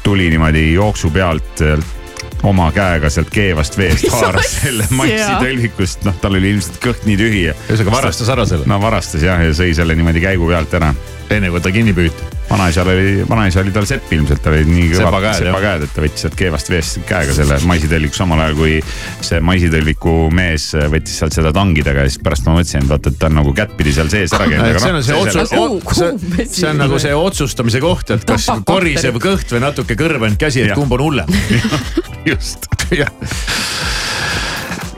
tuli 0.02 0.30
niimoodi 0.32 0.72
jooksu 0.72 1.10
pealt 1.10 1.60
oma 2.42 2.70
käega 2.72 3.10
sealt 3.12 3.30
keevast 3.34 3.78
veest 3.78 4.08
haaras 4.14 4.56
selle 4.62 4.88
massitõlvikust, 4.96 6.04
noh, 6.08 6.18
tal 6.22 6.38
oli 6.38 6.54
ilmselt 6.56 6.80
kõht 6.82 7.06
nii 7.08 7.20
tühi. 7.20 7.46
ühesõnaga 7.68 7.96
varastas 7.96 8.32
ära 8.32 8.46
selle? 8.48 8.68
no 8.70 8.80
varastas 8.82 9.24
jah, 9.26 9.42
ja 9.44 9.56
sõi 9.56 9.74
selle 9.76 9.96
niimoodi 9.98 10.24
käigu 10.24 10.50
pealt 10.50 10.76
ära. 10.80 10.94
enne 11.30 11.52
kui 11.52 11.64
ta 11.64 11.74
kinni 11.74 11.96
püüti 11.96 12.39
vanaisal 12.50 12.88
oli, 12.88 13.24
vanaisa 13.28 13.60
oli 13.62 13.72
tal 13.74 13.86
sepp 13.88 14.12
ilmselt, 14.12 14.42
tal 14.42 14.56
olid 14.56 14.70
nii 14.70 14.88
kõvad 14.92 15.26
sepakäed, 15.38 15.84
et 15.86 15.94
ta 15.94 16.04
võttis 16.04 16.24
sealt 16.24 16.36
keevast 16.38 16.72
veest 16.72 17.00
käega 17.08 17.34
selle 17.36 17.60
maisitõlviku, 17.70 18.18
samal 18.18 18.42
ajal 18.44 18.58
kui 18.58 18.76
see 19.26 19.40
maisitõlviku 19.46 20.16
mees 20.34 20.70
võttis 20.92 21.20
sealt 21.22 21.36
seda 21.36 21.54
tangidega 21.56 22.06
ja 22.06 22.10
siis 22.10 22.22
pärast 22.24 22.48
ma 22.48 22.56
mõtlesin, 22.58 22.84
et 22.84 22.92
vaata, 22.92 23.14
et 23.14 23.20
ta 23.22 23.30
on 23.30 23.38
nagu 23.40 23.54
kättpidi 23.56 23.94
seal 23.96 24.10
sees 24.12 24.34
ära 24.36 24.50
käinud. 24.50 24.80
see 24.82 24.92
on 24.92 25.02
see 25.06 25.20
otsus, 25.20 25.54
see, 26.00 26.48
see 26.50 26.68
on 26.72 26.82
nagu 26.82 27.00
see 27.02 27.14
otsustamise 27.16 27.82
koht, 27.84 28.14
et 28.16 28.26
kas 28.28 28.50
korisev 28.72 29.20
kõht 29.22 29.54
või 29.54 29.64
natuke 29.68 29.98
kõrbenud 30.00 30.40
käsi, 30.40 30.66
et 30.66 30.76
kumb 30.78 30.98
on 30.98 31.06
hullem. 31.06 31.40
just, 32.30 32.70
jah 33.00 33.99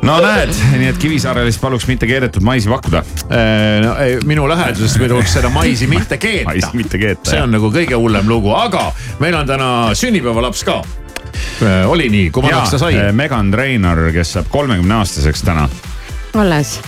no 0.03 0.17
näed, 0.23 0.55
nii 0.79 0.89
et 0.91 0.99
Kivisaarele 1.03 1.51
siis 1.51 1.61
paluks 1.63 1.87
mitte 1.91 2.09
keedetud 2.11 2.45
maisi 2.47 2.71
pakkuda. 2.73 3.03
Äh, 3.29 3.77
no 3.85 3.95
minu 4.29 4.49
läheduses 4.51 4.97
me 5.01 5.11
tuleks 5.11 5.37
seda 5.39 5.51
maisi 5.53 5.87
mitte 5.91 6.19
keeta. 6.23 6.49
maisi 6.51 6.73
mitte 6.79 6.99
keeta. 6.99 7.31
see 7.31 7.43
on 7.43 7.55
nagu 7.55 7.71
kõige 7.75 7.99
hullem 7.99 8.29
lugu, 8.29 8.55
aga 8.57 8.89
meil 9.23 9.37
on 9.39 9.47
täna 9.47 9.69
sünnipäevalaps 9.99 10.65
ka. 10.69 10.81
Äh, 11.63 11.85
oli 11.91 12.09
nii, 12.13 12.31
kui 12.31 12.45
vanaks 12.47 12.75
ta 12.75 12.83
sai? 12.83 12.97
Äh, 12.99 13.13
Megan 13.17 13.53
Trainor, 13.55 14.09
kes 14.15 14.37
saab 14.39 14.51
kolmekümne 14.53 15.01
aastaseks 15.03 15.47
täna. 15.47 15.69
alles 16.35 16.81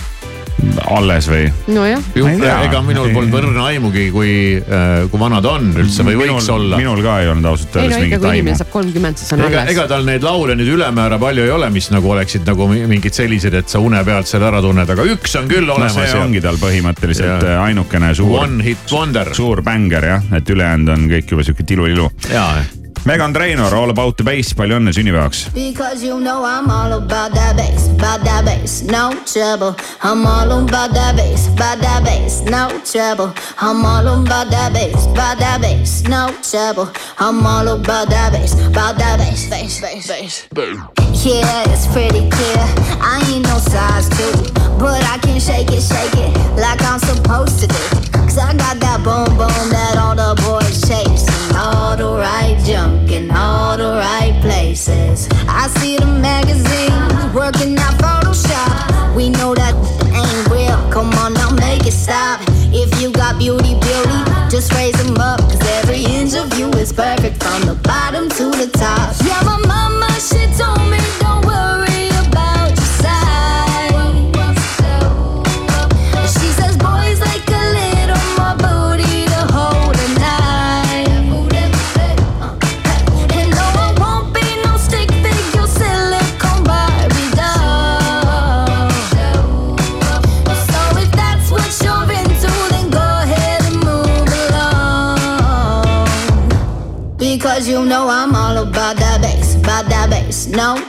alles 0.89 1.27
või? 1.29 1.47
nojah. 1.71 2.01
ega 2.65 2.81
minul 2.85 3.11
polnud 3.15 3.33
võrna 3.33 3.65
aimugi, 3.71 4.05
kui, 4.13 4.31
äh, 4.59 5.05
kui 5.11 5.21
vana 5.21 5.41
ta 5.43 5.55
on 5.57 5.71
üldse 5.73 6.05
või 6.07 6.17
võiks 6.19 6.47
minul, 6.47 6.53
olla. 6.55 6.79
minul 6.81 7.01
ka 7.05 7.17
ei 7.23 7.31
olnud 7.31 7.49
ausalt 7.51 7.77
öeldes 7.79 7.99
mingit 8.03 8.17
aimu. 8.17 8.25
kui 8.25 8.39
inimene 8.39 8.59
saab 8.59 8.71
kolmkümmend, 8.75 9.21
siis 9.21 9.35
on 9.35 9.43
ega, 9.45 9.63
alles. 9.63 9.73
ega 9.75 9.87
tal 9.91 10.07
neid 10.07 10.25
laule 10.25 10.55
nüüd 10.59 10.71
ülemäära 10.77 11.19
palju 11.21 11.47
ei 11.47 11.53
ole, 11.55 11.69
mis 11.75 11.89
nagu 11.93 12.13
oleksid 12.15 12.47
nagu 12.47 12.69
mingid 12.71 13.17
sellised, 13.17 13.59
et 13.61 13.71
sa 13.71 13.83
une 13.83 14.01
pealt 14.07 14.31
selle 14.31 14.49
ära 14.49 14.63
tunned, 14.65 14.95
aga 14.95 15.09
üks 15.15 15.35
on 15.41 15.51
küll 15.51 15.67
olemas. 15.67 15.99
no 15.99 16.07
see 16.07 16.23
ongi 16.23 16.43
tal 16.45 16.61
põhimõtteliselt 16.61 17.45
ja. 17.49 17.59
ainukene 17.65 18.13
suur. 18.17 18.39
One 18.45 18.63
hit 18.65 18.95
wonder. 18.95 19.35
suur 19.35 19.63
bängar 19.65 20.09
jah, 20.13 20.33
et 20.39 20.55
ülejäänud 20.55 20.95
on 20.95 21.07
kõik 21.11 21.35
juba 21.35 21.47
sihuke 21.47 21.67
tilulilu. 21.67 22.09
Jaa 23.05 23.11
Megan 23.11 23.33
Trainor, 23.33 23.73
All 23.75 23.89
About 23.89 24.17
the 24.17 24.23
Bass, 24.23 24.53
palju 24.53 24.75
õnne 24.79 24.91
sünnipäevaks. 24.93 25.49
Because 25.53 26.03
you 26.03 26.19
know 26.19 26.43
I'm 26.43 26.69
all 26.69 26.93
about 26.93 27.33
that 27.33 27.55
bass, 27.55 27.89
about 27.89 28.23
that 28.25 28.45
bass, 28.45 28.81
no 28.83 29.13
trouble. 29.25 29.75
I'm 30.03 30.25
all 30.25 30.51
about 30.51 30.93
that 30.93 31.15
bass, 31.15 31.47
about 31.47 31.81
that 31.81 32.03
bass, 32.03 32.41
no 32.49 32.67
trouble. 32.83 33.33
I'm 33.61 33.85
all 33.85 34.07
about 34.07 34.49
that 34.49 34.73
bass, 34.73 35.05
about 35.05 35.37
that 35.39 35.61
bass, 35.61 36.03
no 36.09 36.31
trouble. 36.41 36.89
I'm 37.19 37.45
all 37.45 37.67
about 37.67 38.09
that 38.09 38.31
bass, 38.31 38.53
about 38.67 38.97
that 38.97 39.19
bass, 39.19 39.49
bass, 39.49 39.79
bass, 39.81 40.47
bass. 40.53 41.25
Yeah, 41.25 41.63
it's 41.71 41.87
pretty 41.87 42.27
clear. 42.29 42.65
I 43.01 43.21
ain't 43.29 43.45
no 43.45 43.57
size 43.59 44.09
two, 44.09 44.33
but 44.79 45.01
I 45.05 45.17
can 45.21 45.39
shake 45.39 45.71
it, 45.71 45.81
shake 45.81 46.17
it 46.17 46.33
like 46.57 46.81
I'm 46.81 46.99
supposed 46.99 47.59
to 47.61 47.67
do. 47.67 47.83
Cause 48.35 48.37
I 48.37 48.53
got 48.57 48.79
that 48.79 48.99
boom 49.03 49.37
boom 49.37 49.69
that 49.69 49.97
all 49.97 50.15
the 50.15 50.35
boys 50.41 50.81
chase. 50.89 51.34
All 51.57 51.95
the 51.95 52.11
right 52.19 52.57
junk 52.65 53.11
in 53.11 53.31
all 53.31 53.77
the 53.77 53.91
right 53.95 54.37
places. 54.41 55.27
I 55.47 55.67
see 55.79 55.97
the 55.97 56.05
magazines 56.05 57.33
working 57.33 57.77
out 57.79 57.95
Photoshop. 58.03 59.15
We 59.15 59.29
know 59.29 59.55
that 59.55 59.73
ain't 60.13 60.49
real. 60.49 60.77
Come 60.91 61.11
on 61.23 61.33
now, 61.33 61.51
make 61.51 61.85
it 61.87 61.93
stop. 61.93 62.41
If 62.73 63.01
you 63.01 63.11
got 63.11 63.39
beauty, 63.39 63.73
beauty, 63.79 64.19
just 64.49 64.73
raise 64.73 64.97
them 65.01 65.17
up. 65.17 65.39
Cause 65.39 65.65
every 65.79 66.03
inch 66.03 66.35
of 66.35 66.53
you 66.59 66.69
is 66.71 66.91
perfect 66.91 67.41
from 67.41 67.61
the 67.63 67.75
bottom 67.83 68.27
to 68.29 68.45
the 68.51 68.69
top. 68.73 69.15
Yeah, 69.23 69.41
my 69.43 69.57
mama, 69.65 70.11
she 70.19 70.43
told 70.59 70.83
me 70.91 70.99
don't 71.19 71.45
worry 71.45 71.94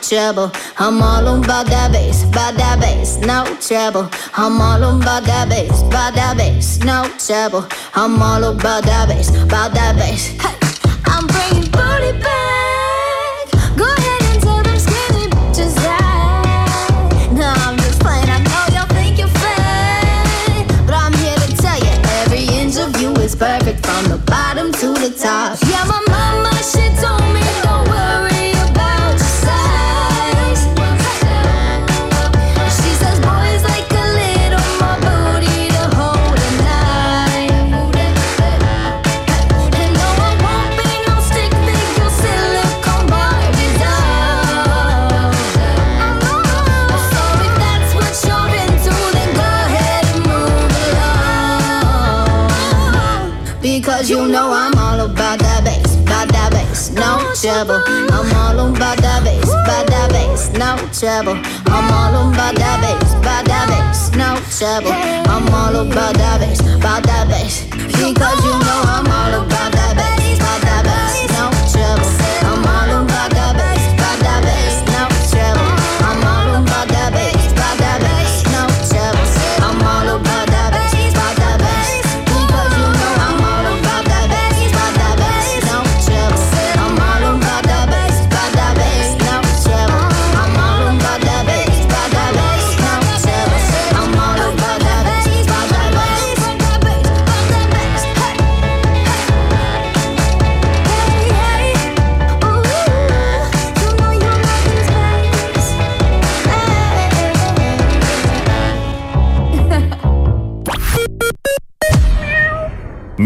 trouble. 0.09 0.53
I'm 0.79 1.03
all 1.03 1.27
about 1.27 1.67
that 1.67 1.91
bass, 1.93 2.23
about 2.23 2.55
that 2.57 2.81
bass, 2.81 3.19
no 3.19 3.45
trouble. 3.61 4.09
I'm 4.35 4.61
all 4.61 4.83
about 4.83 5.25
that 5.25 5.49
bass, 5.49 5.83
about 5.83 6.15
that 6.15 6.37
bass, 6.37 6.79
no 6.79 7.05
trouble. 7.19 7.67
I'm 7.95 8.23
all 8.23 8.45
about 8.45 8.85
that 8.85 9.09
bass, 9.09 9.31
about 9.31 9.75
that 9.75 9.97
bass. 9.97 10.29
Hey, 10.41 10.55
I'm 11.07 11.27
bringing 11.27 11.71
booty 11.71 12.23
back. 12.23 12.66
No 57.57 57.65
trouble. 57.65 57.83
I'm 58.13 58.35
all 58.37 58.69
about 58.69 58.99
that 58.99 59.25
bass, 59.25 59.49
about 59.49 59.87
that 59.87 60.11
bass, 60.11 60.51
no 60.53 60.77
trouble. 60.93 61.41
I'm 61.73 61.91
all 61.93 62.29
about 62.29 62.55
that 62.57 62.81
bass, 62.83 63.15
about 63.15 63.45
that 63.47 63.67
bass, 63.69 64.11
no 64.13 64.37
trouble. 64.53 64.93
I'm 64.93 65.49
all 65.55 65.77
about 65.77 66.15
that 66.17 66.41
bass, 66.41 66.61
about 66.61 67.03
that 67.05 67.29
bass. 67.29 67.65
Because 67.65 68.45
you 68.45 68.53
know 68.53 68.83
I'm 68.85 69.07
all 69.07 69.47
about 69.47 69.76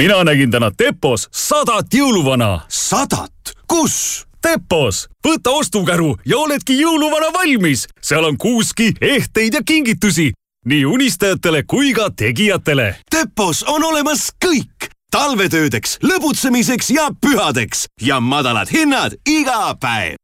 mina 0.01 0.25
nägin 0.25 0.51
täna 0.51 0.71
Tepos 0.71 1.29
sadat 1.33 1.95
jõuluvana. 1.95 2.61
sadat? 2.69 3.33
kus? 3.69 4.25
Tepos, 4.43 5.09
võta 5.29 5.51
ostukäru 5.51 6.17
ja 6.27 6.39
oledki 6.39 6.79
jõuluvana 6.81 7.29
valmis. 7.33 7.87
seal 8.03 8.25
on 8.25 8.39
kuuski, 8.39 8.93
ehteid 9.01 9.55
ja 9.55 9.61
kingitusi 9.67 10.33
nii 10.67 10.85
unistajatele 10.85 11.63
kui 11.63 11.93
ka 11.93 12.11
tegijatele. 12.17 12.97
Tepos 13.11 13.63
on 13.69 13.85
olemas 13.85 14.31
kõik 14.45 14.89
talvetöödeks, 15.11 15.99
lõbutsemiseks 16.03 16.91
ja 16.95 17.11
pühadeks 17.21 17.85
ja 18.01 18.21
madalad 18.21 18.73
hinnad 18.73 19.21
iga 19.29 19.77
päev. 19.81 20.17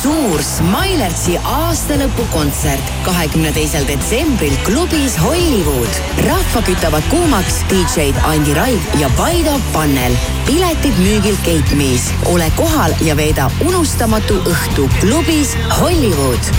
Suur 0.00 0.40
Smilertsi 0.44 1.34
aastalõpukontsert 1.44 2.92
kahekümne 3.04 3.50
teisel 3.52 3.84
detsembril 3.88 4.54
klubis 4.64 5.18
Hollywood. 5.20 5.98
rahva 6.24 6.62
kütavad 6.64 7.04
kuumaks 7.12 7.60
DJ-d 7.68 8.16
Andi 8.24 8.54
Raiv 8.56 8.80
ja 9.00 9.10
Paido 9.16 9.58
Pannel. 9.74 10.16
piletid 10.46 10.96
müügil 11.04 11.36
Gate 11.44 11.76
Me's. 11.76 12.08
ole 12.24 12.48
kohal 12.56 12.94
ja 13.04 13.16
veeda 13.16 13.50
unustamatu 13.66 14.40
õhtu 14.48 14.88
klubis 15.00 15.56
Hollywood 15.80 16.52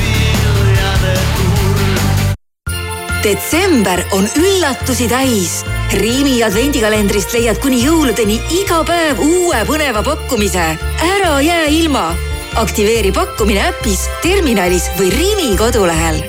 detsember 3.23 4.01
on 4.11 4.25
üllatusi 4.37 5.05
täis. 5.09 5.61
Riimi 5.93 6.39
advendikalendrist 6.43 7.35
leiad 7.35 7.59
kuni 7.61 7.83
jõuludeni 7.83 8.39
iga 8.63 8.81
päev 8.87 9.21
uue 9.21 9.61
põneva 9.69 10.01
pakkumise. 10.03 10.77
ära 11.05 11.39
jää 11.41 11.69
ilma. 11.69 12.30
Aktiveeri 12.55 13.11
pakkumine 13.15 13.63
äpis, 13.69 14.05
terminalis 14.23 14.89
või 14.99 15.11
Riimi 15.13 15.57
kodulehel 15.59 16.23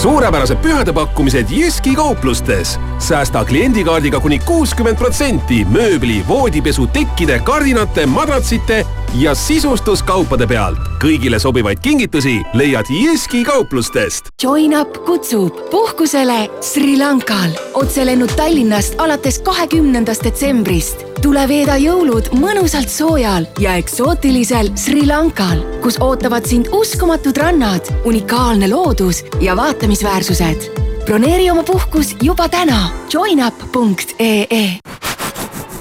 suurepärased 0.00 0.56
pühadepakkumised 0.62 1.50
Jyski 1.50 1.94
kauplustes. 1.94 2.78
säästa 2.98 3.44
kliendikaardiga 3.44 4.20
kuni 4.20 4.38
kuuskümmend 4.38 4.96
protsenti 4.96 5.64
mööbli, 5.64 6.22
voodipesu, 6.28 6.86
tekkide, 6.86 7.40
kardinate, 7.44 8.06
madratsite 8.06 8.86
ja 9.14 9.34
sisustuskaupade 9.34 10.46
pealt. 10.46 10.78
kõigile 11.00 11.38
sobivaid 11.38 11.78
kingitusi 11.82 12.42
leiad 12.54 12.86
Jyski 12.90 13.44
kauplustest. 13.44 14.28
Join 14.42 14.80
Up 14.80 15.04
kutsub 15.04 15.56
puhkusele 15.70 16.50
Sri 16.60 16.98
Lankal. 16.98 17.50
otselennud 17.74 18.30
Tallinnast 18.36 18.94
alates 18.98 19.38
kahekümnendast 19.38 20.24
detsembrist. 20.24 21.04
tule 21.22 21.48
veeda 21.48 21.76
jõulud 21.76 22.30
mõnusalt 22.32 22.88
soojal 22.88 23.46
ja 23.58 23.74
eksootilisel 23.74 24.70
Sri 24.76 25.06
Lankal, 25.06 25.58
kus 25.82 25.96
ootavad 26.00 26.46
sind 26.46 26.68
uskumatud 26.72 27.36
rannad, 27.36 27.86
unikaalne 28.04 28.70
loodus 28.70 29.24
ja 29.40 29.56
vaatamisväärsused. 29.56 30.70
broneeri 31.04 31.50
oma 31.50 31.62
puhkus 31.62 32.16
juba 32.22 32.48
täna 32.48 32.90
joinup.ee. 33.12 34.78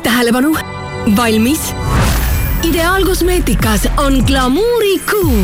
tähelepanu, 0.04 0.56
valmis? 1.16 1.60
Ideaalkosmeetikas 2.64 3.88
on 3.98 4.14
glamuurikuu. 4.28 5.44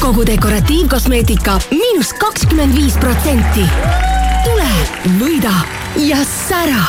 kogu 0.00 0.26
dekoratiivkosmeetika 0.26 1.60
miinus 1.70 2.12
kakskümmend 2.12 2.74
viis 2.74 2.96
protsenti. 2.96 3.64
tule, 4.44 4.70
võida 5.18 5.52
ja 5.96 6.16
sära 6.48 6.84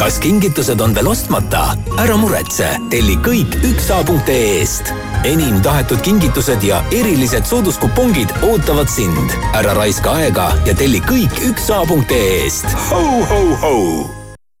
kas 0.00 0.18
kingitused 0.18 0.80
on 0.80 0.94
veel 0.94 1.06
ostmata? 1.06 1.76
ära 2.00 2.16
muretse, 2.16 2.68
telli 2.90 3.16
kõik 3.20 3.58
üksa.ee-st. 3.68 4.92
enim 5.24 5.60
tahetud 5.62 6.00
kingitused 6.00 6.62
ja 6.64 6.80
erilised 6.90 7.44
sooduskupongid 7.44 8.32
ootavad 8.42 8.88
sind. 8.88 9.36
ära 9.52 9.74
raiska 9.76 10.10
aega 10.10 10.52
ja 10.66 10.74
telli 10.74 11.00
kõik 11.00 11.42
üksa.ee-st. 11.50 12.72
ho-ho-ho. 12.88 13.76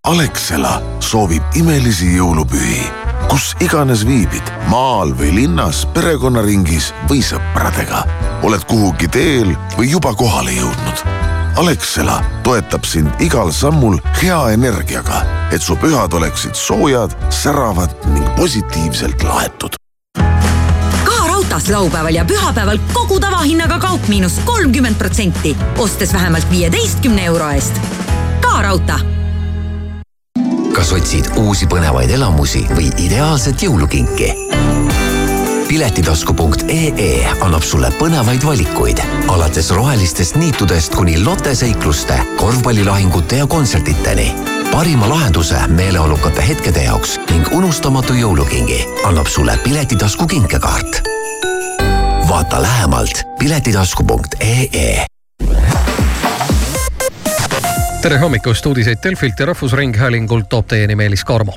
Alexela 0.06 0.82
soovib 1.00 1.42
imelisi 1.56 2.06
jõulupühi, 2.16 2.84
kus 3.28 3.54
iganes 3.60 4.06
viibid, 4.06 4.54
maal 4.70 5.12
või 5.18 5.34
linnas, 5.42 5.86
perekonnaringis 5.94 6.92
või 7.08 7.20
sõpradega. 7.22 8.04
oled 8.42 8.64
kuhugi 8.64 9.08
teel 9.08 9.56
või 9.76 9.90
juba 9.90 10.14
kohale 10.14 10.56
jõudnud 10.56 11.28
Alexela 11.56 12.22
toetab 12.42 12.84
sind 12.84 13.10
igal 13.20 13.50
sammul 13.52 13.98
hea 14.22 14.38
energiaga, 14.54 15.24
et 15.52 15.62
su 15.62 15.76
pühad 15.76 16.14
oleksid 16.14 16.54
soojad, 16.54 17.12
säravad 17.30 17.92
ning 18.14 18.24
positiivselt 18.36 19.22
laetud. 19.22 19.76
raudtees 21.26 21.68
laupäeval 21.68 22.14
ja 22.14 22.24
pühapäeval 22.24 22.78
kogu 22.92 23.20
tavahinnaga 23.20 23.78
kaup 23.78 24.08
miinus 24.08 24.40
kolmkümmend 24.44 24.96
protsenti, 24.96 25.56
ostes 25.78 26.12
vähemalt 26.12 26.50
viieteistkümne 26.50 27.24
euro 27.24 27.50
eest. 27.50 27.80
ka 28.40 28.62
raudtee 28.62 29.19
kas 30.80 30.94
otsid 30.96 31.26
uusi 31.36 31.66
põnevaid 31.68 32.08
elamusi 32.14 32.62
või 32.72 32.86
ideaalset 33.04 33.60
jõulukinki? 33.66 34.30
piletitasku.ee 35.68 37.10
annab 37.44 37.62
sulle 37.62 37.90
põnevaid 37.98 38.46
valikuid, 38.46 39.02
alates 39.28 39.68
rohelistest 39.76 40.38
niitudest 40.40 40.96
kuni 40.96 41.18
loteseikluste, 41.20 42.16
korvpallilahingute 42.40 43.42
ja 43.42 43.46
kontsertideni. 43.46 44.32
parima 44.72 45.08
lahenduse 45.08 45.60
meeleolukate 45.68 46.48
hetkede 46.48 46.88
jaoks 46.88 47.18
ning 47.30 47.52
unustamatu 47.52 48.16
jõulukingi 48.16 48.80
annab 49.04 49.26
sulle 49.26 49.58
Piletitasku 49.64 50.26
kinkekaart. 50.26 51.02
vaata 52.28 52.62
lähemalt 52.62 53.24
piletitasku.ee 53.38 55.06
tere 58.00 58.18
hommikust, 58.18 58.66
uudiseid 58.66 58.98
Delfilt 59.04 59.40
ja 59.40 59.46
Rahvusringhäälingult 59.46 60.48
toob 60.48 60.66
teieni 60.66 60.96
Meelis 60.96 61.24
Karmo 61.24 61.52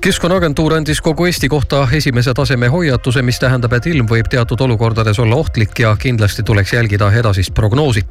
keskkonnaagentuur 0.00 0.74
andis 0.74 1.00
kogu 1.00 1.26
Eesti 1.26 1.48
kohta 1.48 1.88
esimese 1.92 2.34
taseme 2.34 2.68
hoiatuse, 2.68 3.22
mis 3.22 3.38
tähendab, 3.38 3.72
et 3.72 3.86
ilm 3.86 4.06
võib 4.08 4.30
teatud 4.30 4.60
olukordades 4.60 5.18
olla 5.18 5.36
ohtlik 5.36 5.78
ja 5.78 5.96
kindlasti 5.98 6.42
tuleks 6.42 6.72
jälgida 6.72 7.10
edasist 7.12 7.54
prognoosi. 7.54 8.04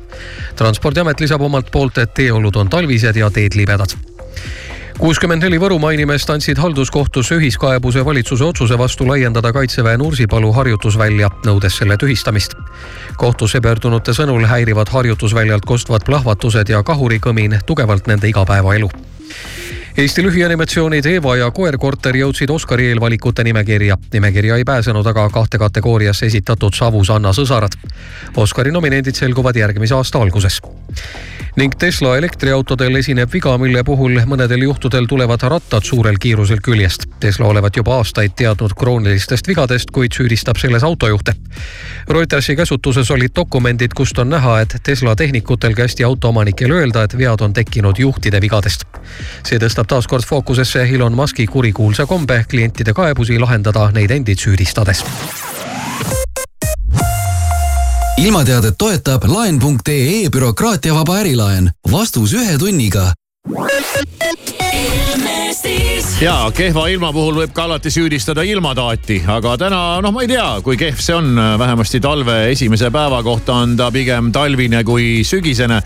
transpordiamet 0.56 1.20
lisab 1.20 1.42
omalt 1.42 1.72
poolt, 1.72 1.98
et 1.98 2.14
teeolud 2.14 2.56
on 2.56 2.70
talvised 2.70 3.16
ja 3.16 3.32
teed 3.32 3.56
libedad 3.56 3.96
kuuskümmend 5.00 5.43
neli 5.45 5.58
Võrumaa 5.62 5.93
inimest 5.95 6.30
andsid 6.30 6.60
halduskohtusse 6.60 7.38
ühiskaebuse 7.39 8.02
valitsuse 8.06 8.43
otsuse 8.43 8.78
vastu 8.78 9.08
laiendada 9.08 9.54
Kaitseväe 9.56 9.97
Nursipalu 9.97 10.52
harjutusvälja, 10.54 11.30
nõudes 11.47 11.78
selle 11.80 11.95
tühistamist. 11.97 12.56
kohtusse 13.18 13.62
pöördunute 13.62 14.12
sõnul 14.12 14.45
häirivad 14.45 14.91
harjutusväljalt 14.91 15.66
kostvad 15.66 16.04
plahvatused 16.06 16.70
ja 16.70 16.84
kahurikõmin 16.84 17.60
tugevalt 17.66 18.08
nende 18.08 18.28
igapäevaelu 18.28 18.89
Eesti 19.97 20.24
lühianimatsioonid 20.24 21.06
Eva 21.06 21.36
ja 21.36 21.52
Koer-korter 21.52 22.16
jõudsid 22.16 22.50
Oscari 22.50 22.88
eelvalikute 22.88 23.43
nimekirja. 23.43 23.97
nimekirja 24.14 24.56
ei 24.56 24.64
pääsenud 24.64 25.08
aga 25.08 25.30
kahte 25.30 25.58
kategooriasse 25.58 26.26
esitatud 26.26 26.74
Savusanna 26.74 27.34
sõsarad. 27.34 27.76
Oscari 28.38 28.72
nominendid 28.72 29.16
selguvad 29.16 29.56
järgmise 29.56 29.95
aasta 29.95 30.20
alguses 30.20 30.62
ning 31.60 31.74
Tesla 31.80 32.14
elektriautodel 32.18 32.95
esineb 32.95 33.34
viga, 33.34 33.51
mille 33.60 33.82
puhul 33.84 34.16
mõnedel 34.30 34.62
juhtudel 34.64 35.07
tulevad 35.12 35.41
rattad 35.51 35.84
suurel 35.84 36.16
kiirusel 36.22 36.62
küljest. 36.64 37.03
Tesla 37.20 37.49
olevat 37.51 37.76
juba 37.76 37.97
aastaid 37.99 38.32
teadnud 38.39 38.76
kroonilistest 38.80 39.47
vigadest, 39.49 39.91
kuid 39.91 40.16
süüdistab 40.16 40.62
selles 40.62 40.86
autojuhte. 40.88 41.36
Reutersi 42.07 42.55
käsutuses 42.55 43.12
olid 43.12 43.36
dokumendid, 43.36 43.91
kust 43.97 44.20
on 44.24 44.32
näha, 44.32 44.60
et 44.64 44.78
Tesla 44.84 45.16
tehnikutel 45.20 45.76
kästi 45.76 46.07
autoomanikel 46.07 46.72
öelda, 46.72 47.03
et 47.03 47.18
vead 47.18 47.43
on 47.43 47.53
tekkinud 47.53 47.99
juhtide 47.99 48.41
vigadest. 48.41 48.88
see 49.43 49.60
tõstab 49.60 49.88
taas 49.88 50.07
kord 50.07 50.24
fookusesse 50.26 50.88
Elon 50.95 51.16
Musk'i 51.16 51.47
kurikuulsa 51.47 52.05
kombe 52.05 52.45
klientide 52.49 52.93
kaebusi 52.93 53.39
lahendada 53.39 53.89
neid 53.91 54.12
endid 54.12 54.39
süüdistades 54.39 55.03
ilmateadet 58.20 58.76
toetab 58.78 59.24
laen.ee 59.28 60.30
bürokraatiavaba 60.30 61.22
ärilaen. 61.22 61.72
vastus 61.92 62.34
ühe 62.34 62.58
tunniga 62.60 63.14
ja 66.22 66.34
kehva 66.56 66.88
ilma 66.92 67.14
puhul 67.16 67.38
võib 67.38 67.54
ka 67.56 67.64
alati 67.64 67.92
süüdistada 67.94 68.44
ilmataati, 68.44 69.22
aga 69.28 69.54
täna 69.62 69.80
noh, 70.04 70.12
ma 70.12 70.24
ei 70.26 70.28
tea, 70.28 70.48
kui 70.64 70.76
kehv 70.80 71.00
see 71.00 71.16
on, 71.16 71.30
vähemasti 71.60 72.02
talve 72.04 72.36
esimese 72.52 72.90
päeva 72.92 73.22
kohta 73.24 73.56
on 73.64 73.78
ta 73.80 73.88
pigem 73.92 74.34
talvine 74.36 74.84
kui 74.84 75.22
sügisene. 75.24 75.78